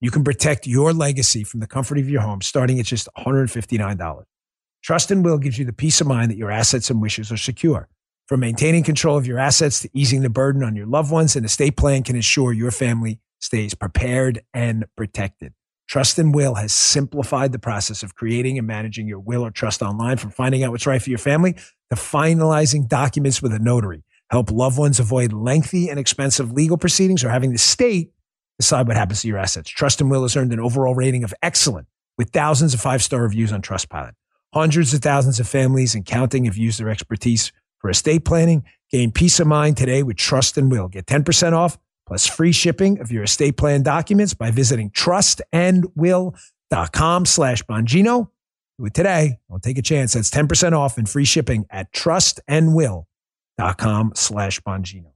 you 0.00 0.10
can 0.10 0.22
protect 0.22 0.66
your 0.66 0.92
legacy 0.92 1.42
from 1.42 1.60
the 1.60 1.66
comfort 1.66 1.98
of 1.98 2.08
your 2.08 2.20
home 2.20 2.42
starting 2.42 2.78
at 2.78 2.86
just 2.86 3.08
$159. 3.16 4.22
Trust 4.82 5.12
and 5.12 5.24
Will 5.24 5.38
gives 5.38 5.58
you 5.58 5.64
the 5.64 5.72
peace 5.72 6.00
of 6.00 6.08
mind 6.08 6.30
that 6.32 6.36
your 6.36 6.50
assets 6.50 6.90
and 6.90 7.00
wishes 7.00 7.30
are 7.30 7.36
secure. 7.36 7.88
From 8.26 8.40
maintaining 8.40 8.82
control 8.82 9.16
of 9.16 9.26
your 9.26 9.38
assets 9.38 9.80
to 9.80 9.90
easing 9.94 10.22
the 10.22 10.30
burden 10.30 10.64
on 10.64 10.74
your 10.74 10.86
loved 10.86 11.12
ones, 11.12 11.36
an 11.36 11.44
estate 11.44 11.76
plan 11.76 12.02
can 12.02 12.16
ensure 12.16 12.52
your 12.52 12.72
family 12.72 13.20
stays 13.40 13.74
prepared 13.74 14.42
and 14.52 14.86
protected. 14.96 15.52
Trust 15.88 16.18
and 16.18 16.34
Will 16.34 16.54
has 16.54 16.72
simplified 16.72 17.52
the 17.52 17.58
process 17.60 18.02
of 18.02 18.14
creating 18.14 18.58
and 18.58 18.66
managing 18.66 19.06
your 19.06 19.20
will 19.20 19.44
or 19.44 19.50
trust 19.50 19.82
online 19.82 20.16
from 20.16 20.30
finding 20.30 20.64
out 20.64 20.72
what's 20.72 20.86
right 20.86 21.02
for 21.02 21.10
your 21.10 21.18
family 21.18 21.52
to 21.52 21.96
finalizing 21.96 22.88
documents 22.88 23.40
with 23.40 23.52
a 23.52 23.58
notary. 23.58 24.02
Help 24.30 24.50
loved 24.50 24.78
ones 24.78 24.98
avoid 24.98 25.32
lengthy 25.32 25.90
and 25.90 25.98
expensive 25.98 26.50
legal 26.50 26.78
proceedings 26.78 27.22
or 27.22 27.28
having 27.28 27.52
the 27.52 27.58
state 27.58 28.12
decide 28.58 28.88
what 28.88 28.96
happens 28.96 29.20
to 29.22 29.28
your 29.28 29.38
assets. 29.38 29.68
Trust 29.70 30.00
and 30.00 30.10
Will 30.10 30.22
has 30.22 30.36
earned 30.36 30.52
an 30.52 30.60
overall 30.60 30.94
rating 30.94 31.22
of 31.22 31.34
excellent 31.42 31.86
with 32.16 32.30
thousands 32.30 32.74
of 32.74 32.80
five 32.80 33.02
star 33.02 33.22
reviews 33.22 33.52
on 33.52 33.62
Trustpilot. 33.62 34.12
Hundreds 34.52 34.92
of 34.92 35.00
thousands 35.00 35.40
of 35.40 35.48
families 35.48 35.94
and 35.94 36.04
counting 36.04 36.44
have 36.44 36.58
used 36.58 36.78
their 36.78 36.90
expertise 36.90 37.52
for 37.78 37.88
estate 37.88 38.22
planning. 38.24 38.62
Gain 38.90 39.10
peace 39.10 39.40
of 39.40 39.46
mind 39.46 39.78
today 39.78 40.02
with 40.02 40.16
Trust 40.16 40.58
and 40.58 40.70
Will. 40.70 40.88
Get 40.88 41.06
10% 41.06 41.54
off 41.54 41.78
plus 42.06 42.26
free 42.26 42.52
shipping 42.52 43.00
of 43.00 43.10
your 43.10 43.22
estate 43.22 43.56
plan 43.56 43.82
documents 43.82 44.34
by 44.34 44.50
visiting 44.50 44.90
trustandwill.com 44.90 47.24
slash 47.24 47.62
Bongino. 47.62 48.28
Do 48.78 48.84
it 48.84 48.92
today. 48.92 49.38
Don't 49.48 49.62
take 49.62 49.78
a 49.78 49.82
chance. 49.82 50.12
That's 50.12 50.30
10% 50.30 50.76
off 50.76 50.98
and 50.98 51.08
free 51.08 51.24
shipping 51.24 51.64
at 51.70 51.90
trustandwill.com 51.94 54.12
slash 54.14 54.60
Bongino. 54.60 55.12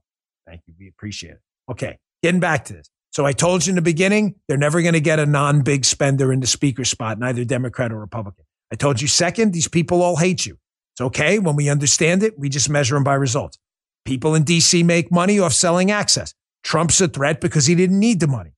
Thank 0.47 0.61
you. 0.65 0.73
We 0.79 0.87
appreciate 0.87 1.33
it. 1.33 1.41
Okay, 1.69 1.99
getting 2.23 2.39
back 2.39 2.65
to 2.65 2.73
this. 2.73 2.89
So 3.11 3.23
I 3.25 3.33
told 3.33 3.67
you 3.67 3.71
in 3.71 3.75
the 3.75 3.83
beginning, 3.83 4.33
they're 4.47 4.57
never 4.57 4.81
going 4.81 4.93
to 4.93 4.99
get 4.99 5.19
a 5.19 5.27
non-big 5.27 5.85
spender 5.85 6.33
in 6.33 6.39
the 6.39 6.47
speaker 6.47 6.85
spot, 6.85 7.19
neither 7.19 7.45
Democrat 7.45 7.91
or 7.91 7.99
Republican. 7.99 8.45
I 8.71 8.75
told 8.75 9.01
you 9.01 9.07
second, 9.07 9.53
these 9.53 9.67
people 9.67 10.01
all 10.01 10.17
hate 10.17 10.45
you. 10.45 10.57
It's 10.93 11.01
okay. 11.01 11.39
When 11.39 11.55
we 11.55 11.69
understand 11.69 12.23
it, 12.23 12.37
we 12.37 12.49
just 12.49 12.69
measure 12.69 12.95
them 12.95 13.03
by 13.03 13.13
results. 13.13 13.57
People 14.05 14.35
in 14.35 14.43
DC 14.43 14.83
make 14.83 15.11
money 15.11 15.39
off 15.39 15.53
selling 15.53 15.91
access. 15.91 16.33
Trump's 16.63 16.99
a 17.01 17.07
threat 17.07 17.39
because 17.39 17.65
he 17.65 17.75
didn't 17.75 17.99
need 17.99 18.19
the 18.19 18.27
money. 18.27 18.51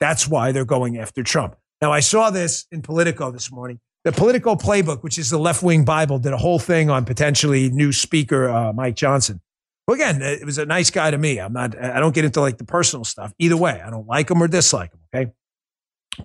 That's 0.00 0.28
why 0.28 0.52
they're 0.52 0.64
going 0.64 0.98
after 0.98 1.22
Trump. 1.22 1.56
Now, 1.80 1.92
I 1.92 2.00
saw 2.00 2.30
this 2.30 2.66
in 2.72 2.82
Politico 2.82 3.30
this 3.30 3.50
morning. 3.52 3.80
The 4.04 4.12
Politico 4.12 4.54
Playbook, 4.54 5.02
which 5.02 5.18
is 5.18 5.30
the 5.30 5.38
left 5.38 5.62
wing 5.62 5.84
Bible, 5.84 6.18
did 6.18 6.32
a 6.32 6.36
whole 6.36 6.58
thing 6.58 6.90
on 6.90 7.04
potentially 7.04 7.70
new 7.70 7.92
speaker 7.92 8.50
uh, 8.50 8.72
Mike 8.72 8.96
Johnson. 8.96 9.40
Well, 9.86 9.94
again, 9.94 10.20
it 10.22 10.44
was 10.44 10.58
a 10.58 10.66
nice 10.66 10.90
guy 10.90 11.10
to 11.10 11.18
me. 11.18 11.38
I'm 11.38 11.52
not, 11.52 11.78
I 11.78 12.00
don't 12.00 12.14
get 12.14 12.24
into 12.24 12.40
like 12.40 12.58
the 12.58 12.64
personal 12.64 13.04
stuff. 13.04 13.32
Either 13.38 13.56
way, 13.56 13.82
I 13.84 13.90
don't 13.90 14.06
like 14.06 14.30
him 14.30 14.42
or 14.42 14.48
dislike 14.48 14.92
him. 14.92 15.00
Okay. 15.14 15.32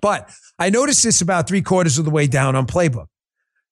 But 0.00 0.30
I 0.58 0.70
noticed 0.70 1.02
this 1.02 1.20
about 1.20 1.48
three 1.48 1.62
quarters 1.62 1.98
of 1.98 2.04
the 2.04 2.10
way 2.10 2.26
down 2.26 2.56
on 2.56 2.66
Playbook. 2.66 3.06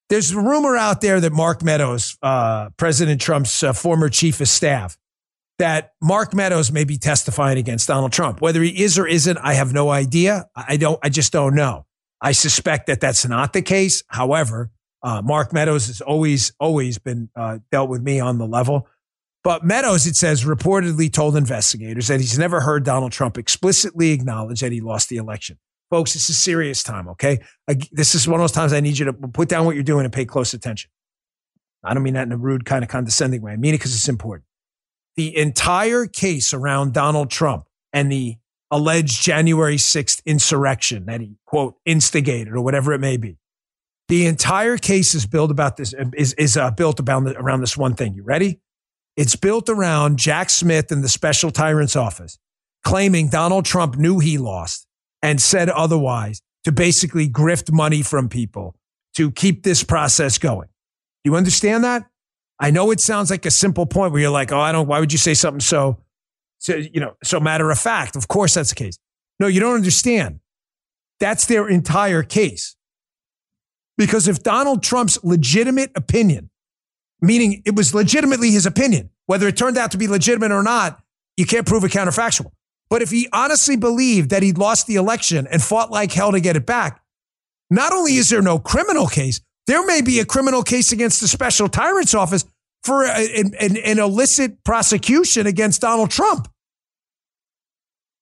There's 0.08 0.30
a 0.30 0.40
rumor 0.40 0.76
out 0.76 1.00
there 1.00 1.20
that 1.20 1.32
Mark 1.32 1.62
Meadows, 1.62 2.16
uh, 2.22 2.70
President 2.76 3.20
Trump's 3.20 3.62
uh, 3.62 3.72
former 3.72 4.08
chief 4.08 4.40
of 4.40 4.48
staff, 4.48 4.96
that 5.58 5.92
Mark 6.00 6.34
Meadows 6.34 6.72
may 6.72 6.84
be 6.84 6.96
testifying 6.96 7.58
against 7.58 7.88
Donald 7.88 8.12
Trump. 8.12 8.40
Whether 8.40 8.62
he 8.62 8.82
is 8.82 8.98
or 8.98 9.06
isn't, 9.06 9.36
I 9.38 9.54
have 9.54 9.72
no 9.72 9.90
idea. 9.90 10.46
I 10.56 10.76
don't. 10.76 10.98
I 11.02 11.08
just 11.08 11.32
don't 11.32 11.54
know. 11.54 11.84
I 12.20 12.32
suspect 12.32 12.86
that 12.86 13.00
that's 13.00 13.26
not 13.26 13.52
the 13.52 13.62
case. 13.62 14.02
However, 14.08 14.70
uh, 15.02 15.22
Mark 15.22 15.52
Meadows 15.52 15.88
has 15.88 16.00
always 16.00 16.52
always 16.58 16.98
been 16.98 17.28
uh, 17.36 17.58
dealt 17.70 17.90
with 17.90 18.02
me 18.02 18.18
on 18.20 18.38
the 18.38 18.46
level. 18.46 18.88
But 19.44 19.64
Meadows, 19.64 20.06
it 20.06 20.16
says, 20.16 20.44
reportedly 20.44 21.12
told 21.12 21.36
investigators 21.36 22.08
that 22.08 22.20
he's 22.20 22.38
never 22.38 22.60
heard 22.60 22.84
Donald 22.84 23.12
Trump 23.12 23.38
explicitly 23.38 24.10
acknowledge 24.10 24.60
that 24.60 24.72
he 24.72 24.80
lost 24.80 25.08
the 25.08 25.16
election. 25.16 25.58
Folks, 25.90 26.12
this 26.12 26.28
is 26.28 26.38
serious 26.38 26.82
time, 26.82 27.08
okay? 27.08 27.38
This 27.92 28.14
is 28.14 28.28
one 28.28 28.40
of 28.40 28.42
those 28.42 28.52
times 28.52 28.72
I 28.72 28.80
need 28.80 28.98
you 28.98 29.06
to 29.06 29.12
put 29.12 29.48
down 29.48 29.64
what 29.64 29.74
you're 29.74 29.84
doing 29.84 30.04
and 30.04 30.12
pay 30.12 30.26
close 30.26 30.52
attention. 30.52 30.90
I 31.82 31.94
don't 31.94 32.02
mean 32.02 32.14
that 32.14 32.26
in 32.26 32.32
a 32.32 32.36
rude, 32.36 32.64
kind 32.64 32.82
of 32.82 32.90
condescending 32.90 33.40
way. 33.40 33.52
I 33.52 33.56
mean 33.56 33.74
it 33.74 33.78
because 33.78 33.94
it's 33.94 34.08
important. 34.08 34.44
The 35.16 35.36
entire 35.36 36.06
case 36.06 36.52
around 36.52 36.92
Donald 36.92 37.30
Trump 37.30 37.64
and 37.92 38.12
the 38.12 38.36
alleged 38.70 39.22
January 39.22 39.76
6th 39.76 40.22
insurrection 40.26 41.06
that 41.06 41.20
he, 41.20 41.36
quote, 41.46 41.76
instigated 41.86 42.52
or 42.52 42.60
whatever 42.60 42.92
it 42.92 42.98
may 42.98 43.16
be. 43.16 43.38
The 44.08 44.26
entire 44.26 44.76
case 44.76 45.14
is 45.14 45.26
built 45.26 45.50
about 45.50 45.76
this, 45.76 45.94
is, 46.14 46.34
is 46.34 46.56
uh, 46.56 46.70
built 46.70 47.00
about, 47.00 47.26
around 47.36 47.60
this 47.60 47.76
one 47.76 47.94
thing. 47.94 48.14
You 48.14 48.22
ready? 48.22 48.60
It's 49.16 49.36
built 49.36 49.68
around 49.68 50.18
Jack 50.18 50.50
Smith 50.50 50.92
and 50.92 51.02
the 51.02 51.08
special 51.08 51.50
tyrant's 51.50 51.96
office 51.96 52.38
claiming 52.84 53.28
Donald 53.28 53.64
Trump 53.64 53.96
knew 53.96 54.18
he 54.18 54.38
lost 54.38 54.86
and 55.22 55.40
said 55.40 55.68
otherwise 55.68 56.40
to 56.64 56.72
basically 56.72 57.28
grift 57.28 57.72
money 57.72 58.02
from 58.02 58.28
people 58.28 58.74
to 59.14 59.30
keep 59.30 59.62
this 59.62 59.82
process 59.82 60.38
going. 60.38 60.68
Do 61.24 61.30
you 61.30 61.36
understand 61.36 61.84
that? 61.84 62.06
I 62.60 62.70
know 62.70 62.90
it 62.90 63.00
sounds 63.00 63.30
like 63.30 63.46
a 63.46 63.50
simple 63.50 63.86
point 63.86 64.12
where 64.12 64.20
you're 64.20 64.30
like, 64.30 64.52
oh, 64.52 64.60
I 64.60 64.72
don't, 64.72 64.86
why 64.86 65.00
would 65.00 65.12
you 65.12 65.18
say 65.18 65.34
something 65.34 65.60
so, 65.60 65.98
so, 66.58 66.76
you 66.76 67.00
know, 67.00 67.14
so 67.22 67.38
matter 67.40 67.70
of 67.70 67.78
fact? 67.78 68.16
Of 68.16 68.28
course 68.28 68.54
that's 68.54 68.70
the 68.70 68.74
case. 68.74 68.98
No, 69.38 69.46
you 69.46 69.60
don't 69.60 69.76
understand. 69.76 70.40
That's 71.20 71.46
their 71.46 71.68
entire 71.68 72.22
case. 72.22 72.76
Because 73.96 74.28
if 74.28 74.42
Donald 74.42 74.82
Trump's 74.82 75.18
legitimate 75.24 75.90
opinion, 75.96 76.50
meaning 77.20 77.62
it 77.64 77.74
was 77.74 77.94
legitimately 77.94 78.50
his 78.50 78.66
opinion, 78.66 79.10
whether 79.26 79.48
it 79.48 79.56
turned 79.56 79.76
out 79.76 79.90
to 79.92 79.98
be 79.98 80.06
legitimate 80.06 80.52
or 80.52 80.62
not, 80.62 81.00
you 81.36 81.46
can't 81.46 81.66
prove 81.66 81.84
it 81.84 81.92
counterfactual. 81.92 82.50
But 82.90 83.02
if 83.02 83.10
he 83.10 83.28
honestly 83.32 83.76
believed 83.76 84.30
that 84.30 84.42
he'd 84.42 84.58
lost 84.58 84.86
the 84.86 84.96
election 84.96 85.46
and 85.50 85.62
fought 85.62 85.90
like 85.90 86.12
hell 86.12 86.32
to 86.32 86.40
get 86.40 86.56
it 86.56 86.66
back, 86.66 87.02
not 87.70 87.92
only 87.92 88.16
is 88.16 88.30
there 88.30 88.42
no 88.42 88.58
criminal 88.58 89.06
case, 89.06 89.40
there 89.66 89.84
may 89.84 90.00
be 90.00 90.20
a 90.20 90.24
criminal 90.24 90.62
case 90.62 90.92
against 90.92 91.20
the 91.20 91.28
special 91.28 91.68
tyrant's 91.68 92.14
office 92.14 92.44
for 92.82 93.04
an, 93.04 93.54
an, 93.60 93.76
an 93.76 93.98
illicit 93.98 94.64
prosecution 94.64 95.46
against 95.46 95.82
Donald 95.82 96.10
Trump. 96.10 96.48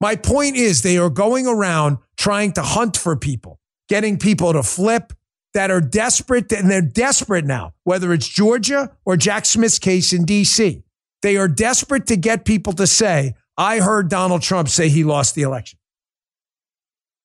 My 0.01 0.17
point 0.17 0.57
is, 0.57 0.83
they 0.83 0.99
are 0.99 1.11
going 1.11 1.47
around 1.47 1.99
trying 2.17 2.53
to 2.53 2.63
hunt 2.63 2.97
for 2.97 3.17
people, 3.17 3.61
getting 3.89 4.19
people 4.19 4.53
to 4.53 4.63
flip 4.63 5.13
that 5.55 5.71
are 5.71 5.81
desperate, 5.81 6.53
and 6.53 6.71
they're 6.71 6.83
desperate 6.83 7.45
now, 7.45 7.73
whether 7.85 8.13
it's 8.13 8.29
Georgia 8.29 8.95
or 9.07 9.17
Jack 9.17 9.47
Smith's 9.47 9.79
case 9.79 10.13
in 10.13 10.27
DC. 10.27 10.83
They 11.23 11.37
are 11.37 11.49
desperate 11.49 12.07
to 12.09 12.17
get 12.17 12.45
people 12.45 12.75
to 12.75 12.87
say, 12.87 13.35
I 13.57 13.81
heard 13.81 14.09
Donald 14.09 14.43
Trump 14.43 14.69
say 14.69 14.89
he 14.89 15.05
lost 15.05 15.35
the 15.35 15.43
election. 15.43 15.79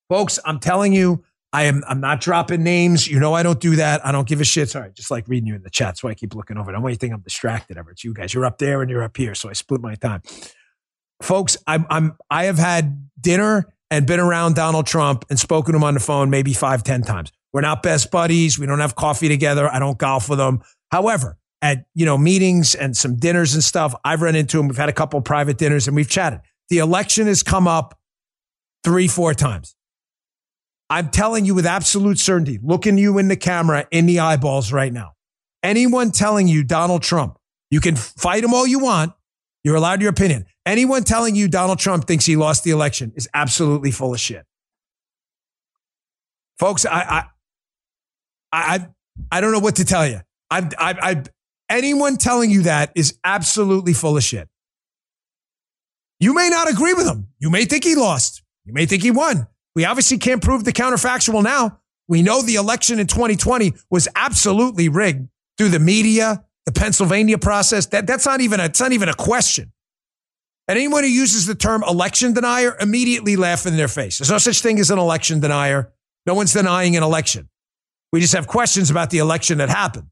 Folks, 0.09 0.39
I'm 0.45 0.59
telling 0.59 0.93
you, 0.93 1.23
I 1.53 1.63
am 1.63 1.83
I'm 1.87 1.99
not 1.99 2.21
dropping 2.21 2.63
names. 2.63 3.07
You 3.07 3.19
know 3.19 3.33
I 3.33 3.43
don't 3.43 3.59
do 3.59 3.75
that. 3.75 4.05
I 4.05 4.11
don't 4.11 4.27
give 4.27 4.39
a 4.39 4.45
shit. 4.45 4.69
Sorry, 4.69 4.91
just 4.93 5.11
like 5.11 5.27
reading 5.27 5.47
you 5.47 5.55
in 5.55 5.63
the 5.63 5.69
chat. 5.69 5.97
So 5.97 6.07
I 6.07 6.13
keep 6.13 6.33
looking 6.33 6.57
over. 6.57 6.69
I 6.69 6.73
don't 6.73 6.81
want 6.81 6.93
you 6.93 6.95
to 6.97 6.99
think 6.99 7.13
I'm 7.13 7.21
distracted 7.21 7.77
ever. 7.77 7.91
It's 7.91 8.03
you 8.03 8.13
guys. 8.13 8.33
You're 8.33 8.45
up 8.45 8.57
there 8.57 8.81
and 8.81 8.89
you're 8.89 9.03
up 9.03 9.17
here. 9.17 9.35
So 9.35 9.49
I 9.49 9.53
split 9.53 9.81
my 9.81 9.95
time. 9.95 10.21
Folks, 11.21 11.57
I'm 11.67 11.85
I'm 11.89 12.17
I 12.29 12.45
have 12.45 12.57
had 12.57 13.09
dinner 13.19 13.73
and 13.89 14.07
been 14.07 14.21
around 14.21 14.55
Donald 14.55 14.87
Trump 14.87 15.25
and 15.29 15.37
spoken 15.37 15.73
to 15.73 15.77
him 15.77 15.83
on 15.83 15.93
the 15.93 15.99
phone 15.99 16.29
maybe 16.29 16.53
five, 16.53 16.83
ten 16.83 17.01
times. 17.01 17.31
We're 17.51 17.61
not 17.61 17.83
best 17.83 18.11
buddies. 18.11 18.57
We 18.57 18.65
don't 18.65 18.79
have 18.79 18.95
coffee 18.95 19.27
together. 19.27 19.69
I 19.71 19.79
don't 19.79 19.97
golf 19.97 20.29
with 20.29 20.39
him. 20.39 20.61
However, 20.89 21.37
at 21.61 21.85
you 21.93 22.05
know 22.05 22.17
meetings 22.17 22.75
and 22.75 22.95
some 22.95 23.17
dinners 23.17 23.53
and 23.53 23.63
stuff, 23.63 23.93
I've 24.03 24.21
run 24.21 24.35
into 24.35 24.59
him. 24.59 24.67
We've 24.67 24.77
had 24.77 24.89
a 24.89 24.93
couple 24.93 25.21
private 25.21 25.57
dinners 25.57 25.87
and 25.87 25.95
we've 25.95 26.09
chatted. 26.09 26.41
The 26.69 26.79
election 26.79 27.27
has 27.27 27.43
come 27.43 27.67
up 27.67 27.99
three, 28.83 29.07
four 29.07 29.33
times. 29.33 29.75
I'm 30.89 31.09
telling 31.09 31.45
you 31.45 31.55
with 31.55 31.65
absolute 31.65 32.19
certainty, 32.19 32.59
looking 32.61 32.97
you 32.97 33.17
in 33.17 33.29
the 33.29 33.37
camera, 33.37 33.87
in 33.91 34.07
the 34.07 34.19
eyeballs 34.19 34.73
right 34.73 34.91
now. 34.91 35.13
Anyone 35.63 36.11
telling 36.11 36.47
you 36.47 36.63
Donald 36.63 37.03
Trump, 37.03 37.37
you 37.69 37.79
can 37.79 37.95
fight 37.95 38.43
him 38.43 38.53
all 38.53 38.67
you 38.67 38.79
want. 38.79 39.13
You're 39.63 39.75
allowed 39.75 40.01
your 40.01 40.09
opinion. 40.09 40.45
Anyone 40.65 41.03
telling 41.03 41.35
you 41.35 41.47
Donald 41.47 41.79
Trump 41.79 42.07
thinks 42.07 42.25
he 42.25 42.35
lost 42.35 42.63
the 42.63 42.71
election 42.71 43.13
is 43.15 43.29
absolutely 43.33 43.91
full 43.91 44.13
of 44.13 44.19
shit. 44.19 44.45
Folks, 46.59 46.85
I, 46.85 46.99
I, 47.01 47.23
I, 48.51 48.87
I 49.31 49.41
don't 49.41 49.51
know 49.51 49.59
what 49.59 49.77
to 49.77 49.85
tell 49.85 50.05
you. 50.05 50.19
I, 50.49 50.69
I, 50.77 50.95
I, 51.01 51.23
anyone 51.71 52.17
telling 52.17 52.51
you 52.51 52.63
that 52.63 52.91
is 52.95 53.17
absolutely 53.23 53.93
full 53.93 54.17
of 54.17 54.23
shit. 54.23 54.47
You 56.19 56.35
may 56.35 56.49
not 56.49 56.69
agree 56.69 56.93
with 56.93 57.07
him. 57.07 57.29
You 57.39 57.49
may 57.49 57.65
think 57.65 57.83
he 57.83 57.95
lost. 57.95 58.43
You 58.65 58.73
may 58.73 58.85
think 58.85 59.01
he 59.01 59.09
won. 59.09 59.47
We 59.73 59.85
obviously 59.85 60.19
can't 60.19 60.43
prove 60.43 60.65
the 60.65 60.73
counterfactual 60.73 61.43
now. 61.43 61.79
We 62.07 62.21
know 62.21 62.41
the 62.41 62.55
election 62.55 62.99
in 62.99 63.07
2020 63.07 63.73
was 63.89 64.07
absolutely 64.15 64.89
rigged 64.89 65.29
through 65.57 65.69
the 65.69 65.79
media, 65.79 66.43
the 66.65 66.73
Pennsylvania 66.73 67.37
process. 67.37 67.87
That, 67.87 68.05
that's 68.05 68.25
not 68.25 68.41
even 68.41 68.59
a, 68.59 68.65
it's 68.65 68.79
not 68.79 68.91
even 68.91 69.09
a 69.09 69.13
question. 69.13 69.71
And 70.67 70.77
anyone 70.77 71.03
who 71.03 71.09
uses 71.09 71.47
the 71.47 71.55
term 71.55 71.83
election 71.87 72.33
denier 72.33 72.75
immediately 72.79 73.35
laugh 73.35 73.65
in 73.65 73.77
their 73.77 73.87
face. 73.87 74.19
There's 74.19 74.29
no 74.29 74.37
such 74.37 74.61
thing 74.61 74.79
as 74.79 74.91
an 74.91 74.99
election 74.99 75.39
denier. 75.39 75.91
No 76.25 76.35
one's 76.35 76.53
denying 76.53 76.95
an 76.95 77.03
election. 77.03 77.49
We 78.11 78.19
just 78.19 78.33
have 78.33 78.45
questions 78.45 78.91
about 78.91 79.09
the 79.09 79.17
election 79.17 79.57
that 79.57 79.69
happened. 79.69 80.07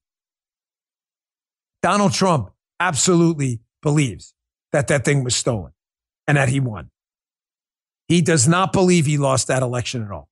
Donald 1.82 2.14
Trump 2.14 2.52
absolutely 2.80 3.62
believes 3.82 4.34
that 4.72 4.88
that 4.88 5.06
thing 5.06 5.24
was 5.24 5.36
stolen 5.36 5.72
and 6.28 6.38
that 6.38 6.50
he 6.50 6.60
won. 6.60 6.90
He 8.08 8.22
does 8.22 8.48
not 8.48 8.74
believe 8.74 9.06
he 9.06 9.18
lost 9.18 9.48
that 9.48 9.62
election 9.62 10.04
at 10.04 10.12
all. 10.12 10.30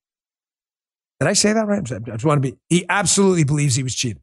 Did 1.20 1.28
I 1.28 1.32
say 1.32 1.52
that 1.52 1.66
right? 1.66 1.80
I 1.80 1.98
just 1.98 2.24
want 2.24 2.42
to 2.42 2.52
be, 2.52 2.58
he 2.68 2.86
absolutely 2.88 3.44
believes 3.44 3.74
he 3.74 3.82
was 3.82 3.94
cheated. 3.94 4.22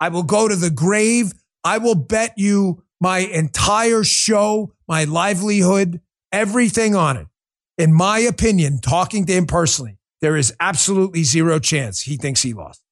I 0.00 0.08
will 0.08 0.22
go 0.22 0.48
to 0.48 0.56
the 0.56 0.70
grave. 0.70 1.32
I 1.64 1.78
will 1.78 1.94
bet 1.94 2.34
you 2.36 2.82
my 3.00 3.18
entire 3.18 4.04
show, 4.04 4.72
my 4.86 5.04
livelihood, 5.04 6.00
everything 6.32 6.94
on 6.94 7.16
it. 7.16 7.26
In 7.76 7.92
my 7.92 8.18
opinion, 8.18 8.80
talking 8.80 9.24
to 9.26 9.32
him 9.32 9.46
personally, 9.46 9.98
there 10.20 10.36
is 10.36 10.54
absolutely 10.58 11.22
zero 11.22 11.58
chance 11.60 12.02
he 12.02 12.16
thinks 12.16 12.42
he 12.42 12.52
lost. 12.52 12.82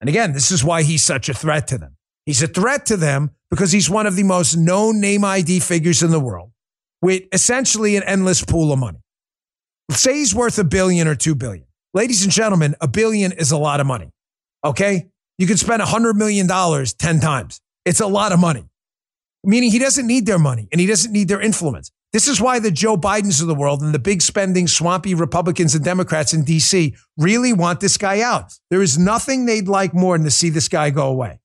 And 0.00 0.08
again, 0.08 0.32
this 0.32 0.50
is 0.50 0.64
why 0.64 0.82
he's 0.82 1.02
such 1.02 1.28
a 1.28 1.34
threat 1.34 1.68
to 1.68 1.78
them. 1.78 1.96
He's 2.26 2.42
a 2.42 2.46
threat 2.46 2.86
to 2.86 2.96
them 2.96 3.30
because 3.50 3.72
he's 3.72 3.90
one 3.90 4.06
of 4.06 4.16
the 4.16 4.22
most 4.22 4.56
known 4.56 5.00
name 5.00 5.24
ID 5.24 5.60
figures 5.60 6.02
in 6.02 6.10
the 6.10 6.20
world 6.20 6.52
with 7.02 7.22
essentially 7.32 7.96
an 7.96 8.02
endless 8.04 8.44
pool 8.44 8.72
of 8.72 8.78
money. 8.78 9.00
Say 9.90 10.14
he's 10.14 10.34
worth 10.34 10.58
a 10.58 10.64
billion 10.64 11.08
or 11.08 11.14
two 11.14 11.34
billion. 11.34 11.66
Ladies 11.92 12.22
and 12.22 12.32
gentlemen, 12.32 12.76
a 12.80 12.86
billion 12.86 13.32
is 13.32 13.50
a 13.50 13.56
lot 13.56 13.80
of 13.80 13.86
money. 13.86 14.10
Okay. 14.64 15.10
You 15.38 15.46
can 15.46 15.56
spend 15.56 15.82
a 15.82 15.86
hundred 15.86 16.16
million 16.16 16.46
dollars 16.46 16.92
10 16.94 17.20
times. 17.20 17.60
It's 17.84 18.00
a 18.00 18.06
lot 18.06 18.32
of 18.32 18.38
money, 18.38 18.68
meaning 19.42 19.70
he 19.70 19.78
doesn't 19.78 20.06
need 20.06 20.26
their 20.26 20.38
money 20.38 20.68
and 20.70 20.80
he 20.80 20.86
doesn't 20.86 21.12
need 21.12 21.28
their 21.28 21.40
influence. 21.40 21.90
This 22.12 22.26
is 22.26 22.40
why 22.40 22.58
the 22.58 22.72
Joe 22.72 22.96
Bidens 22.96 23.40
of 23.40 23.46
the 23.46 23.54
world 23.54 23.82
and 23.82 23.94
the 23.94 23.98
big 24.00 24.20
spending, 24.20 24.66
swampy 24.66 25.14
Republicans 25.14 25.74
and 25.74 25.84
Democrats 25.84 26.32
in 26.32 26.44
DC 26.44 26.96
really 27.16 27.52
want 27.52 27.80
this 27.80 27.96
guy 27.96 28.20
out. 28.20 28.54
There 28.68 28.82
is 28.82 28.98
nothing 28.98 29.46
they'd 29.46 29.68
like 29.68 29.94
more 29.94 30.18
than 30.18 30.24
to 30.24 30.30
see 30.30 30.50
this 30.50 30.68
guy 30.68 30.90
go 30.90 31.06
away. 31.06 31.40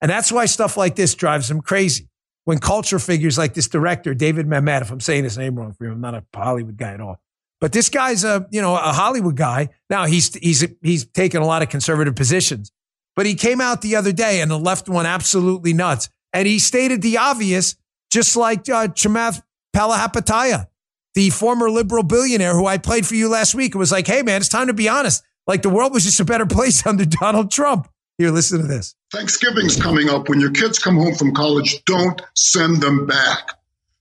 And 0.00 0.10
that's 0.10 0.32
why 0.32 0.46
stuff 0.46 0.76
like 0.76 0.96
this 0.96 1.14
drives 1.14 1.48
them 1.48 1.60
crazy 1.60 2.08
when 2.46 2.58
culture 2.58 3.00
figures 3.00 3.36
like 3.36 3.54
this 3.54 3.66
director, 3.66 4.14
David 4.14 4.46
Mamet, 4.46 4.80
if 4.80 4.92
I'm 4.92 5.00
saying 5.00 5.24
his 5.24 5.36
name 5.36 5.56
wrong 5.56 5.72
for 5.72 5.84
you, 5.84 5.92
I'm 5.92 6.00
not 6.00 6.14
a 6.14 6.24
Hollywood 6.32 6.76
guy 6.76 6.92
at 6.92 7.00
all. 7.00 7.20
But 7.60 7.72
this 7.72 7.88
guy's 7.88 8.22
a, 8.22 8.46
you 8.52 8.62
know, 8.62 8.76
a 8.76 8.92
Hollywood 8.92 9.34
guy. 9.34 9.70
Now 9.90 10.06
he's, 10.06 10.32
he's, 10.36 10.64
he's 10.80 11.06
taken 11.06 11.42
a 11.42 11.46
lot 11.46 11.62
of 11.62 11.70
conservative 11.70 12.14
positions, 12.14 12.70
but 13.16 13.26
he 13.26 13.34
came 13.34 13.60
out 13.60 13.82
the 13.82 13.96
other 13.96 14.12
day 14.12 14.40
and 14.40 14.50
the 14.50 14.58
left 14.58 14.88
one 14.88 15.06
absolutely 15.06 15.72
nuts. 15.72 16.08
And 16.32 16.46
he 16.46 16.60
stated 16.60 17.02
the 17.02 17.18
obvious, 17.18 17.74
just 18.12 18.36
like 18.36 18.68
uh, 18.68 18.88
Chamath 18.88 19.42
Palihapitiya, 19.76 20.68
the 21.14 21.28
former 21.30 21.70
liberal 21.70 22.02
billionaire 22.02 22.54
who 22.54 22.66
I 22.66 22.78
played 22.78 23.06
for 23.06 23.14
you 23.14 23.28
last 23.28 23.54
week. 23.54 23.74
It 23.74 23.78
was 23.78 23.92
like, 23.92 24.06
hey, 24.06 24.22
man, 24.22 24.40
it's 24.40 24.48
time 24.48 24.68
to 24.68 24.74
be 24.74 24.88
honest. 24.88 25.22
Like 25.46 25.60
the 25.60 25.68
world 25.68 25.92
was 25.92 26.04
just 26.04 26.18
a 26.18 26.24
better 26.24 26.46
place 26.46 26.86
under 26.86 27.04
Donald 27.04 27.50
Trump. 27.50 27.88
Here, 28.16 28.30
listen 28.30 28.62
to 28.62 28.66
this. 28.66 28.94
Thanksgiving's 29.12 29.80
coming 29.80 30.08
up. 30.08 30.30
When 30.30 30.40
your 30.40 30.50
kids 30.50 30.78
come 30.78 30.96
home 30.96 31.14
from 31.14 31.34
college, 31.34 31.84
don't 31.84 32.22
send 32.34 32.80
them 32.80 33.06
back. 33.06 33.50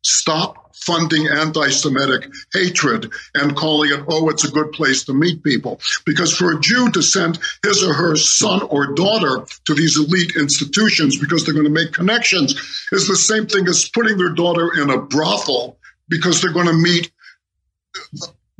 Stop 0.03 0.64
funding 0.75 1.27
anti 1.27 1.69
Semitic 1.69 2.31
hatred 2.53 3.11
and 3.33 3.55
calling 3.55 3.91
it, 3.91 4.05
oh, 4.07 4.29
it's 4.29 4.43
a 4.43 4.51
good 4.51 4.71
place 4.71 5.03
to 5.05 5.13
meet 5.13 5.43
people. 5.43 5.79
Because 6.05 6.35
for 6.35 6.51
a 6.51 6.59
Jew 6.59 6.91
to 6.91 7.01
send 7.01 7.39
his 7.63 7.83
or 7.83 7.93
her 7.93 8.15
son 8.15 8.61
or 8.63 8.93
daughter 8.93 9.45
to 9.65 9.73
these 9.73 9.97
elite 9.97 10.35
institutions 10.35 11.19
because 11.19 11.45
they're 11.45 11.53
going 11.53 11.65
to 11.65 11.71
make 11.71 11.93
connections 11.93 12.53
is 12.91 13.07
the 13.07 13.15
same 13.15 13.47
thing 13.47 13.67
as 13.67 13.89
putting 13.89 14.17
their 14.17 14.33
daughter 14.33 14.71
in 14.81 14.89
a 14.89 15.01
brothel 15.01 15.77
because 16.07 16.41
they're 16.41 16.53
going 16.53 16.67
to 16.67 16.73
meet 16.73 17.11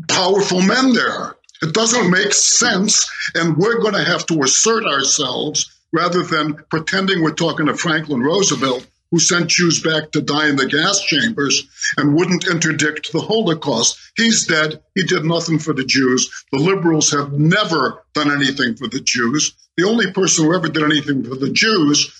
powerful 0.08 0.62
men 0.62 0.94
there. 0.94 1.36
It 1.62 1.74
doesn't 1.74 2.12
make 2.12 2.34
sense. 2.34 3.10
And 3.34 3.58
we're 3.58 3.80
going 3.80 3.94
to 3.94 4.04
have 4.04 4.26
to 4.28 4.44
assert 4.44 4.86
ourselves 4.86 5.72
rather 5.92 6.24
than 6.24 6.56
pretending 6.70 7.22
we're 7.22 7.34
talking 7.34 7.68
to 7.68 7.76
Franklin 7.76 8.22
Roosevelt, 8.22 8.86
who 9.16 9.20
sent 9.22 9.48
Jews 9.48 9.82
back 9.82 10.12
to 10.12 10.22
die 10.22 10.50
in 10.50 10.58
the 10.58 10.66
gas 10.66 11.00
chambers 11.00 11.66
and 11.96 12.16
wouldn't 12.16 12.50
interdict 12.50 13.14
the 13.14 13.22
Holocaust. 13.22 13.98
He's 14.18 14.46
dead. 14.46 14.84
He 14.94 15.04
did 15.04 15.24
nothing 15.24 15.58
for 15.58 15.72
the 15.72 15.86
Jews. 15.86 16.30
The 16.52 16.60
liberals 16.60 17.12
have 17.12 17.32
never 17.32 18.04
done 18.14 18.30
anything 18.30 18.76
for 18.76 18.90
the 18.90 19.00
Jews. 19.00 19.54
The 19.78 19.86
only 19.86 20.12
person 20.12 20.44
who 20.44 20.54
ever 20.54 20.68
did 20.68 20.84
anything 20.84 21.24
for 21.24 21.36
the 21.36 21.50
Jews 21.50 22.12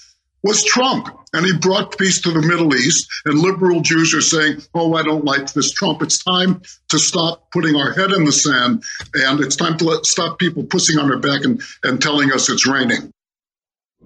was 0.42 0.64
Trump. 0.64 1.10
And 1.34 1.46
he 1.46 1.58
brought 1.58 1.98
peace 1.98 2.22
to 2.22 2.32
the 2.32 2.42
Middle 2.42 2.74
East. 2.74 3.10
And 3.26 3.40
liberal 3.40 3.82
Jews 3.82 4.14
are 4.14 4.22
saying, 4.22 4.62
oh, 4.74 4.94
I 4.94 5.04
don't 5.04 5.26
like 5.26 5.52
this 5.52 5.72
Trump. 5.72 6.02
It's 6.02 6.24
time 6.24 6.62
to 6.92 6.98
stop 6.98 7.52
putting 7.52 7.76
our 7.76 7.92
head 7.92 8.14
in 8.14 8.24
the 8.24 8.32
sand. 8.32 8.86
And 9.16 9.42
it's 9.42 9.58
time 9.58 9.78
to 9.80 9.84
let, 9.84 10.06
stop 10.06 10.40
people 10.40 10.64
pushing 10.64 10.98
on 10.98 11.12
our 11.12 11.20
back 11.20 11.44
and, 11.44 11.62
and 11.84 12.02
telling 12.02 12.32
us 12.32 12.50
it's 12.50 12.66
raining. 12.66 13.12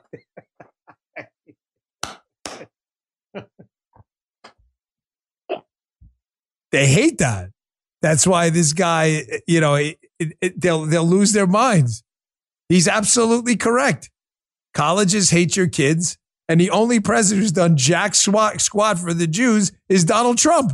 They 6.74 6.88
hate 6.88 7.18
that. 7.18 7.50
That's 8.02 8.26
why 8.26 8.50
this 8.50 8.72
guy, 8.72 9.22
you 9.46 9.60
know, 9.60 9.76
it, 9.76 9.96
it, 10.18 10.60
they'll 10.60 10.86
they'll 10.86 11.06
lose 11.06 11.32
their 11.32 11.46
minds. 11.46 12.02
He's 12.68 12.88
absolutely 12.88 13.54
correct. 13.54 14.10
Colleges 14.74 15.30
hate 15.30 15.56
your 15.56 15.68
kids, 15.68 16.18
and 16.48 16.60
the 16.60 16.70
only 16.70 16.98
president 16.98 17.42
who's 17.42 17.52
done 17.52 17.76
jack 17.76 18.16
squat, 18.16 18.60
squat 18.60 18.98
for 18.98 19.14
the 19.14 19.28
Jews 19.28 19.70
is 19.88 20.04
Donald 20.04 20.36
Trump. 20.36 20.72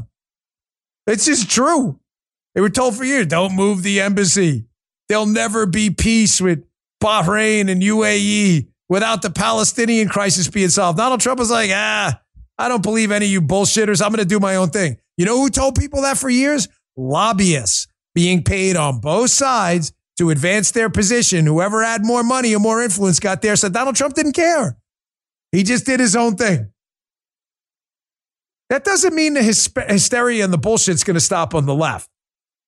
It's 1.06 1.26
just 1.26 1.50
true. 1.50 2.00
They 2.54 2.62
were 2.62 2.70
told 2.70 2.96
for 2.96 3.04
years, 3.04 3.26
don't 3.26 3.54
move 3.54 3.82
the 3.82 4.00
embassy. 4.00 4.64
There'll 5.10 5.26
never 5.26 5.66
be 5.66 5.90
peace 5.90 6.40
with 6.40 6.64
Bahrain 7.04 7.70
and 7.70 7.82
UAE 7.82 8.68
without 8.88 9.20
the 9.20 9.30
Palestinian 9.30 10.08
crisis 10.08 10.48
being 10.48 10.70
solved. 10.70 10.96
Donald 10.96 11.20
Trump 11.20 11.38
was 11.38 11.50
like, 11.50 11.70
ah, 11.74 12.22
I 12.56 12.68
don't 12.68 12.82
believe 12.82 13.12
any 13.12 13.26
of 13.26 13.32
you 13.32 13.42
bullshitters. 13.42 14.02
I'm 14.02 14.12
going 14.12 14.20
to 14.20 14.24
do 14.24 14.40
my 14.40 14.56
own 14.56 14.70
thing. 14.70 14.96
You 15.20 15.26
know 15.26 15.36
who 15.36 15.50
told 15.50 15.74
people 15.74 16.00
that 16.00 16.16
for 16.16 16.30
years? 16.30 16.66
Lobbyists 16.96 17.86
being 18.14 18.42
paid 18.42 18.74
on 18.74 19.00
both 19.00 19.28
sides 19.28 19.92
to 20.16 20.30
advance 20.30 20.70
their 20.70 20.88
position. 20.88 21.44
Whoever 21.44 21.84
had 21.84 22.06
more 22.06 22.24
money 22.24 22.54
or 22.54 22.58
more 22.58 22.82
influence 22.82 23.20
got 23.20 23.42
there. 23.42 23.54
So 23.54 23.68
Donald 23.68 23.96
Trump 23.96 24.14
didn't 24.14 24.32
care. 24.32 24.78
He 25.52 25.62
just 25.62 25.84
did 25.84 26.00
his 26.00 26.16
own 26.16 26.36
thing. 26.36 26.72
That 28.70 28.82
doesn't 28.82 29.14
mean 29.14 29.34
the 29.34 29.42
hysteria 29.42 30.42
and 30.42 30.54
the 30.54 30.58
bullshit's 30.58 31.04
going 31.04 31.16
to 31.16 31.20
stop 31.20 31.54
on 31.54 31.66
the 31.66 31.74
left. 31.74 32.08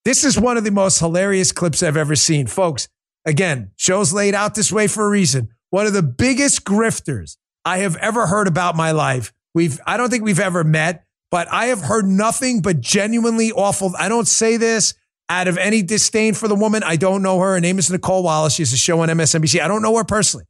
This 0.05 0.23
is 0.23 0.39
one 0.39 0.55
of 0.55 0.63
the 0.63 0.69
most 0.69 0.99
hilarious 0.99 1.51
clips 1.51 1.81
I've 1.81 1.97
ever 1.97 2.15
seen. 2.15 2.45
Folks, 2.45 2.87
again, 3.25 3.71
show's 3.77 4.13
laid 4.13 4.35
out 4.35 4.53
this 4.53 4.71
way 4.71 4.85
for 4.85 5.07
a 5.07 5.09
reason. 5.09 5.49
One 5.71 5.87
of 5.87 5.93
the 5.93 6.03
biggest 6.03 6.65
grifters 6.65 7.35
I 7.65 7.79
have 7.79 7.95
ever 7.95 8.27
heard 8.27 8.47
about 8.47 8.75
my 8.75 8.91
life. 8.91 9.33
We've, 9.55 9.81
I 9.87 9.97
don't 9.97 10.11
think 10.11 10.23
we've 10.23 10.39
ever 10.39 10.63
met, 10.63 11.03
but 11.33 11.51
I 11.51 11.65
have 11.65 11.81
heard 11.81 12.05
nothing 12.05 12.61
but 12.61 12.79
genuinely 12.79 13.51
awful. 13.51 13.91
I 13.97 14.07
don't 14.07 14.27
say 14.27 14.57
this 14.57 14.93
out 15.29 15.47
of 15.47 15.57
any 15.57 15.81
disdain 15.81 16.35
for 16.35 16.47
the 16.47 16.53
woman. 16.53 16.83
I 16.83 16.95
don't 16.95 17.23
know 17.23 17.39
her. 17.39 17.53
Her 17.53 17.59
name 17.59 17.79
is 17.79 17.89
Nicolle 17.89 18.21
Wallace. 18.21 18.53
She 18.53 18.61
has 18.61 18.71
a 18.71 18.77
show 18.77 18.99
on 18.99 19.09
MSNBC. 19.09 19.59
I 19.59 19.67
don't 19.67 19.81
know 19.81 19.97
her 19.97 20.03
personally. 20.03 20.45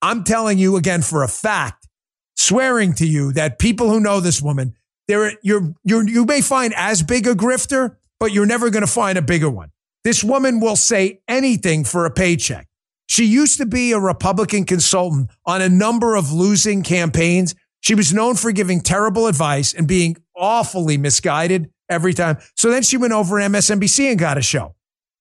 I'm 0.00 0.24
telling 0.24 0.56
you 0.56 0.76
again 0.76 1.02
for 1.02 1.22
a 1.22 1.28
fact, 1.28 1.86
swearing 2.34 2.94
to 2.94 3.06
you 3.06 3.34
that 3.34 3.58
people 3.58 3.90
who 3.90 4.00
know 4.00 4.20
this 4.20 4.40
woman, 4.40 4.74
there 5.06 5.34
you're, 5.42 5.74
you're, 5.84 6.08
you 6.08 6.24
may 6.24 6.40
find 6.40 6.72
as 6.78 7.02
big 7.02 7.26
a 7.26 7.34
grifter, 7.34 7.96
but 8.18 8.32
you're 8.32 8.46
never 8.46 8.70
going 8.70 8.86
to 8.86 8.90
find 8.90 9.18
a 9.18 9.22
bigger 9.22 9.50
one. 9.50 9.68
This 10.02 10.24
woman 10.24 10.60
will 10.60 10.76
say 10.76 11.20
anything 11.28 11.84
for 11.84 12.06
a 12.06 12.10
paycheck. 12.10 12.68
She 13.06 13.26
used 13.26 13.58
to 13.58 13.66
be 13.66 13.92
a 13.92 14.00
Republican 14.00 14.64
consultant 14.64 15.28
on 15.44 15.60
a 15.60 15.68
number 15.68 16.16
of 16.16 16.32
losing 16.32 16.82
campaigns. 16.82 17.54
She 17.82 17.94
was 17.94 18.14
known 18.14 18.36
for 18.36 18.52
giving 18.52 18.80
terrible 18.80 19.26
advice 19.26 19.74
and 19.74 19.86
being 19.86 20.16
awfully 20.36 20.96
misguided 20.96 21.70
every 21.90 22.14
time. 22.14 22.38
So 22.56 22.70
then 22.70 22.82
she 22.82 22.96
went 22.96 23.12
over 23.12 23.36
MSNBC 23.36 24.08
and 24.10 24.18
got 24.18 24.38
a 24.38 24.42
show. 24.42 24.74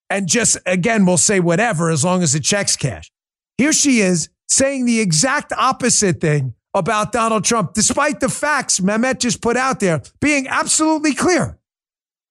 And 0.10 0.28
just 0.28 0.58
again, 0.66 1.06
we'll 1.06 1.18
say 1.18 1.40
whatever 1.40 1.90
as 1.90 2.06
long 2.06 2.22
as 2.22 2.34
the 2.34 2.40
checks 2.40 2.76
cash. 2.76 3.12
Here 3.58 3.74
she 3.74 4.00
is 4.00 4.30
saying 4.48 4.86
the 4.86 5.00
exact 5.00 5.52
opposite 5.54 6.22
thing 6.22 6.54
about 6.74 7.12
Donald 7.12 7.44
Trump, 7.44 7.74
despite 7.74 8.20
the 8.20 8.30
facts 8.30 8.80
Mamet 8.80 9.20
just 9.20 9.42
put 9.42 9.58
out 9.58 9.80
there 9.80 10.02
being 10.20 10.48
absolutely 10.48 11.14
clear. 11.14 11.58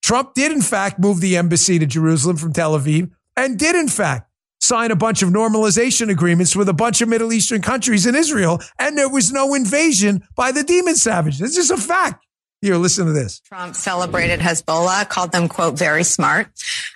Trump 0.02 0.34
did, 0.34 0.52
in 0.52 0.62
fact, 0.62 0.98
move 0.98 1.20
the 1.20 1.36
embassy 1.36 1.78
to 1.78 1.86
Jerusalem 1.86 2.36
from 2.36 2.52
Tel 2.52 2.78
Aviv 2.78 3.10
and 3.36 3.58
did, 3.58 3.74
in 3.74 3.88
fact, 3.88 4.29
sign 4.60 4.90
a 4.90 4.96
bunch 4.96 5.22
of 5.22 5.30
normalization 5.30 6.10
agreements 6.10 6.54
with 6.54 6.68
a 6.68 6.72
bunch 6.72 7.00
of 7.00 7.08
Middle 7.08 7.32
Eastern 7.32 7.62
countries 7.62 8.06
and 8.06 8.16
Israel, 8.16 8.60
and 8.78 8.96
there 8.96 9.08
was 9.08 9.32
no 9.32 9.54
invasion 9.54 10.22
by 10.36 10.52
the 10.52 10.62
demon 10.62 10.96
savages. 10.96 11.40
It's 11.40 11.56
just 11.56 11.70
a 11.70 11.76
fact. 11.76 12.24
Here, 12.62 12.76
listen 12.76 13.06
to 13.06 13.12
this. 13.12 13.40
Trump 13.40 13.74
celebrated 13.74 14.38
Hezbollah, 14.40 15.08
called 15.08 15.32
them, 15.32 15.48
quote, 15.48 15.78
very 15.78 16.04
smart. 16.04 16.48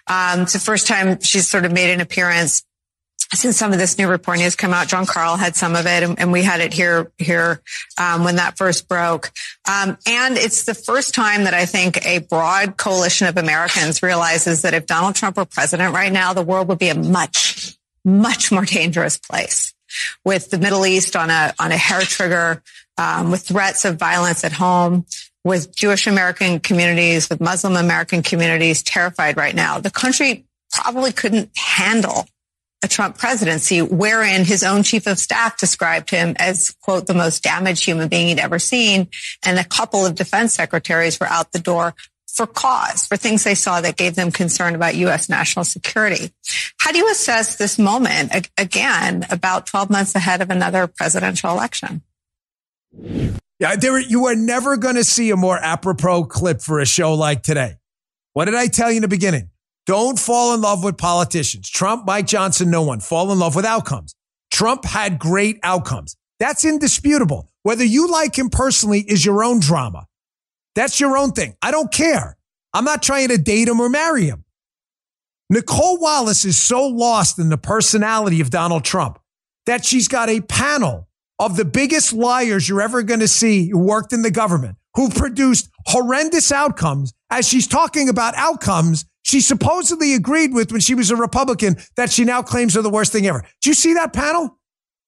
Um, 0.07 0.43
it's 0.43 0.53
the 0.53 0.59
first 0.59 0.87
time 0.87 1.21
she's 1.21 1.49
sort 1.49 1.65
of 1.65 1.73
made 1.73 1.91
an 1.91 2.01
appearance 2.01 2.63
since 3.35 3.57
some 3.57 3.73
of 3.73 3.79
this 3.79 3.99
new 3.99 4.09
reporting 4.09 4.43
has 4.43 4.57
come 4.57 4.73
out, 4.73 4.89
Jon 4.89 5.07
Karl 5.07 5.37
had 5.37 5.57
some 5.57 5.77
of 5.77 5.87
it, 5.87 6.03
and, 6.03 6.19
and 6.19 6.33
we 6.33 6.43
had 6.43 6.61
it 6.61 6.73
here 6.73 7.13
here 7.19 7.63
um, 7.99 8.25
when 8.25 8.37
that 8.37 8.57
first 8.57 8.89
broke. 8.89 9.33
Um, 9.69 9.99
and 10.07 10.37
it's 10.37 10.65
the 10.65 10.75
first 10.75 11.15
time 11.15 11.45
that 11.45 11.55
I 11.55 11.67
think 11.67 12.05
a 12.07 12.19
broad 12.19 12.77
coalition 12.77 13.27
of 13.27 13.37
Americans 13.37 14.03
realizes 14.03 14.63
that 14.63 14.75
if 14.75 14.87
Donald 14.87 15.15
Trump 15.15 15.37
were 15.37 15.45
president 15.45 15.95
right 15.95 16.13
now, 16.13 16.33
the 16.33 16.43
world 16.43 16.69
would 16.69 16.79
be 16.79 16.89
a 16.89 16.95
much 16.95 17.77
much 18.05 18.53
more 18.53 18.65
dangerous 18.65 19.17
place, 19.17 19.73
with 20.25 20.51
the 20.51 20.59
Middle 20.59 20.85
East 20.87 21.17
on 21.17 21.31
a 21.31 21.55
on 21.59 21.73
a 21.73 21.77
hair 21.77 22.01
trigger, 22.01 22.63
um, 22.99 23.31
with 23.31 23.43
threats 23.43 23.85
of 23.85 23.97
violence 23.97 24.45
at 24.45 24.53
home. 24.53 25.07
With 25.47 25.77
Jewish 25.77 26.07
American 26.07 26.59
communities, 26.59 27.29
with 27.29 27.39
Muslim 27.39 27.77
American 27.77 28.23
communities 28.23 28.83
terrified 28.83 29.37
right 29.37 29.55
now, 29.55 29.79
the 29.79 29.91
country 29.91 30.47
probably 30.73 31.13
couldn't 31.13 31.51
handle 31.55 32.27
a 32.85 32.89
Trump 32.89 33.17
presidency 33.17 33.81
wherein 33.81 34.45
his 34.45 34.63
own 34.63 34.83
chief 34.83 35.07
of 35.07 35.19
staff 35.19 35.57
described 35.59 36.11
him 36.11 36.37
as, 36.39 36.77
quote, 36.83 37.07
the 37.07 37.15
most 37.15 37.43
damaged 37.43 37.85
human 37.85 38.09
being 38.09 38.29
he'd 38.29 38.39
ever 38.39 38.59
seen. 38.59 39.09
And 39.43 39.59
a 39.59 39.65
couple 39.65 40.05
of 40.05 40.15
defense 40.15 40.55
secretaries 40.55 41.19
were 41.19 41.27
out 41.27 41.53
the 41.53 41.59
door 41.59 41.95
for 42.29 42.47
cause, 42.47 43.07
for 43.07 43.17
things 43.17 43.45
they 43.45 43.55
saw 43.55 43.81
that 43.81 43.97
gave 43.97 44.17
them 44.17 44.31
concern 44.31 44.75
about 44.75 44.97
U.S. 44.97 45.29
national 45.29 45.65
security. 45.65 46.31
How 46.79 46.93
do 46.93 46.99
you 46.99 47.11
assess 47.11 47.57
this 47.57 47.79
moment, 47.79 48.51
again, 48.59 49.25
about 49.31 49.67
12 49.67 49.89
months 49.89 50.15
ahead 50.15 50.43
of 50.43 50.51
another 50.51 50.87
presidential 50.87 51.51
election? 51.51 52.03
Yeah, 53.59 53.77
there, 53.77 53.99
you 53.99 54.27
are 54.27 54.35
never 54.35 54.77
going 54.77 54.97
to 54.97 55.05
see 55.05 55.31
a 55.31 55.37
more 55.37 55.57
apropos 55.57 56.25
clip 56.25 56.61
for 56.61 56.81
a 56.81 56.87
show 56.87 57.15
like 57.15 57.43
today. 57.43 57.77
What 58.35 58.45
did 58.47 58.57
I 58.57 58.67
tell 58.67 58.91
you 58.91 58.97
in 58.97 59.03
the 59.03 59.09
beginning? 59.09 59.51
Don't 59.87 60.19
fall 60.19 60.55
in 60.55 60.63
love 60.63 60.83
with 60.83 60.97
politicians. 60.97 61.69
Trump, 61.69 62.07
Mike 62.07 62.27
Johnson, 62.27 62.71
no 62.71 62.83
one. 62.83 63.01
Fall 63.01 63.31
in 63.33 63.39
love 63.39 63.55
with 63.55 63.67
outcomes. 63.67 64.15
Trump 64.51 64.85
had 64.85 65.19
great 65.19 65.59
outcomes. 65.63 66.17
That's 66.39 66.65
indisputable. 66.65 67.51
Whether 67.63 67.85
you 67.85 68.11
like 68.11 68.39
him 68.39 68.51
personally 68.51 69.01
is 69.01 69.25
your 69.25 69.45
own 69.45 69.61
drama. 69.61 70.07
That's 70.75 71.01
your 71.01 71.17
own 71.17 71.33
thing. 71.33 71.55
I 71.63 71.71
don't 71.71 71.93
care. 71.93 72.37
I'm 72.73 72.85
not 72.85 73.03
trying 73.03 73.29
to 73.29 73.39
date 73.39 73.69
him 73.69 73.81
or 73.81 73.89
marry 73.89 74.25
him. 74.25 74.45
Nicolle 75.51 76.01
Wallace 76.01 76.45
is 76.45 76.61
so 76.61 76.87
lost 76.87 77.39
in 77.39 77.51
the 77.51 77.59
personality 77.59 78.41
of 78.41 78.51
Donald 78.51 78.85
Trump 78.85 79.19
that 79.67 79.85
she's 79.85 80.09
got 80.09 80.29
a 80.29 80.41
panel 80.41 81.09
of 81.39 81.57
the 81.57 81.65
biggest 81.65 82.13
liars 82.13 82.69
you're 82.69 82.81
ever 82.81 83.03
going 83.03 83.21
to 83.21 83.29
see 83.29 83.69
who 83.69 83.79
worked 83.79 84.13
in 84.13 84.23
the 84.23 84.31
government, 84.31 84.77
who 84.95 85.11
produced 85.11 85.69
horrendous 85.87 86.51
outcomes 86.51 87.13
as 87.31 87.47
she's 87.47 87.67
talking 87.67 88.09
about 88.09 88.35
outcomes 88.37 89.05
she 89.25 89.41
supposedly 89.41 90.15
agreed 90.15 90.55
with 90.55 90.71
when 90.71 90.81
she 90.81 90.95
was 90.95 91.11
a 91.11 91.17
Republican 91.17 91.77
that 91.97 92.13
she 92.13 92.25
now 92.25 92.43
claims 92.43 92.77
are 92.77 92.83
the 92.83 92.91
worst 92.91 93.11
thing 93.11 93.27
ever. 93.27 93.45
Do 93.63 93.71
you 93.71 93.75
see 93.75 93.95
that 93.95 94.13
panel? 94.13 94.59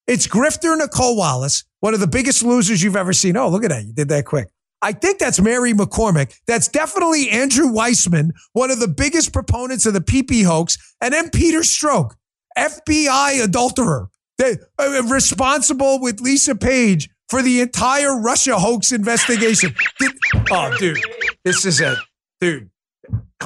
It's 0.07 0.27
Grifter 0.27 0.77
Nicolle 0.77 1.17
Wallace, 1.17 1.65
one 1.81 1.95
of 1.95 2.01
the 2.01 2.07
biggest 2.07 2.43
losers 2.43 2.83
you've 2.83 2.97
ever 2.97 3.13
seen. 3.13 3.37
Oh, 3.37 3.49
look 3.49 3.63
at 3.63 3.71
that. 3.71 3.85
You 3.85 3.93
did 3.93 4.09
that 4.09 4.25
quick. 4.25 4.49
I 4.83 4.93
think 4.93 5.19
that's 5.19 5.41
Mary 5.41 5.73
McCormick. 5.73 6.39
That's 6.47 6.69
definitely 6.69 7.31
Andrew 7.31 7.67
Weissmann, 7.67 8.31
one 8.53 8.71
of 8.71 8.81
the 8.81 8.89
biggest 8.89 9.33
proponents 9.33 9.85
of 9.87 9.95
the 9.95 10.01
PP 10.01 10.45
hoax. 10.45 10.79
And 11.01 11.13
then 11.13 11.31
Peter 11.31 11.61
Strzok, 11.61 12.13
FBI 12.57 13.43
adulterer, 13.43 14.09
they, 14.39 14.57
uh, 14.79 15.03
responsible 15.05 16.01
with 16.01 16.21
Lisa 16.21 16.55
Page 16.55 17.09
for 17.29 17.43
the 17.43 17.61
entire 17.61 18.21
Russia 18.21 18.59
hoax 18.59 18.93
investigation. 18.93 19.75
Did, 19.99 20.13
oh, 20.51 20.75
dude, 20.79 20.99
this 21.45 21.65
is 21.65 21.81
a 21.81 21.97
dude. 22.41 22.71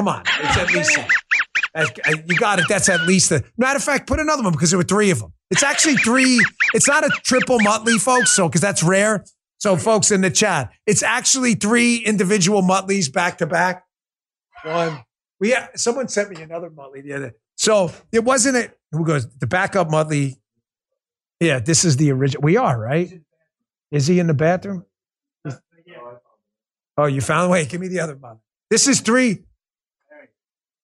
Come 0.01 0.09
on, 0.09 0.23
it's 0.25 0.57
at 0.57 0.71
least 0.71 0.99
you 2.27 2.39
got 2.39 2.59
it. 2.59 2.65
That's 2.71 2.89
at 2.89 3.03
least 3.03 3.29
the 3.29 3.45
matter 3.59 3.77
of 3.77 3.85
fact. 3.85 4.07
Put 4.07 4.19
another 4.19 4.43
one 4.43 4.53
because 4.53 4.71
there 4.71 4.79
were 4.79 4.83
three 4.83 5.11
of 5.11 5.19
them. 5.19 5.35
It's 5.51 5.63
actually 5.63 5.97
three. 5.97 6.43
It's 6.73 6.89
not 6.89 7.05
a 7.05 7.11
triple 7.23 7.59
Muttley, 7.59 8.01
folks. 8.01 8.31
So 8.31 8.49
because 8.49 8.63
that's 8.63 8.83
rare. 8.83 9.27
So 9.59 9.77
folks 9.77 10.11
in 10.11 10.23
the 10.23 10.31
chat, 10.31 10.73
it's 10.87 11.03
actually 11.03 11.53
three 11.55 11.97
individual 11.97 12.63
Muttleys 12.63 13.13
back 13.13 13.37
to 13.39 13.47
back. 13.47 13.85
One. 14.63 15.05
We 15.39 15.51
have, 15.51 15.69
someone 15.77 16.09
sent 16.09 16.31
me 16.31 16.41
another 16.41 16.71
Muttley 16.71 17.05
the 17.05 17.13
other. 17.13 17.35
So 17.57 17.93
it 18.11 18.25
wasn't 18.25 18.57
it. 18.57 18.79
who 18.93 19.05
goes 19.05 19.29
the 19.37 19.47
backup 19.47 19.91
Muttley. 19.91 20.37
Yeah, 21.41 21.59
this 21.59 21.85
is 21.85 21.99
the 21.99 22.11
original. 22.13 22.41
We 22.41 22.57
are 22.57 22.81
right. 22.81 23.21
Is 23.91 24.07
he 24.07 24.19
in 24.19 24.29
the 24.29 24.35
bathroom? 24.35 24.87
Oh, 26.97 27.05
you 27.05 27.21
found. 27.21 27.51
Wait, 27.51 27.69
give 27.69 27.83
me 27.83 27.89
the 27.89 28.01
other 28.01 28.17
Muttley. 28.17 28.41
This 28.71 28.87
is 28.87 29.01
three. 29.01 29.41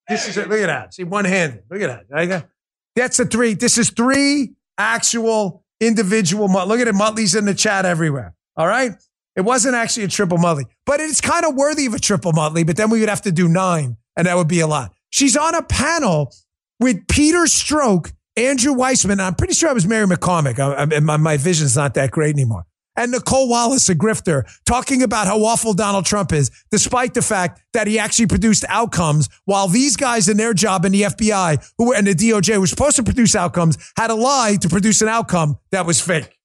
This 0.08 0.28
is 0.28 0.36
it. 0.36 0.48
Look 0.48 0.60
at 0.60 0.66
that. 0.66 0.94
See, 0.94 1.04
one 1.04 1.24
handed. 1.24 1.64
Look 1.70 1.80
at 1.80 2.08
that. 2.08 2.48
That's 2.94 3.18
a 3.18 3.24
three. 3.24 3.54
This 3.54 3.78
is 3.78 3.90
three 3.90 4.54
actual 4.78 5.64
individual. 5.80 6.48
Look 6.48 6.80
at 6.80 6.88
it. 6.88 6.94
Muttley's 6.94 7.34
in 7.34 7.44
the 7.44 7.54
chat 7.54 7.84
everywhere. 7.84 8.34
All 8.56 8.66
right. 8.66 8.92
It 9.34 9.42
wasn't 9.42 9.74
actually 9.74 10.04
a 10.04 10.08
triple 10.08 10.38
Muttley, 10.38 10.64
but 10.86 10.98
it's 10.98 11.20
kind 11.20 11.44
of 11.44 11.54
worthy 11.54 11.84
of 11.84 11.92
a 11.92 11.98
triple 11.98 12.32
Muttley. 12.32 12.66
But 12.66 12.78
then 12.78 12.88
we 12.88 13.00
would 13.00 13.10
have 13.10 13.20
to 13.22 13.32
do 13.32 13.48
nine, 13.48 13.98
and 14.16 14.26
that 14.26 14.36
would 14.36 14.48
be 14.48 14.60
a 14.60 14.66
lot. 14.66 14.92
She's 15.10 15.36
on 15.36 15.54
a 15.54 15.62
panel 15.62 16.34
with 16.80 17.06
Peter 17.06 17.40
Strzok, 17.40 18.12
Andrew 18.36 18.72
Weissmann. 18.74 19.20
I'm 19.20 19.34
pretty 19.34 19.52
sure 19.52 19.68
I 19.68 19.74
was 19.74 19.86
Mary 19.86 20.06
McCormick. 20.06 20.58
I, 20.58 20.96
I, 20.96 21.00
my, 21.00 21.18
my 21.18 21.36
vision's 21.36 21.76
not 21.76 21.94
that 21.94 22.10
great 22.10 22.34
anymore. 22.34 22.64
And 22.96 23.12
Nicolle 23.12 23.48
Wallace, 23.48 23.88
a 23.88 23.94
grifter, 23.94 24.44
talking 24.64 25.02
about 25.02 25.26
how 25.26 25.38
awful 25.40 25.74
Donald 25.74 26.06
Trump 26.06 26.32
is, 26.32 26.50
despite 26.70 27.14
the 27.14 27.22
fact 27.22 27.62
that 27.72 27.86
he 27.86 27.98
actually 27.98 28.26
produced 28.26 28.64
outcomes 28.68 29.28
while 29.44 29.68
these 29.68 29.96
guys 29.96 30.28
in 30.28 30.36
their 30.36 30.54
job 30.54 30.84
in 30.84 30.92
the 30.92 31.02
FBI 31.02 31.72
who 31.78 31.92
and 31.92 32.06
the 32.06 32.14
DOJ 32.14 32.58
were 32.58 32.66
supposed 32.66 32.96
to 32.96 33.02
produce 33.02 33.36
outcomes 33.36 33.76
had 33.96 34.10
a 34.10 34.14
lie 34.14 34.56
to 34.60 34.68
produce 34.68 35.02
an 35.02 35.08
outcome 35.08 35.58
that 35.70 35.84
was 35.84 36.00
fake. 36.00 36.38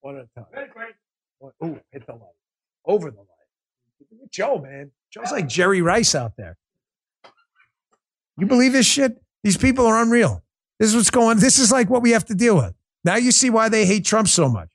One 0.00 0.16
at 0.16 0.26
a 0.36 0.40
time. 0.40 0.46
Ooh, 1.64 1.80
hit 1.92 2.06
the 2.06 2.12
light. 2.12 2.22
Over 2.84 3.10
the 3.10 3.18
light. 3.18 4.30
Joe, 4.30 4.58
man. 4.58 4.90
Joe's 5.10 5.30
like 5.30 5.48
Jerry 5.48 5.82
Rice 5.82 6.14
out 6.14 6.32
there. 6.36 6.56
You 8.36 8.46
believe 8.46 8.72
this 8.72 8.86
shit? 8.86 9.20
These 9.42 9.56
people 9.56 9.86
are 9.86 10.00
unreal. 10.00 10.42
This 10.78 10.90
is 10.90 10.96
what's 10.96 11.10
going. 11.10 11.38
This 11.38 11.58
is 11.58 11.72
like 11.72 11.90
what 11.90 12.02
we 12.02 12.10
have 12.10 12.24
to 12.26 12.34
deal 12.34 12.56
with. 12.56 12.74
Now 13.04 13.16
you 13.16 13.32
see 13.32 13.50
why 13.50 13.68
they 13.68 13.84
hate 13.84 14.04
Trump 14.04 14.28
so 14.28 14.48
much. 14.48 14.68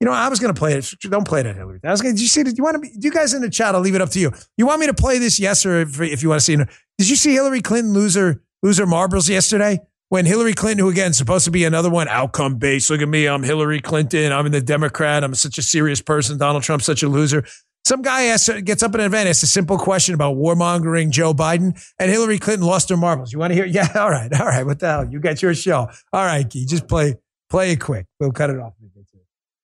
You 0.00 0.06
know, 0.06 0.12
I 0.12 0.28
was 0.28 0.40
going 0.40 0.54
to 0.54 0.58
play 0.58 0.74
it. 0.74 0.90
Don't 1.02 1.26
play 1.26 1.40
it 1.40 1.46
at 1.46 1.56
Hillary. 1.56 1.80
I 1.82 1.90
was 1.90 2.02
going. 2.02 2.14
Did 2.14 2.20
you 2.20 2.28
see? 2.28 2.42
Did 2.42 2.58
you 2.58 2.64
want 2.64 2.74
to? 2.74 2.80
Be, 2.80 2.90
you 3.00 3.10
guys 3.10 3.32
in 3.32 3.40
the 3.40 3.48
chat? 3.48 3.74
I'll 3.74 3.80
leave 3.80 3.94
it 3.94 4.02
up 4.02 4.10
to 4.10 4.20
you. 4.20 4.30
You 4.56 4.66
want 4.66 4.80
me 4.80 4.86
to 4.86 4.94
play 4.94 5.18
this? 5.18 5.40
Yes, 5.40 5.64
or 5.64 5.80
if, 5.80 6.00
if 6.00 6.22
you 6.22 6.28
want 6.28 6.40
to 6.40 6.44
see. 6.44 6.56
Did 6.56 7.08
you 7.08 7.16
see 7.16 7.32
Hillary 7.32 7.62
Clinton 7.62 7.92
lose 7.92 8.14
her 8.14 8.42
lose 8.62 8.78
her 8.78 8.86
marbles 8.86 9.28
yesterday? 9.28 9.80
When 10.08 10.24
Hillary 10.24 10.52
Clinton, 10.52 10.84
who 10.84 10.90
again 10.90 11.14
supposed 11.14 11.46
to 11.46 11.50
be 11.50 11.64
another 11.64 11.90
one, 11.90 12.08
outcome 12.08 12.56
based. 12.56 12.90
Look 12.90 13.00
at 13.00 13.08
me. 13.08 13.26
I'm 13.26 13.42
Hillary 13.42 13.80
Clinton. 13.80 14.32
I'm 14.32 14.46
in 14.46 14.52
the 14.52 14.60
Democrat. 14.60 15.24
I'm 15.24 15.34
such 15.34 15.58
a 15.58 15.62
serious 15.62 16.00
person. 16.00 16.38
Donald 16.38 16.62
Trump's 16.62 16.84
such 16.84 17.02
a 17.02 17.08
loser. 17.08 17.44
Some 17.86 18.02
guy 18.02 18.24
asks, 18.24 18.48
gets 18.62 18.82
up 18.82 18.94
in 18.94 19.00
an 19.00 19.06
event, 19.06 19.28
asks 19.28 19.44
a 19.44 19.46
simple 19.46 19.78
question 19.78 20.14
about 20.14 20.36
warmongering 20.36 21.10
Joe 21.10 21.32
Biden, 21.32 21.80
and 22.00 22.10
Hillary 22.10 22.38
Clinton 22.38 22.66
lost 22.66 22.88
her 22.88 22.96
marbles. 22.96 23.32
You 23.32 23.38
want 23.38 23.52
to 23.52 23.54
hear? 23.54 23.64
Yeah, 23.76 23.88
all 23.94 24.10
right, 24.10 24.32
all 24.40 24.46
right. 24.46 24.66
What 24.66 24.80
the 24.80 24.88
hell? 24.88 25.08
You 25.08 25.20
got 25.20 25.40
your 25.40 25.54
show. 25.54 25.88
All 26.12 26.24
right, 26.24 26.48
Key, 26.48 26.66
just 26.66 26.88
play 26.88 27.14
play 27.48 27.72
it 27.72 27.80
quick. 27.80 28.06
We'll 28.20 28.32
cut 28.32 28.50
it 28.50 28.58
off. 28.58 28.74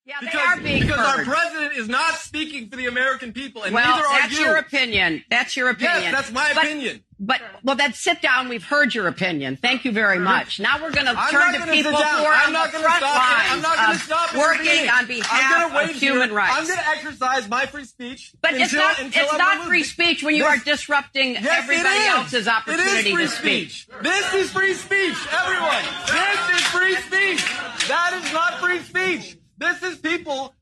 Yeah, 0.05 0.15
they 0.19 0.25
because, 0.25 0.41
are 0.41 0.61
being 0.61 0.81
because 0.81 0.99
our 0.99 1.23
president 1.23 1.77
is 1.77 1.87
not 1.87 2.15
speaking 2.15 2.67
for 2.69 2.75
the 2.75 2.87
American 2.87 3.31
people, 3.31 3.63
and 3.63 3.73
well, 3.73 3.89
neither 3.89 4.05
are 4.05 4.19
that's 4.19 4.37
you. 4.37 4.45
your 4.45 4.57
opinion. 4.57 5.23
That's 5.29 5.55
your 5.55 5.69
opinion. 5.69 6.01
Yes, 6.01 6.11
that's 6.11 6.31
my 6.33 6.51
but, 6.53 6.65
opinion. 6.65 7.03
But 7.19 7.41
well, 7.63 7.77
then 7.77 7.93
sit 7.93 8.21
down. 8.21 8.49
We've 8.49 8.65
heard 8.65 8.93
your 8.93 9.07
opinion. 9.07 9.55
Thank 9.55 9.85
you 9.85 9.93
very 9.93 10.19
much. 10.19 10.59
Now 10.59 10.75
we're 10.81 10.91
going 10.91 11.05
to 11.05 11.13
turn 11.31 11.53
to 11.53 11.71
people 11.71 11.93
who 11.93 12.03
are 12.03 12.33
I'm 12.33 12.47
on 12.47 12.53
not 12.53 12.71
the 12.73 12.79
front 12.79 12.97
stop 12.97 13.15
lines 13.15 13.49
I'm 13.49 13.61
not 13.61 13.77
going 13.77 13.97
to 13.97 14.03
stop 14.03 14.35
working 14.35 14.89
on 14.89 15.07
behalf 15.07 15.89
of 15.89 15.95
human 15.95 16.29
here. 16.29 16.37
rights. 16.37 16.53
I'm 16.57 16.67
going 16.67 16.79
to 16.79 16.89
exercise 16.89 17.47
my 17.47 17.65
free 17.65 17.85
speech. 17.85 18.33
But 18.41 18.55
until, 18.55 18.65
it's 18.65 18.73
not. 18.73 18.99
It's 18.99 19.37
not 19.37 19.67
free 19.67 19.83
speech 19.83 20.21
when 20.21 20.35
you 20.35 20.43
this, 20.43 20.59
are 20.59 20.65
disrupting 20.65 21.35
yes, 21.35 21.47
everybody 21.47 22.05
else's 22.07 22.49
opportunity 22.49 23.15
to 23.15 23.27
speak. 23.29 23.71
This 24.01 24.33
is 24.33 24.51
free 24.51 24.73
speech, 24.73 25.15
everyone. 25.31 25.83
This 26.07 26.57
is 26.57 26.61
free 26.67 26.95
speech. 26.95 27.45
That 27.87 28.21
is 28.21 28.33
not 28.33 28.59
free 28.59 28.79
speech. 28.79 29.37
This 29.57 29.83
is 29.83 29.97
people 29.97 30.53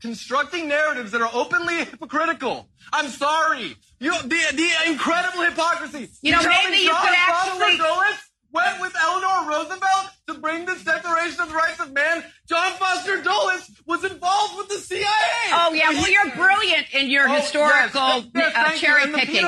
constructing 0.00 0.68
narratives 0.68 1.12
that 1.12 1.20
are 1.20 1.30
openly 1.32 1.84
hypocritical. 1.84 2.68
I'm 2.92 3.08
sorry. 3.08 3.76
You, 3.98 4.12
the, 4.22 4.28
the 4.54 4.70
incredible 4.86 5.42
hypocrisy. 5.42 6.08
You 6.22 6.32
know, 6.32 6.42
maybe 6.42 6.78
you 6.78 6.88
John 6.88 7.02
could 7.02 7.14
actually. 7.16 7.76
Dulles 7.76 8.30
went 8.52 8.80
with 8.80 8.94
Eleanor 9.00 9.48
Roosevelt 9.48 10.10
to 10.28 10.34
bring 10.34 10.64
this 10.64 10.82
Declaration 10.82 11.40
of 11.40 11.48
the 11.48 11.54
Rights 11.54 11.80
of 11.80 11.92
Man. 11.92 12.24
John 12.48 12.72
Foster 12.72 13.22
Dulles 13.22 13.70
was 13.86 14.04
involved 14.04 14.56
with 14.56 14.68
the 14.68 14.78
CIA. 14.78 15.04
Oh 15.52 15.72
yeah, 15.72 15.90
well 15.90 16.10
you're 16.10 16.34
brilliant 16.34 16.86
in 16.94 17.10
your 17.10 17.28
oh, 17.28 17.34
historical 17.34 18.00
yes, 18.00 18.26
yes, 18.34 18.52
uh, 18.56 18.72
cherry 18.76 19.12
picking. 19.12 19.46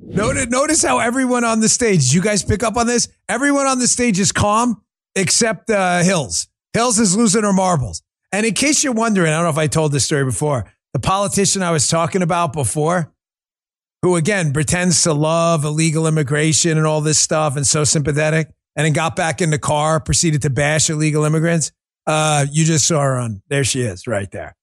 Notice, 0.00 0.46
notice 0.48 0.82
how 0.82 0.98
everyone 0.98 1.44
on 1.44 1.60
the 1.60 1.68
stage, 1.68 2.00
did 2.00 2.12
you 2.12 2.22
guys 2.22 2.42
pick 2.42 2.62
up 2.62 2.76
on 2.76 2.86
this? 2.86 3.08
Everyone 3.28 3.66
on 3.66 3.78
the 3.78 3.86
stage 3.88 4.18
is 4.18 4.32
calm 4.32 4.82
except 5.14 5.70
uh, 5.70 6.02
Hills. 6.02 6.47
Hills 6.72 6.98
is 6.98 7.16
losing 7.16 7.42
her 7.42 7.52
marbles. 7.52 8.02
And 8.32 8.44
in 8.44 8.54
case 8.54 8.84
you're 8.84 8.92
wondering, 8.92 9.32
I 9.32 9.36
don't 9.36 9.44
know 9.44 9.50
if 9.50 9.58
I 9.58 9.66
told 9.66 9.92
this 9.92 10.04
story 10.04 10.24
before, 10.24 10.72
the 10.92 10.98
politician 10.98 11.62
I 11.62 11.70
was 11.70 11.88
talking 11.88 12.22
about 12.22 12.52
before, 12.52 13.12
who 14.02 14.16
again 14.16 14.52
pretends 14.52 15.02
to 15.02 15.12
love 15.12 15.64
illegal 15.64 16.06
immigration 16.06 16.76
and 16.76 16.86
all 16.86 17.00
this 17.00 17.18
stuff 17.18 17.56
and 17.56 17.66
so 17.66 17.84
sympathetic, 17.84 18.50
and 18.76 18.84
then 18.84 18.92
got 18.92 19.16
back 19.16 19.40
in 19.40 19.50
the 19.50 19.58
car, 19.58 19.98
proceeded 19.98 20.42
to 20.42 20.50
bash 20.50 20.88
illegal 20.88 21.24
immigrants. 21.24 21.72
Uh, 22.06 22.46
you 22.50 22.64
just 22.64 22.86
saw 22.86 23.00
her 23.00 23.18
on. 23.18 23.42
There 23.48 23.64
she 23.64 23.82
is, 23.82 24.06
right 24.06 24.30
there. 24.30 24.54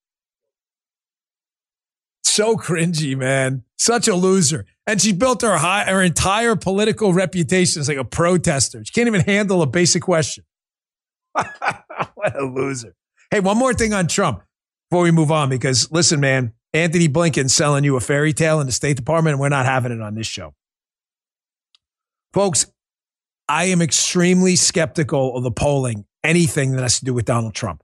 So 2.24 2.56
cringy, 2.56 3.18
man. 3.18 3.64
Such 3.78 4.08
a 4.08 4.16
loser. 4.16 4.66
And 4.88 5.02
she 5.02 5.14
built 5.14 5.42
her 5.42 5.58
high, 5.58 5.86
her 5.86 6.02
entire 6.02 6.56
political 6.56 7.14
reputation 7.14 7.80
as 7.80 7.88
like 7.88 7.98
a 7.98 8.04
protester. 8.04 8.84
She 8.84 8.92
can't 8.94 9.08
even 9.08 9.22
handle 9.22 9.62
a 9.62 9.68
basic 9.68 10.04
question. 10.04 10.44
what 12.16 12.40
a 12.40 12.46
loser. 12.46 12.96
Hey, 13.32 13.40
one 13.40 13.58
more 13.58 13.74
thing 13.74 13.94
on 13.94 14.08
Trump 14.08 14.42
before 14.90 15.04
we 15.04 15.12
move 15.12 15.32
on, 15.32 15.50
because 15.50 15.92
listen, 15.92 16.20
man, 16.20 16.54
Antony 16.74 17.08
Blinken 17.08 17.50
selling 17.50 17.84
you 17.84 17.96
a 17.96 18.00
fairy 18.00 18.34
tale 18.34 18.60
in 18.60 18.68
the 18.68 18.74
State 18.74 18.98
Department, 18.98 19.34
and 19.34 19.40
we're 19.40 19.50
not 19.50 19.66
having 19.66 19.92
it 19.92 20.02
on 20.02 20.16
this 20.16 20.28
show. 20.28 20.54
Folks, 22.34 22.66
I 23.48 23.66
am 23.66 23.82
extremely 23.82 24.56
skeptical 24.56 25.38
of 25.38 25.44
the 25.44 25.52
polling, 25.52 26.06
anything 26.24 26.72
that 26.74 26.82
has 26.82 27.00
to 27.00 27.06
do 27.06 27.14
with 27.14 27.26
Donald 27.26 27.54
Trump. 27.54 27.82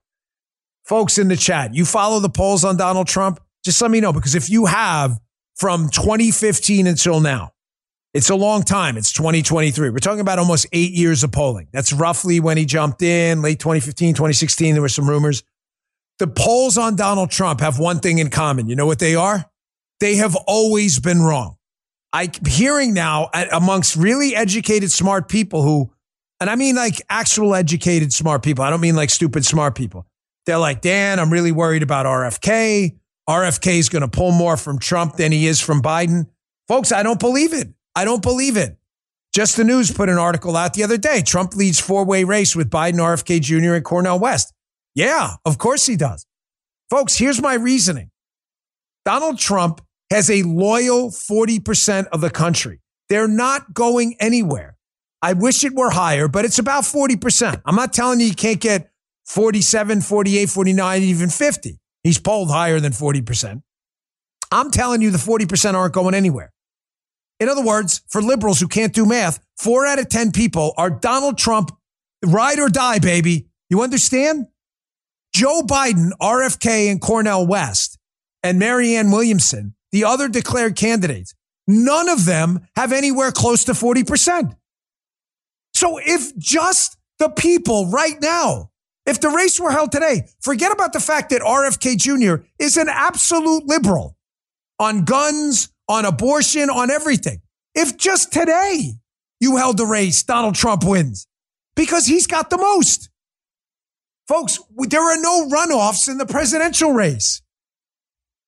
Folks 0.84 1.18
in 1.18 1.28
the 1.28 1.36
chat, 1.36 1.74
you 1.74 1.84
follow 1.84 2.20
the 2.20 2.28
polls 2.28 2.64
on 2.64 2.76
Donald 2.76 3.06
Trump? 3.06 3.40
Just 3.64 3.80
let 3.80 3.90
me 3.90 4.00
know, 4.00 4.12
because 4.12 4.34
if 4.34 4.50
you 4.50 4.66
have 4.66 5.18
from 5.54 5.88
2015 5.88 6.86
until 6.86 7.20
now, 7.20 7.52
it's 8.14 8.28
a 8.28 8.34
long 8.34 8.62
time. 8.62 8.96
It's 8.96 9.12
2023. 9.12 9.90
We're 9.90 9.98
talking 9.98 10.20
about 10.20 10.38
almost 10.38 10.66
eight 10.72 10.92
years 10.92 11.24
of 11.24 11.32
polling. 11.32 11.68
That's 11.72 11.92
roughly 11.92 12.40
when 12.40 12.58
he 12.58 12.66
jumped 12.66 13.02
in, 13.02 13.40
late 13.40 13.58
2015, 13.58 14.14
2016. 14.14 14.74
There 14.74 14.82
were 14.82 14.88
some 14.88 15.08
rumors. 15.08 15.42
The 16.18 16.26
polls 16.26 16.76
on 16.76 16.94
Donald 16.94 17.30
Trump 17.30 17.60
have 17.60 17.78
one 17.78 18.00
thing 18.00 18.18
in 18.18 18.28
common. 18.28 18.68
You 18.68 18.76
know 18.76 18.86
what 18.86 18.98
they 18.98 19.14
are? 19.14 19.46
They 20.00 20.16
have 20.16 20.36
always 20.46 20.98
been 20.98 21.22
wrong. 21.22 21.56
I'm 22.12 22.30
hearing 22.46 22.92
now 22.92 23.30
amongst 23.50 23.96
really 23.96 24.36
educated, 24.36 24.90
smart 24.90 25.28
people 25.28 25.62
who, 25.62 25.90
and 26.38 26.50
I 26.50 26.56
mean 26.56 26.76
like 26.76 27.00
actual 27.08 27.54
educated, 27.54 28.12
smart 28.12 28.42
people. 28.42 28.62
I 28.62 28.68
don't 28.68 28.82
mean 28.82 28.94
like 28.94 29.08
stupid, 29.08 29.46
smart 29.46 29.74
people. 29.74 30.06
They're 30.44 30.58
like, 30.58 30.82
Dan, 30.82 31.18
I'm 31.18 31.32
really 31.32 31.52
worried 31.52 31.82
about 31.82 32.04
RFK. 32.04 32.98
RFK 33.28 33.78
is 33.78 33.88
going 33.88 34.02
to 34.02 34.08
pull 34.08 34.32
more 34.32 34.56
from 34.56 34.78
Trump 34.78 35.16
than 35.16 35.32
he 35.32 35.46
is 35.46 35.60
from 35.60 35.80
Biden. 35.80 36.26
Folks, 36.68 36.92
I 36.92 37.02
don't 37.02 37.20
believe 37.20 37.54
it. 37.54 37.68
I 37.94 38.04
don't 38.04 38.22
believe 38.22 38.56
it. 38.56 38.78
Just 39.34 39.56
the 39.56 39.64
News 39.64 39.90
put 39.90 40.08
an 40.08 40.18
article 40.18 40.56
out 40.56 40.74
the 40.74 40.84
other 40.84 40.98
day. 40.98 41.22
Trump 41.22 41.54
leads 41.54 41.80
four 41.80 42.04
way 42.04 42.24
race 42.24 42.54
with 42.54 42.70
Biden, 42.70 42.96
RFK 42.96 43.40
Jr., 43.40 43.74
and 43.74 43.84
Cornel 43.84 44.18
West. 44.18 44.52
Yeah, 44.94 45.36
of 45.44 45.58
course 45.58 45.86
he 45.86 45.96
does. 45.96 46.26
Folks, 46.90 47.16
here's 47.16 47.40
my 47.40 47.54
reasoning 47.54 48.10
Donald 49.04 49.38
Trump 49.38 49.80
has 50.10 50.30
a 50.30 50.42
loyal 50.42 51.10
40% 51.10 52.06
of 52.08 52.20
the 52.20 52.28
country. 52.28 52.80
They're 53.08 53.28
not 53.28 53.72
going 53.72 54.16
anywhere. 54.20 54.76
I 55.22 55.32
wish 55.32 55.64
it 55.64 55.74
were 55.74 55.90
higher, 55.90 56.28
but 56.28 56.44
it's 56.44 56.58
about 56.58 56.84
40%. 56.84 57.62
I'm 57.64 57.76
not 57.76 57.92
telling 57.92 58.20
you 58.20 58.26
you 58.26 58.34
can't 58.34 58.60
get 58.60 58.90
47, 59.24 60.02
48, 60.02 60.50
49, 60.50 61.02
even 61.02 61.30
50. 61.30 61.78
He's 62.02 62.18
polled 62.18 62.50
higher 62.50 62.80
than 62.80 62.92
40%. 62.92 63.62
I'm 64.50 64.70
telling 64.70 65.00
you 65.00 65.10
the 65.10 65.18
40% 65.18 65.74
aren't 65.74 65.94
going 65.94 66.14
anywhere. 66.14 66.52
In 67.42 67.48
other 67.48 67.64
words, 67.64 68.02
for 68.08 68.22
liberals 68.22 68.60
who 68.60 68.68
can't 68.68 68.92
do 68.92 69.04
math, 69.04 69.40
four 69.56 69.84
out 69.84 69.98
of 69.98 70.08
10 70.08 70.30
people 70.30 70.74
are 70.76 70.88
Donald 70.88 71.38
Trump, 71.38 71.72
ride 72.24 72.60
or 72.60 72.68
die, 72.68 73.00
baby. 73.00 73.48
You 73.68 73.82
understand? 73.82 74.46
Joe 75.34 75.62
Biden, 75.62 76.10
RFK, 76.20 76.88
and 76.88 77.00
Cornel 77.00 77.44
West, 77.44 77.98
and 78.44 78.60
Marianne 78.60 79.10
Williamson, 79.10 79.74
the 79.90 80.04
other 80.04 80.28
declared 80.28 80.76
candidates, 80.76 81.34
none 81.66 82.08
of 82.08 82.26
them 82.26 82.60
have 82.76 82.92
anywhere 82.92 83.32
close 83.32 83.64
to 83.64 83.72
40%. 83.72 84.54
So 85.74 85.98
if 85.98 86.38
just 86.38 86.96
the 87.18 87.28
people 87.28 87.90
right 87.90 88.20
now, 88.22 88.70
if 89.04 89.20
the 89.20 89.30
race 89.30 89.58
were 89.58 89.72
held 89.72 89.90
today, 89.90 90.28
forget 90.40 90.70
about 90.70 90.92
the 90.92 91.00
fact 91.00 91.30
that 91.30 91.42
RFK 91.42 91.96
Jr. 91.96 92.44
is 92.60 92.76
an 92.76 92.86
absolute 92.88 93.66
liberal 93.66 94.16
on 94.78 95.04
guns, 95.04 95.71
on 95.88 96.04
abortion, 96.04 96.70
on 96.70 96.90
everything. 96.90 97.40
If 97.74 97.96
just 97.96 98.32
today 98.32 98.92
you 99.40 99.56
held 99.56 99.76
the 99.76 99.86
race, 99.86 100.22
Donald 100.22 100.54
Trump 100.54 100.84
wins 100.84 101.26
because 101.74 102.06
he's 102.06 102.26
got 102.26 102.50
the 102.50 102.58
most. 102.58 103.10
Folks, 104.28 104.60
there 104.76 105.02
are 105.02 105.20
no 105.20 105.48
runoffs 105.48 106.08
in 106.08 106.18
the 106.18 106.26
presidential 106.26 106.92
race. 106.92 107.42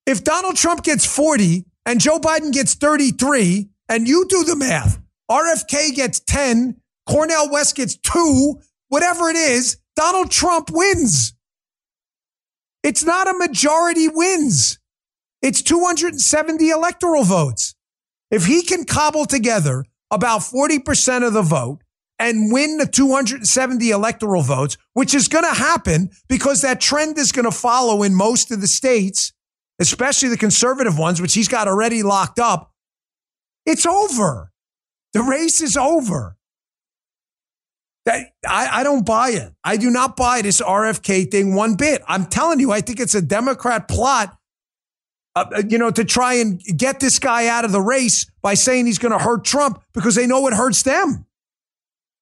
If 0.06 0.22
Donald 0.22 0.56
Trump 0.56 0.82
gets 0.84 1.04
40 1.04 1.64
and 1.86 2.00
Joe 2.00 2.18
Biden 2.18 2.52
gets 2.52 2.74
33, 2.74 3.68
and 3.88 4.08
you 4.08 4.26
do 4.28 4.44
the 4.44 4.56
math, 4.56 4.98
RFK 5.30 5.94
gets 5.94 6.20
10, 6.20 6.80
Cornel 7.08 7.50
West 7.50 7.76
gets 7.76 7.96
two, 7.96 8.60
whatever 8.88 9.28
it 9.28 9.36
is, 9.36 9.78
Donald 9.96 10.30
Trump 10.30 10.70
wins. 10.70 11.34
It's 12.82 13.04
not 13.04 13.28
a 13.28 13.34
majority 13.34 14.08
wins. 14.08 14.78
It's 15.44 15.60
270 15.60 16.70
electoral 16.70 17.22
votes. 17.22 17.74
If 18.30 18.46
he 18.46 18.62
can 18.62 18.86
cobble 18.86 19.26
together 19.26 19.84
about 20.10 20.40
40% 20.40 21.26
of 21.26 21.34
the 21.34 21.42
vote 21.42 21.82
and 22.18 22.50
win 22.50 22.78
the 22.78 22.86
270 22.86 23.90
electoral 23.90 24.40
votes, 24.40 24.78
which 24.94 25.14
is 25.14 25.28
going 25.28 25.44
to 25.44 25.52
happen 25.52 26.08
because 26.30 26.62
that 26.62 26.80
trend 26.80 27.18
is 27.18 27.30
going 27.30 27.44
to 27.44 27.50
follow 27.50 28.02
in 28.02 28.14
most 28.14 28.50
of 28.50 28.62
the 28.62 28.66
states, 28.66 29.34
especially 29.78 30.30
the 30.30 30.38
conservative 30.38 30.98
ones, 30.98 31.20
which 31.20 31.34
he's 31.34 31.48
got 31.48 31.68
already 31.68 32.02
locked 32.02 32.38
up, 32.38 32.72
it's 33.66 33.84
over. 33.84 34.50
The 35.12 35.20
race 35.20 35.60
is 35.60 35.76
over. 35.76 36.38
That 38.06 38.32
I, 38.48 38.80
I 38.80 38.82
don't 38.82 39.04
buy 39.04 39.32
it. 39.32 39.52
I 39.62 39.76
do 39.76 39.90
not 39.90 40.16
buy 40.16 40.40
this 40.40 40.62
RFK 40.62 41.30
thing 41.30 41.54
one 41.54 41.74
bit. 41.74 42.00
I'm 42.08 42.24
telling 42.24 42.60
you, 42.60 42.72
I 42.72 42.80
think 42.80 42.98
it's 42.98 43.14
a 43.14 43.22
Democrat 43.22 43.88
plot, 43.88 44.38
uh, 45.36 45.44
uh 45.56 45.62
you 45.68 45.78
know, 45.78 45.90
to 45.90 46.04
try 46.04 46.34
and 46.34 46.60
get 46.60 47.00
this 47.00 47.18
guy 47.18 47.48
out 47.48 47.64
of 47.64 47.72
the 47.72 47.80
race 47.80 48.26
by 48.42 48.54
saying 48.54 48.86
he's 48.86 48.98
going 48.98 49.12
to 49.12 49.18
hurt 49.18 49.44
Trump 49.44 49.82
because 49.92 50.14
they 50.14 50.26
know 50.26 50.46
it 50.46 50.54
hurts 50.54 50.82
them. 50.82 51.26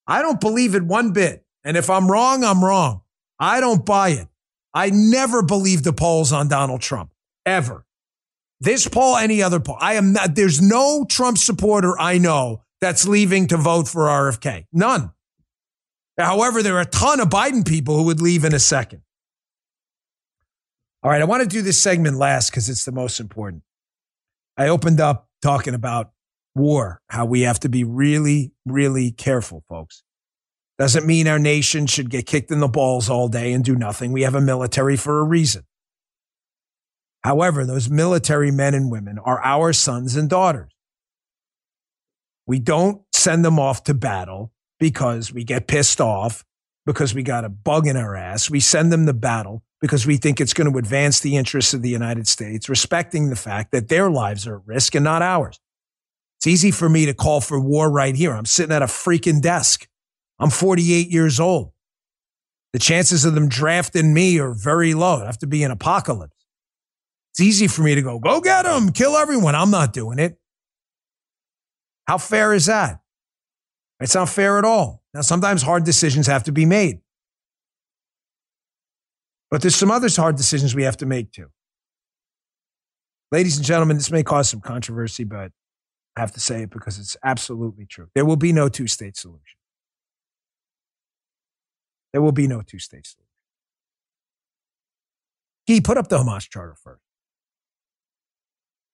I 0.07 0.23
don't 0.23 0.41
believe 0.41 0.75
it 0.75 0.83
one 0.83 1.13
bit. 1.13 1.45
And 1.65 1.77
if 1.77 1.89
I'm 1.89 2.11
wrong, 2.11 2.45
I'm 2.45 2.65
wrong. 2.65 3.03
I 3.39 3.61
don't 3.61 3.85
buy 3.85 4.11
it. 4.11 4.29
I 4.75 4.91
never 4.91 5.43
believe 5.43 5.83
the 5.83 5.93
polls 5.93 6.33
on 6.33 6.49
Donald 6.49 6.81
Trump, 6.81 7.13
ever. 7.45 7.85
This 8.61 8.89
poll, 8.89 9.17
any 9.17 9.43
other 9.43 9.61
poll. 9.61 9.77
I 9.81 9.95
am 9.95 10.13
not, 10.13 10.35
there's 10.35 10.63
no 10.63 11.05
Trump 11.05 11.39
supporter 11.39 11.99
I 11.99 12.19
know 12.19 12.63
that's 12.81 13.07
leaving 13.07 13.49
to 13.49 13.57
vote 13.57 13.89
for 13.89 14.03
RFK. 14.03 14.67
None. 14.73 15.13
However, 16.19 16.63
there 16.63 16.77
are 16.77 16.83
a 16.83 16.87
ton 16.87 17.21
of 17.21 17.29
Biden 17.29 17.67
people 17.67 17.97
who 17.97 18.05
would 18.05 18.21
leave 18.21 18.45
in 18.45 18.55
a 18.55 18.59
second. 18.59 19.03
All 21.03 21.11
right, 21.11 21.21
I 21.21 21.25
want 21.25 21.43
to 21.43 21.49
do 21.49 21.63
this 21.63 21.83
segment 21.83 22.17
last 22.17 22.51
because 22.51 22.69
it's 22.69 22.85
the 22.85 22.93
most 22.93 23.19
important. 23.19 23.63
I 24.57 24.69
opened 24.69 25.01
up 25.01 25.29
talking 25.41 25.75
about 25.75 26.13
war, 26.55 27.01
how 27.09 27.25
we 27.25 27.41
have 27.43 27.59
to 27.61 27.69
be 27.69 27.83
really, 27.83 28.53
really 28.65 29.11
careful, 29.11 29.65
folks. 29.69 30.05
Doesn't 30.79 31.07
mean 31.07 31.27
our 31.27 31.39
nation 31.39 31.87
should 31.87 32.09
get 32.09 32.27
kicked 32.27 32.51
in 32.51 32.61
the 32.61 32.69
balls 32.69 33.11
all 33.11 33.29
day 33.29 33.53
and 33.53 33.65
do 33.65 33.75
nothing. 33.75 34.13
We 34.13 34.23
have 34.23 34.35
a 34.35 34.41
military 34.41 34.97
for 34.97 35.21
a 35.21 35.25
reason. 35.25 35.65
However, 37.23 37.65
those 37.65 37.89
military 37.89 38.51
men 38.51 38.75
and 38.75 38.91
women 38.91 39.19
are 39.19 39.43
our 39.43 39.73
sons 39.73 40.17
and 40.17 40.29
daughters. 40.29 40.73
We 42.47 42.59
don't 42.59 43.03
send 43.13 43.45
them 43.45 43.59
off 43.59 43.85
to 43.85 43.95
battle 43.95 44.53
because 44.79 45.33
we 45.33 45.45
get 45.45 45.69
pissed 45.69 46.01
off, 46.01 46.45
because 46.87 47.15
we 47.15 47.23
got 47.23 47.45
a 47.45 47.49
bug 47.49 47.87
in 47.87 47.97
our 47.97 48.17
ass. 48.17 48.51
We 48.51 48.61
send 48.61 48.93
them 48.93 49.07
to 49.07 49.13
battle 49.13 49.63
because 49.81 50.07
we 50.07 50.17
think 50.17 50.41
it's 50.41 50.55
going 50.55 50.71
to 50.71 50.79
advance 50.79 51.21
the 51.21 51.37
interests 51.37 51.75
of 51.75 51.83
the 51.83 51.89
United 51.89 52.29
States, 52.29 52.69
respecting 52.69 53.31
the 53.31 53.37
fact 53.37 53.73
that 53.73 53.89
their 53.89 54.11
lives 54.11 54.47
are 54.47 54.57
at 54.57 54.67
risk 54.67 54.95
and 54.95 55.05
not 55.05 55.23
ours. 55.23 55.59
It's 56.39 56.47
easy 56.47 56.71
for 56.71 56.89
me 56.89 57.07
to 57.07 57.15
call 57.15 57.41
for 57.41 57.61
war 57.61 57.91
right 57.91 58.15
here. 58.15 58.33
I'm 58.33 58.47
sitting 58.47 58.75
at 58.75 58.83
a 58.83 58.87
freaking 58.87 59.41
desk. 59.41 59.87
I'm 60.39 60.51
48 60.51 61.09
years 61.09 61.39
old. 61.39 61.73
The 62.73 62.79
chances 62.79 63.25
of 63.25 63.35
them 63.35 63.49
drafting 63.49 64.15
me 64.15 64.41
are 64.41 64.53
very 64.53 64.95
low. 64.95 65.17
It'd 65.17 65.27
have 65.27 65.39
to 65.39 65.47
be 65.47 65.63
an 65.63 65.71
apocalypse. 65.71 66.35
It's 67.33 67.41
easy 67.41 67.67
for 67.67 67.83
me 67.83 67.95
to 67.95 68.03
go, 68.03 68.19
go 68.19 68.41
get 68.41 68.63
them, 68.63 68.91
kill 68.91 69.17
everyone. 69.17 69.55
I'm 69.55 69.71
not 69.71 69.93
doing 69.93 70.19
it. 70.19 70.39
How 72.07 72.19
fair 72.19 72.53
is 72.53 72.67
that? 72.67 73.01
It's 74.01 74.15
not 74.15 74.29
fair 74.29 74.59
at 74.59 74.65
all. 74.65 75.02
Now, 75.15 75.21
sometimes 75.21 75.63
hard 75.63 75.85
decisions 75.85 76.27
have 76.27 76.45
to 76.45 76.53
be 76.53 76.65
made. 76.65 77.01
But 79.51 79.61
there's 79.61 79.77
some 79.77 79.91
other 79.91 80.09
hard 80.09 80.37
decisions 80.37 80.75
we 80.75 80.85
have 80.85 80.97
to 80.99 81.07
make 81.07 81.33
too. 81.33 81.49
Ladies 83.31 83.59
and 83.59 83.67
gentlemen, 83.67 83.99
this 83.99 84.11
may 84.11 84.23
cause 84.23 84.49
some 84.49 84.61
controversy, 84.61 85.25
but 85.25 85.53
I 86.17 86.21
have 86.21 86.33
to 86.33 86.41
say 86.41 86.63
it 86.63 86.71
because 86.71 86.99
it's 86.99 87.17
absolutely 87.23 87.87
true. 87.87 88.09
There 88.15 88.25
will 88.25 88.37
be 88.37 88.53
no 88.53 88.69
two 88.69 88.87
state 88.87 89.17
solution. 89.17 89.59
There 92.13 92.23
will 92.23 92.33
be 92.33 92.47
no 92.47 92.63
two 92.63 92.79
state 92.79 93.07
solution. 93.07 93.27
He 95.67 95.81
put 95.81 95.97
up 95.97 96.09
the 96.09 96.19
Hamas 96.19 96.49
charter 96.49 96.77
first. 96.83 97.03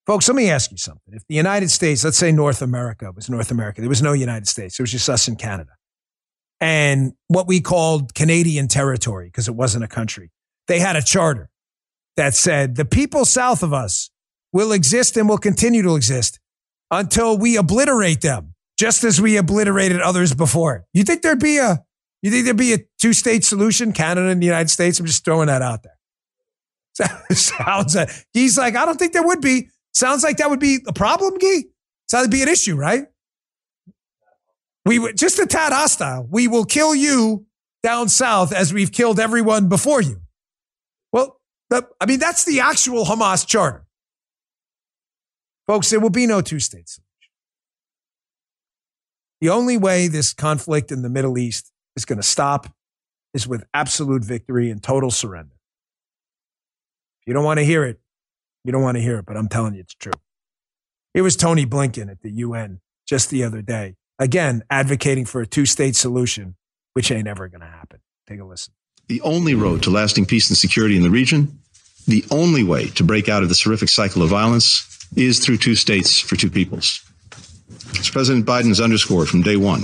Folks, 0.06 0.28
let 0.28 0.36
me 0.36 0.50
ask 0.50 0.70
you 0.70 0.76
something. 0.76 1.14
If 1.14 1.26
the 1.28 1.34
United 1.34 1.70
States, 1.70 2.02
let's 2.02 2.16
say 2.16 2.32
North 2.32 2.62
America 2.62 3.12
was 3.14 3.28
North 3.28 3.50
America, 3.50 3.80
there 3.80 3.90
was 3.90 4.02
no 4.02 4.12
United 4.12 4.48
States, 4.48 4.78
it 4.78 4.82
was 4.82 4.92
just 4.92 5.08
us 5.08 5.28
in 5.28 5.36
Canada. 5.36 5.77
And 6.60 7.12
what 7.28 7.46
we 7.46 7.60
called 7.60 8.14
Canadian 8.14 8.68
territory, 8.68 9.26
because 9.26 9.48
it 9.48 9.54
wasn't 9.54 9.84
a 9.84 9.88
country, 9.88 10.30
they 10.66 10.80
had 10.80 10.96
a 10.96 11.02
charter 11.02 11.50
that 12.16 12.34
said 12.34 12.74
the 12.74 12.84
people 12.84 13.24
south 13.24 13.62
of 13.62 13.72
us 13.72 14.10
will 14.52 14.72
exist 14.72 15.16
and 15.16 15.28
will 15.28 15.38
continue 15.38 15.82
to 15.82 15.94
exist 15.94 16.40
until 16.90 17.38
we 17.38 17.56
obliterate 17.56 18.22
them, 18.22 18.54
just 18.78 19.04
as 19.04 19.20
we 19.20 19.36
obliterated 19.36 20.00
others 20.00 20.34
before. 20.34 20.84
You 20.92 21.04
think 21.04 21.22
there'd 21.22 21.38
be 21.38 21.58
a 21.58 21.84
you 22.22 22.32
think 22.32 22.44
there'd 22.44 22.56
be 22.56 22.74
a 22.74 22.78
two 23.00 23.12
state 23.12 23.44
solution, 23.44 23.92
Canada 23.92 24.28
and 24.28 24.42
the 24.42 24.46
United 24.46 24.70
States? 24.70 24.98
I'm 24.98 25.06
just 25.06 25.24
throwing 25.24 25.46
that 25.46 25.62
out 25.62 25.84
there. 25.84 25.94
Sounds 27.32 27.94
like 27.94 28.10
he's 28.32 28.58
like, 28.58 28.74
I 28.74 28.84
don't 28.84 28.98
think 28.98 29.12
there 29.12 29.22
would 29.22 29.40
be. 29.40 29.68
Sounds 29.94 30.24
like 30.24 30.38
that 30.38 30.50
would 30.50 30.60
be 30.60 30.78
a 30.86 30.92
problem, 30.92 31.34
Gee. 31.40 31.66
Sounds 32.08 32.24
like 32.24 32.30
be 32.30 32.42
an 32.42 32.48
issue, 32.48 32.76
right? 32.76 33.06
We 34.88 35.12
just 35.12 35.38
a 35.38 35.44
tad 35.44 35.74
hostile. 35.74 36.26
We 36.30 36.48
will 36.48 36.64
kill 36.64 36.94
you 36.94 37.44
down 37.82 38.08
south 38.08 38.54
as 38.54 38.72
we've 38.72 38.90
killed 38.90 39.20
everyone 39.20 39.68
before 39.68 40.00
you. 40.00 40.22
Well, 41.12 41.38
I 41.70 42.06
mean, 42.06 42.18
that's 42.18 42.46
the 42.46 42.60
actual 42.60 43.04
Hamas 43.04 43.46
charter. 43.46 43.84
Folks, 45.66 45.90
there 45.90 46.00
will 46.00 46.08
be 46.08 46.26
no 46.26 46.40
two 46.40 46.58
state 46.58 46.88
solution. 46.88 47.04
The 49.42 49.50
only 49.50 49.76
way 49.76 50.08
this 50.08 50.32
conflict 50.32 50.90
in 50.90 51.02
the 51.02 51.10
Middle 51.10 51.36
East 51.36 51.70
is 51.94 52.06
going 52.06 52.18
to 52.18 52.22
stop 52.22 52.72
is 53.34 53.46
with 53.46 53.66
absolute 53.74 54.24
victory 54.24 54.70
and 54.70 54.82
total 54.82 55.10
surrender. 55.10 55.54
If 57.20 57.26
you 57.26 57.34
don't 57.34 57.44
want 57.44 57.58
to 57.58 57.64
hear 57.64 57.84
it, 57.84 58.00
you 58.64 58.72
don't 58.72 58.82
want 58.82 58.96
to 58.96 59.02
hear 59.02 59.18
it, 59.18 59.26
but 59.26 59.36
I'm 59.36 59.48
telling 59.48 59.74
you 59.74 59.80
it's 59.80 59.94
true. 59.94 60.12
It 61.12 61.20
was 61.20 61.36
Tony 61.36 61.66
Blinken 61.66 62.10
at 62.10 62.22
the 62.22 62.30
UN 62.30 62.80
just 63.06 63.28
the 63.28 63.44
other 63.44 63.60
day, 63.60 63.96
again, 64.18 64.62
advocating 64.70 65.24
for 65.24 65.40
a 65.40 65.46
two 65.46 65.66
state 65.66 65.96
solution, 65.96 66.56
which 66.94 67.10
ain't 67.10 67.28
ever 67.28 67.48
going 67.48 67.60
to 67.60 67.66
happen. 67.66 68.00
Take 68.26 68.40
a 68.40 68.44
listen. 68.44 68.74
The 69.08 69.20
only 69.22 69.54
road 69.54 69.82
to 69.84 69.90
lasting 69.90 70.26
peace 70.26 70.50
and 70.50 70.56
security 70.56 70.96
in 70.96 71.02
the 71.02 71.10
region, 71.10 71.60
the 72.06 72.24
only 72.30 72.62
way 72.62 72.88
to 72.90 73.04
break 73.04 73.28
out 73.28 73.42
of 73.42 73.48
this 73.48 73.62
horrific 73.62 73.88
cycle 73.88 74.22
of 74.22 74.30
violence 74.30 74.84
is 75.16 75.38
through 75.44 75.56
two 75.56 75.74
states 75.74 76.20
for 76.20 76.36
two 76.36 76.50
peoples. 76.50 77.02
As 77.98 78.10
President 78.10 78.44
Biden 78.44 78.68
has 78.68 78.80
underscored 78.80 79.28
from 79.28 79.42
day 79.42 79.56
one, 79.56 79.82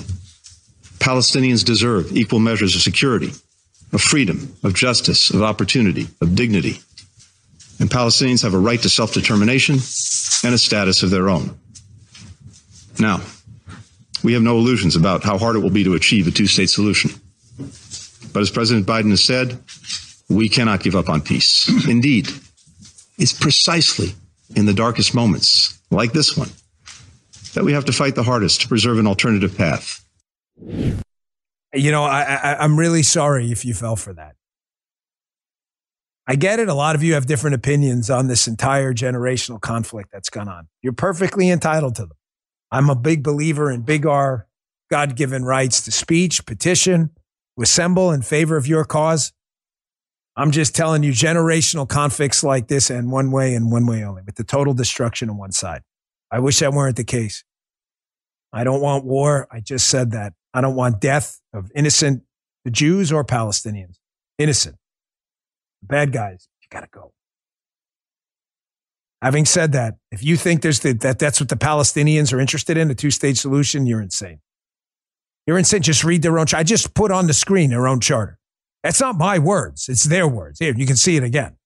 Palestinians 0.98 1.64
deserve 1.64 2.16
equal 2.16 2.38
measures 2.38 2.74
of 2.74 2.82
security, 2.82 3.30
of 3.92 4.00
freedom, 4.00 4.54
of 4.62 4.74
justice, 4.74 5.30
of 5.30 5.42
opportunity, 5.42 6.08
of 6.20 6.34
dignity. 6.34 6.80
And 7.80 7.90
Palestinians 7.90 8.42
have 8.42 8.54
a 8.54 8.58
right 8.58 8.80
to 8.82 8.88
self 8.88 9.12
determination 9.12 9.74
and 10.44 10.54
a 10.54 10.58
status 10.58 11.02
of 11.02 11.10
their 11.10 11.28
own. 11.28 11.58
Now, 12.98 13.20
we 14.24 14.32
have 14.32 14.42
no 14.42 14.56
illusions 14.56 14.96
about 14.96 15.22
how 15.22 15.38
hard 15.38 15.54
it 15.54 15.60
will 15.60 15.70
be 15.70 15.84
to 15.84 15.94
achieve 15.94 16.26
a 16.26 16.30
two 16.30 16.46
state 16.46 16.70
solution. 16.70 17.10
But 18.32 18.40
as 18.40 18.50
President 18.50 18.86
Biden 18.86 19.10
has 19.10 19.22
said, 19.22 19.60
we 20.28 20.48
cannot 20.48 20.82
give 20.82 20.96
up 20.96 21.08
on 21.08 21.20
peace. 21.20 21.68
Indeed, 21.88 22.28
it's 23.18 23.32
precisely 23.32 24.14
in 24.56 24.66
the 24.66 24.72
darkest 24.72 25.14
moments, 25.14 25.78
like 25.90 26.12
this 26.12 26.36
one, 26.36 26.48
that 27.52 27.64
we 27.64 27.72
have 27.74 27.84
to 27.84 27.92
fight 27.92 28.14
the 28.14 28.22
hardest 28.22 28.62
to 28.62 28.68
preserve 28.68 28.98
an 28.98 29.06
alternative 29.06 29.56
path. 29.56 30.04
You 30.56 31.90
know, 31.90 32.04
I, 32.04 32.22
I, 32.22 32.56
I'm 32.64 32.78
really 32.78 33.02
sorry 33.02 33.52
if 33.52 33.64
you 33.64 33.74
fell 33.74 33.96
for 33.96 34.14
that. 34.14 34.36
I 36.26 36.36
get 36.36 36.58
it. 36.58 36.68
A 36.68 36.74
lot 36.74 36.94
of 36.94 37.02
you 37.02 37.14
have 37.14 37.26
different 37.26 37.54
opinions 37.54 38.08
on 38.08 38.28
this 38.28 38.48
entire 38.48 38.94
generational 38.94 39.60
conflict 39.60 40.08
that's 40.10 40.30
gone 40.30 40.48
on. 40.48 40.68
You're 40.80 40.94
perfectly 40.94 41.50
entitled 41.50 41.96
to 41.96 42.02
them. 42.02 42.16
I'm 42.74 42.90
a 42.90 42.96
big 42.96 43.22
believer 43.22 43.70
in 43.70 43.82
big 43.82 44.04
R, 44.04 44.48
God 44.90 45.14
given 45.14 45.44
rights 45.44 45.82
to 45.82 45.92
speech, 45.92 46.44
petition, 46.44 47.10
to 47.56 47.62
assemble 47.62 48.10
in 48.10 48.20
favor 48.20 48.56
of 48.56 48.66
your 48.66 48.84
cause. 48.84 49.32
I'm 50.34 50.50
just 50.50 50.74
telling 50.74 51.04
you, 51.04 51.12
generational 51.12 51.88
conflicts 51.88 52.42
like 52.42 52.66
this 52.66 52.90
end 52.90 53.12
one 53.12 53.30
way 53.30 53.54
and 53.54 53.70
one 53.70 53.86
way 53.86 54.02
only, 54.02 54.22
with 54.26 54.34
the 54.34 54.42
total 54.42 54.74
destruction 54.74 55.30
on 55.30 55.38
one 55.38 55.52
side. 55.52 55.82
I 56.32 56.40
wish 56.40 56.58
that 56.58 56.72
weren't 56.72 56.96
the 56.96 57.04
case. 57.04 57.44
I 58.52 58.64
don't 58.64 58.80
want 58.80 59.04
war. 59.04 59.46
I 59.52 59.60
just 59.60 59.88
said 59.88 60.10
that. 60.10 60.32
I 60.52 60.60
don't 60.60 60.74
want 60.74 61.00
death 61.00 61.40
of 61.52 61.70
innocent 61.76 62.24
Jews 62.68 63.12
or 63.12 63.24
Palestinians. 63.24 63.98
Innocent. 64.36 64.74
Bad 65.80 66.12
guys, 66.12 66.48
you 66.60 66.66
got 66.72 66.80
to 66.80 66.88
go. 66.90 67.13
Having 69.24 69.46
said 69.46 69.72
that, 69.72 69.94
if 70.12 70.22
you 70.22 70.36
think 70.36 70.60
there's 70.60 70.80
the, 70.80 70.92
that 70.92 71.18
that's 71.18 71.40
what 71.40 71.48
the 71.48 71.56
Palestinians 71.56 72.30
are 72.34 72.38
interested 72.38 72.76
in, 72.76 72.90
a 72.90 72.94
two 72.94 73.10
state 73.10 73.38
solution, 73.38 73.86
you're 73.86 74.02
insane. 74.02 74.40
You're 75.46 75.56
insane. 75.56 75.80
Just 75.80 76.04
read 76.04 76.20
their 76.20 76.38
own. 76.38 76.44
I 76.54 76.62
just 76.62 76.92
put 76.92 77.10
on 77.10 77.26
the 77.26 77.32
screen 77.32 77.70
their 77.70 77.88
own 77.88 78.00
charter. 78.00 78.38
That's 78.82 79.00
not 79.00 79.16
my 79.16 79.38
words. 79.38 79.88
It's 79.88 80.04
their 80.04 80.28
words. 80.28 80.58
Here, 80.58 80.74
you 80.76 80.84
can 80.84 80.96
see 80.96 81.16
it 81.16 81.22
again. 81.22 81.56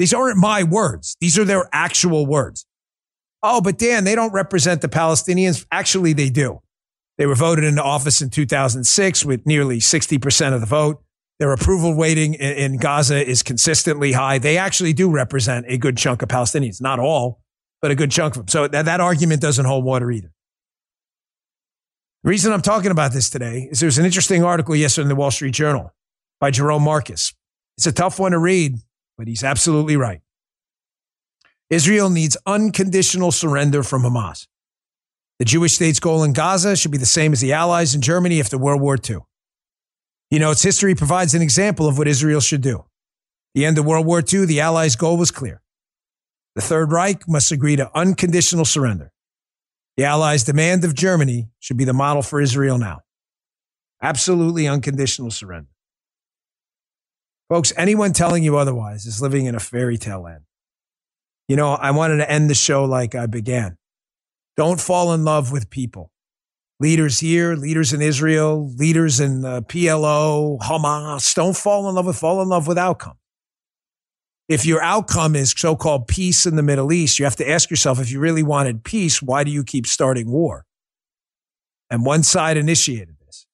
These 0.00 0.12
aren't 0.12 0.38
my 0.38 0.64
words. 0.64 1.16
These 1.20 1.38
are 1.38 1.44
their 1.44 1.68
actual 1.72 2.26
words. 2.26 2.66
Oh, 3.44 3.60
but 3.60 3.78
Dan, 3.78 4.02
they 4.02 4.16
don't 4.16 4.32
represent 4.32 4.80
the 4.80 4.88
Palestinians. 4.88 5.64
Actually, 5.70 6.14
they 6.14 6.30
do. 6.30 6.62
They 7.16 7.26
were 7.26 7.36
voted 7.36 7.64
into 7.64 7.80
office 7.80 8.20
in 8.20 8.30
2006 8.30 9.24
with 9.24 9.46
nearly 9.46 9.78
60% 9.78 10.52
of 10.52 10.60
the 10.60 10.66
vote. 10.66 11.00
Their 11.42 11.52
approval 11.52 11.96
rating 11.96 12.34
in, 12.34 12.52
in 12.52 12.76
Gaza 12.76 13.28
is 13.28 13.42
consistently 13.42 14.12
high. 14.12 14.38
They 14.38 14.58
actually 14.58 14.92
do 14.92 15.10
represent 15.10 15.66
a 15.68 15.76
good 15.76 15.96
chunk 15.96 16.22
of 16.22 16.28
Palestinians, 16.28 16.80
not 16.80 17.00
all, 17.00 17.40
but 17.80 17.90
a 17.90 17.96
good 17.96 18.12
chunk 18.12 18.36
of 18.36 18.42
them. 18.42 18.46
So 18.48 18.68
that, 18.68 18.84
that 18.84 19.00
argument 19.00 19.42
doesn't 19.42 19.64
hold 19.64 19.84
water 19.84 20.08
either. 20.12 20.30
The 22.22 22.30
reason 22.30 22.52
I'm 22.52 22.62
talking 22.62 22.92
about 22.92 23.12
this 23.12 23.28
today 23.28 23.66
is 23.72 23.80
there's 23.80 23.98
an 23.98 24.04
interesting 24.04 24.44
article 24.44 24.76
yesterday 24.76 25.06
in 25.06 25.08
the 25.08 25.16
Wall 25.16 25.32
Street 25.32 25.52
Journal 25.52 25.92
by 26.38 26.52
Jerome 26.52 26.84
Marcus. 26.84 27.34
It's 27.76 27.88
a 27.88 27.92
tough 27.92 28.20
one 28.20 28.30
to 28.30 28.38
read, 28.38 28.76
but 29.18 29.26
he's 29.26 29.42
absolutely 29.42 29.96
right. 29.96 30.20
Israel 31.70 32.08
needs 32.08 32.36
unconditional 32.46 33.32
surrender 33.32 33.82
from 33.82 34.02
Hamas. 34.02 34.46
The 35.40 35.44
Jewish 35.44 35.74
state's 35.74 35.98
goal 35.98 36.22
in 36.22 36.34
Gaza 36.34 36.76
should 36.76 36.92
be 36.92 36.98
the 36.98 37.04
same 37.04 37.32
as 37.32 37.40
the 37.40 37.52
Allies 37.52 37.96
in 37.96 38.00
Germany 38.00 38.38
after 38.38 38.56
World 38.56 38.80
War 38.80 38.96
II. 38.96 39.22
You 40.32 40.38
know, 40.38 40.50
its 40.50 40.62
history 40.62 40.94
provides 40.94 41.34
an 41.34 41.42
example 41.42 41.86
of 41.86 41.98
what 41.98 42.08
Israel 42.08 42.40
should 42.40 42.62
do. 42.62 42.86
the 43.54 43.66
end 43.66 43.76
of 43.76 43.84
World 43.84 44.06
War 44.06 44.20
II, 44.20 44.46
the 44.46 44.60
Allies' 44.60 44.96
goal 44.96 45.18
was 45.18 45.30
clear. 45.30 45.60
The 46.54 46.62
Third 46.62 46.90
Reich 46.90 47.28
must 47.28 47.52
agree 47.52 47.76
to 47.76 47.90
unconditional 47.94 48.64
surrender. 48.64 49.12
The 49.98 50.04
Allies' 50.04 50.42
demand 50.42 50.84
of 50.84 50.94
Germany 50.94 51.50
should 51.60 51.76
be 51.76 51.84
the 51.84 51.92
model 51.92 52.22
for 52.22 52.40
Israel 52.40 52.78
now. 52.78 53.00
Absolutely 54.00 54.66
unconditional 54.66 55.30
surrender. 55.30 55.68
Folks, 57.50 57.74
anyone 57.76 58.14
telling 58.14 58.42
you 58.42 58.56
otherwise 58.56 59.04
is 59.04 59.20
living 59.20 59.44
in 59.44 59.54
a 59.54 59.60
fairy 59.60 59.98
tale 59.98 60.22
land. 60.22 60.44
You 61.46 61.56
know, 61.56 61.72
I 61.74 61.90
wanted 61.90 62.16
to 62.16 62.30
end 62.30 62.48
the 62.48 62.54
show 62.54 62.86
like 62.86 63.14
I 63.14 63.26
began. 63.26 63.76
Don't 64.56 64.80
fall 64.80 65.12
in 65.12 65.24
love 65.24 65.52
with 65.52 65.68
people. 65.68 66.10
Leaders 66.82 67.20
here, 67.20 67.54
leaders 67.54 67.92
in 67.92 68.02
Israel, 68.02 68.68
leaders 68.74 69.20
in 69.20 69.44
uh, 69.44 69.60
PLO, 69.60 70.58
Hamas. 70.58 71.32
Don't 71.32 71.56
fall 71.56 71.88
in 71.88 71.94
love 71.94 72.06
with, 72.06 72.16
fall 72.16 72.42
in 72.42 72.48
love 72.48 72.66
with 72.66 72.76
outcome. 72.76 73.18
If 74.48 74.66
your 74.66 74.82
outcome 74.82 75.36
is 75.36 75.54
so 75.56 75.76
called 75.76 76.08
peace 76.08 76.44
in 76.44 76.56
the 76.56 76.62
Middle 76.62 76.92
East, 76.92 77.20
you 77.20 77.24
have 77.24 77.36
to 77.36 77.48
ask 77.48 77.70
yourself 77.70 78.00
if 78.00 78.10
you 78.10 78.18
really 78.18 78.42
wanted 78.42 78.82
peace, 78.82 79.22
why 79.22 79.44
do 79.44 79.52
you 79.52 79.62
keep 79.62 79.86
starting 79.86 80.28
war? 80.28 80.66
And 81.88 82.04
one 82.04 82.24
side 82.24 82.56
initiated 82.56 83.14
this, 83.24 83.46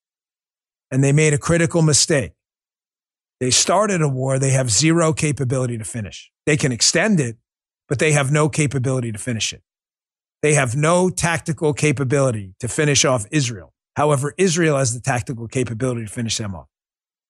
and 0.90 1.04
they 1.04 1.12
made 1.12 1.34
a 1.34 1.38
critical 1.38 1.82
mistake. 1.82 2.32
They 3.40 3.50
started 3.50 4.00
a 4.00 4.08
war 4.08 4.38
they 4.38 4.52
have 4.52 4.70
zero 4.70 5.12
capability 5.12 5.76
to 5.76 5.84
finish. 5.84 6.30
They 6.46 6.56
can 6.56 6.72
extend 6.72 7.20
it, 7.20 7.36
but 7.90 7.98
they 7.98 8.12
have 8.12 8.32
no 8.32 8.48
capability 8.48 9.12
to 9.12 9.18
finish 9.18 9.52
it. 9.52 9.62
They 10.42 10.54
have 10.54 10.76
no 10.76 11.10
tactical 11.10 11.72
capability 11.72 12.54
to 12.60 12.68
finish 12.68 13.04
off 13.04 13.26
Israel. 13.30 13.72
However, 13.96 14.34
Israel 14.38 14.76
has 14.76 14.94
the 14.94 15.00
tactical 15.00 15.48
capability 15.48 16.04
to 16.04 16.12
finish 16.12 16.36
them 16.36 16.54
off. 16.54 16.68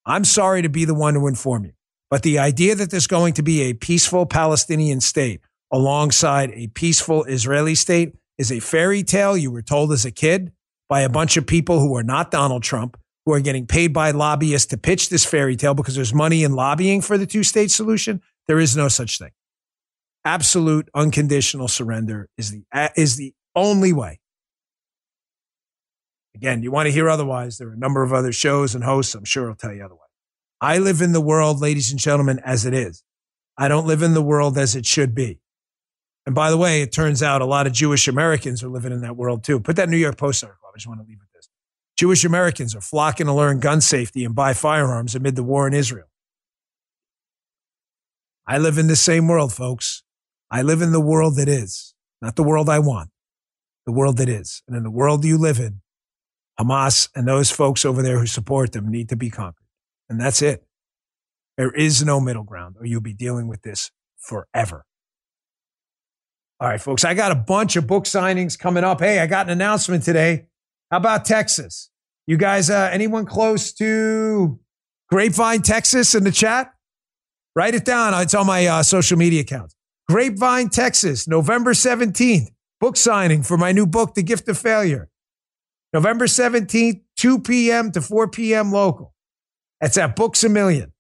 I'm 0.05 0.25
sorry 0.25 0.63
to 0.63 0.69
be 0.69 0.85
the 0.85 0.95
one 0.95 1.15
to 1.15 1.27
inform 1.27 1.65
you, 1.65 1.73
but 2.11 2.23
the 2.23 2.39
idea 2.39 2.75
that 2.75 2.91
there's 2.91 3.07
going 3.07 3.35
to 3.35 3.43
be 3.43 3.63
a 3.63 3.75
peaceful 3.75 4.27
Palestinian 4.27 5.01
state 5.01 5.41
alongside 5.73 6.51
a 6.53 6.69
peaceful 6.69 7.25
Israeli 7.25 7.75
state 7.75 8.15
is 8.37 8.53
a 8.53 8.61
fairy 8.61 9.03
tale 9.03 9.37
you 9.37 9.51
were 9.51 9.63
told 9.63 9.93
as 9.93 10.05
a 10.05 10.11
kid 10.11 10.53
by 10.89 11.01
a 11.01 11.09
bunch 11.09 11.37
of 11.37 11.47
people 11.47 11.81
who 11.81 11.97
are 11.97 12.03
not 12.03 12.31
Donald 12.31 12.63
Trump, 12.63 12.99
who 13.27 13.33
are 13.33 13.41
getting 13.41 13.67
paid 13.67 13.93
by 13.93 14.11
lobbyists 14.11 14.69
to 14.69 14.79
pitch 14.79 15.11
this 15.11 15.25
fairy 15.25 15.57
tale 15.57 15.75
because 15.75 15.95
there's 15.95 16.15
money 16.15 16.45
in 16.45 16.53
lobbying 16.53 17.01
for 17.01 17.19
the 17.19 17.27
two 17.27 17.43
state 17.43 17.71
solution. 17.71 18.23
There 18.47 18.59
is 18.59 18.77
no 18.77 18.89
such 18.89 19.19
thing. 19.19 19.31
Absolute 20.25 20.89
unconditional 20.95 21.69
surrender 21.69 22.29
is 22.37 22.51
the, 22.51 22.65
is 22.97 23.17
the 23.17 23.35
only 23.55 23.93
way. 23.93 24.21
Again, 26.35 26.63
you 26.63 26.71
want 26.71 26.87
to 26.87 26.93
hear 26.93 27.09
otherwise? 27.09 27.59
There 27.59 27.69
are 27.69 27.73
a 27.73 27.79
number 27.79 28.03
of 28.03 28.13
other 28.13 28.33
shows 28.33 28.75
and 28.75 28.85
hosts. 28.85 29.15
I'm 29.15 29.25
sure 29.25 29.49
I'll 29.49 29.57
tell 29.57 29.73
you 29.73 29.85
otherwise. 29.85 30.03
I 30.61 30.79
live 30.79 31.01
in 31.01 31.13
the 31.13 31.21
world, 31.21 31.61
ladies 31.61 31.91
and 31.91 32.01
gentlemen, 32.01 32.41
as 32.45 32.65
it 32.65 32.75
is. 32.75 33.03
I 33.57 33.69
don't 33.69 33.87
live 33.87 34.03
in 34.03 34.15
the 34.15 34.23
world 34.23 34.57
as 34.57 34.77
it 34.77 34.87
should 34.87 35.15
be. 35.15 35.41
And 36.27 36.35
by 36.35 36.51
the 36.51 36.57
way, 36.57 36.83
it 36.83 36.93
turns 36.93 37.23
out 37.23 37.41
a 37.41 37.47
lot 37.47 37.67
of 37.67 37.73
Jewish 37.73 38.07
Americans 38.07 38.63
are 38.63 38.69
living 38.69 38.93
in 38.93 39.01
that 39.01 39.17
world 39.17 39.43
too. 39.43 39.59
Put 39.61 39.77
that 39.77 39.89
New 39.89 39.97
York 39.97 40.17
Post 40.17 40.45
article. 40.45 40.69
I 40.69 40.77
just 40.77 40.87
want 40.87 41.01
to 41.01 41.07
leave 41.07 41.17
it 41.17 41.21
with 41.21 41.33
this. 41.33 41.49
Jewish 41.97 42.25
Americans 42.25 42.77
are 42.77 42.81
flocking 42.81 43.27
to 43.27 43.33
learn 43.33 43.61
gun 43.61 43.81
safety 43.81 44.25
and 44.25 44.35
buy 44.35 44.53
firearms 44.53 45.15
amid 45.15 45.37
the 45.37 45.43
war 45.43 45.67
in 45.67 45.75
Israel. 45.75 46.07
I 48.47 48.59
live 48.59 48.79
in 48.79 48.87
the 48.87 48.97
same 48.97 49.27
world, 49.27 49.53
folks. 49.53 50.03
I 50.51 50.63
live 50.63 50.83
in 50.83 50.93
the 50.93 51.01
world 51.01 51.37
that 51.37 51.49
is, 51.49 51.95
not 52.23 52.37
the 52.37 52.43
world 52.43 52.69
I 52.69 52.79
want, 52.79 53.11
the 53.87 53.93
world 53.93 54.17
that 54.19 54.29
is. 54.29 54.63
And 54.67 54.77
in 54.77 54.83
the 54.83 54.91
world 54.91 55.25
you 55.25 55.39
live 55.39 55.59
in, 55.59 55.81
Hamas 56.59 57.09
and 57.15 57.29
those 57.29 57.51
folks 57.51 57.85
over 57.85 58.03
there 58.03 58.19
who 58.19 58.27
support 58.27 58.73
them 58.73 58.91
need 58.91 59.09
to 59.11 59.17
be 59.17 59.31
conquered. 59.31 59.67
And 60.09 60.21
that's 60.21 60.43
it. 60.43 60.65
There 61.57 61.71
is 61.71 62.05
no 62.05 62.21
middle 62.21 62.45
ground, 62.45 62.77
or 62.79 62.87
you'll 62.87 63.01
be 63.01 63.13
dealing 63.13 63.49
with 63.49 63.63
this 63.63 63.91
forever. 64.19 64.85
All 66.61 66.69
right, 66.69 66.81
folks, 66.81 67.05
I 67.05 67.15
got 67.15 67.31
a 67.31 67.37
bunch 67.37 67.77
of 67.77 67.87
book 67.87 68.05
signings 68.05 68.59
coming 68.59 68.85
up. 68.85 69.01
Hey, 69.01 69.21
I 69.21 69.27
got 69.27 69.47
an 69.47 69.53
announcement 69.53 70.03
today. 70.03 70.47
How 70.91 70.97
about 70.97 71.25
Texas? 71.25 71.91
You 72.27 72.37
guys, 72.37 72.69
uh, 72.69 72.91
anyone 72.93 73.27
close 73.27 73.73
to 73.75 74.59
Grapevine, 75.09 75.63
Texas 75.63 76.15
in 76.15 76.25
the 76.25 76.33
chat? 76.33 76.73
Write 77.55 77.75
it 77.75 77.85
down. 77.85 78.15
It's 78.23 78.35
on 78.35 78.47
my 78.47 78.67
uh, 78.67 78.83
social 78.83 79.17
media 79.17 79.43
accounts. 79.43 79.75
Grapevine, 80.09 80.71
Texas, 80.71 81.29
November 81.29 81.73
17th. 81.73 82.49
Book 82.81 82.97
signing 82.97 83.43
for 83.43 83.59
my 83.59 83.73
new 83.73 83.87
book, 83.87 84.15
The 84.15 84.23
Gift 84.23 84.49
of 84.49 84.57
Failure. 84.57 85.11
November 85.93 86.27
17th, 86.27 87.03
2 87.17 87.41
p.m. 87.41 87.91
to 87.93 88.01
4 88.01 88.29
p.m. 88.29 88.73
local. 88.73 89.15
That's 89.81 89.99
at 89.99 90.17
Books 90.17 90.45
a 90.45 90.49
Million. 90.49 90.93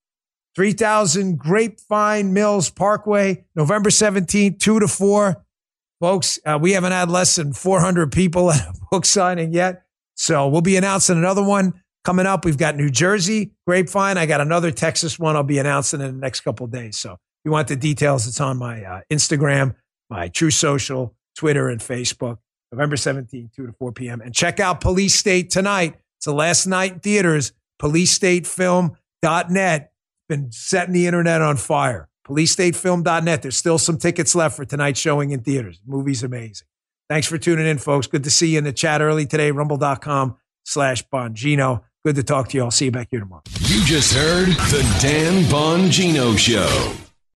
3000 0.56 1.38
Grapevine 1.38 2.32
Mills 2.32 2.68
Parkway, 2.68 3.44
November 3.54 3.90
17th, 3.90 4.58
2 4.58 4.80
to 4.80 4.88
4. 4.88 5.44
Folks, 6.00 6.38
uh, 6.44 6.58
we 6.60 6.72
haven't 6.72 6.92
had 6.92 7.10
less 7.10 7.36
than 7.36 7.52
400 7.52 8.12
people 8.12 8.50
at 8.50 8.68
a 8.68 8.74
book 8.90 9.04
signing 9.04 9.52
yet. 9.52 9.84
So 10.16 10.48
we'll 10.48 10.60
be 10.60 10.76
announcing 10.76 11.16
another 11.16 11.44
one 11.44 11.80
coming 12.04 12.26
up. 12.26 12.44
We've 12.44 12.58
got 12.58 12.76
New 12.76 12.90
Jersey, 12.90 13.52
Grapevine. 13.66 14.18
I 14.18 14.26
got 14.26 14.40
another 14.40 14.70
Texas 14.70 15.18
one 15.18 15.36
I'll 15.36 15.44
be 15.44 15.58
announcing 15.58 16.00
in 16.00 16.06
the 16.06 16.20
next 16.20 16.40
couple 16.40 16.66
days. 16.66 16.98
So 16.98 17.18
you 17.44 17.50
want 17.50 17.68
the 17.68 17.76
details, 17.76 18.26
it's 18.26 18.40
on 18.40 18.56
my 18.56 18.82
uh, 18.84 19.02
Instagram, 19.10 19.74
my 20.10 20.28
Truth 20.28 20.54
Social, 20.54 21.14
Twitter, 21.36 21.68
and 21.68 21.80
Facebook. 21.80 22.38
November 22.70 22.96
17th, 22.96 23.54
2 23.54 23.66
to 23.66 23.72
4 23.72 23.92
p.m. 23.92 24.20
And 24.20 24.34
check 24.34 24.60
out 24.60 24.82
Police 24.82 25.14
State 25.14 25.48
tonight. 25.48 25.94
It's 26.18 26.26
the 26.26 26.34
last 26.34 26.66
night 26.66 26.92
in 26.92 27.00
theaters. 27.00 27.52
PoliceStateFilm.net. 27.80 29.92
Been 30.28 30.52
setting 30.52 30.92
the 30.92 31.06
internet 31.06 31.40
on 31.40 31.56
fire 31.56 32.08
policestatefilm.net. 32.28 33.42
There's 33.42 33.56
still 33.56 33.78
some 33.78 33.98
tickets 33.98 34.34
left 34.34 34.56
for 34.56 34.64
tonight's 34.64 35.00
showing 35.00 35.30
in 35.30 35.40
theaters. 35.40 35.80
The 35.84 35.90
movie's 35.90 36.22
amazing. 36.22 36.66
Thanks 37.08 37.26
for 37.26 37.38
tuning 37.38 37.66
in, 37.66 37.78
folks. 37.78 38.06
Good 38.06 38.24
to 38.24 38.30
see 38.30 38.50
you 38.50 38.58
in 38.58 38.64
the 38.64 38.72
chat 38.72 39.00
early 39.00 39.26
today. 39.26 39.50
Rumble.com 39.50 40.36
slash 40.64 41.06
Bongino. 41.08 41.82
Good 42.04 42.16
to 42.16 42.22
talk 42.22 42.48
to 42.50 42.58
you. 42.58 42.64
I'll 42.64 42.70
see 42.70 42.86
you 42.86 42.90
back 42.90 43.08
here 43.10 43.20
tomorrow. 43.20 43.42
You 43.60 43.82
just 43.84 44.14
heard 44.14 44.48
the 44.48 44.98
Dan 45.00 45.44
Bongino 45.44 46.38
Show. 46.38 47.07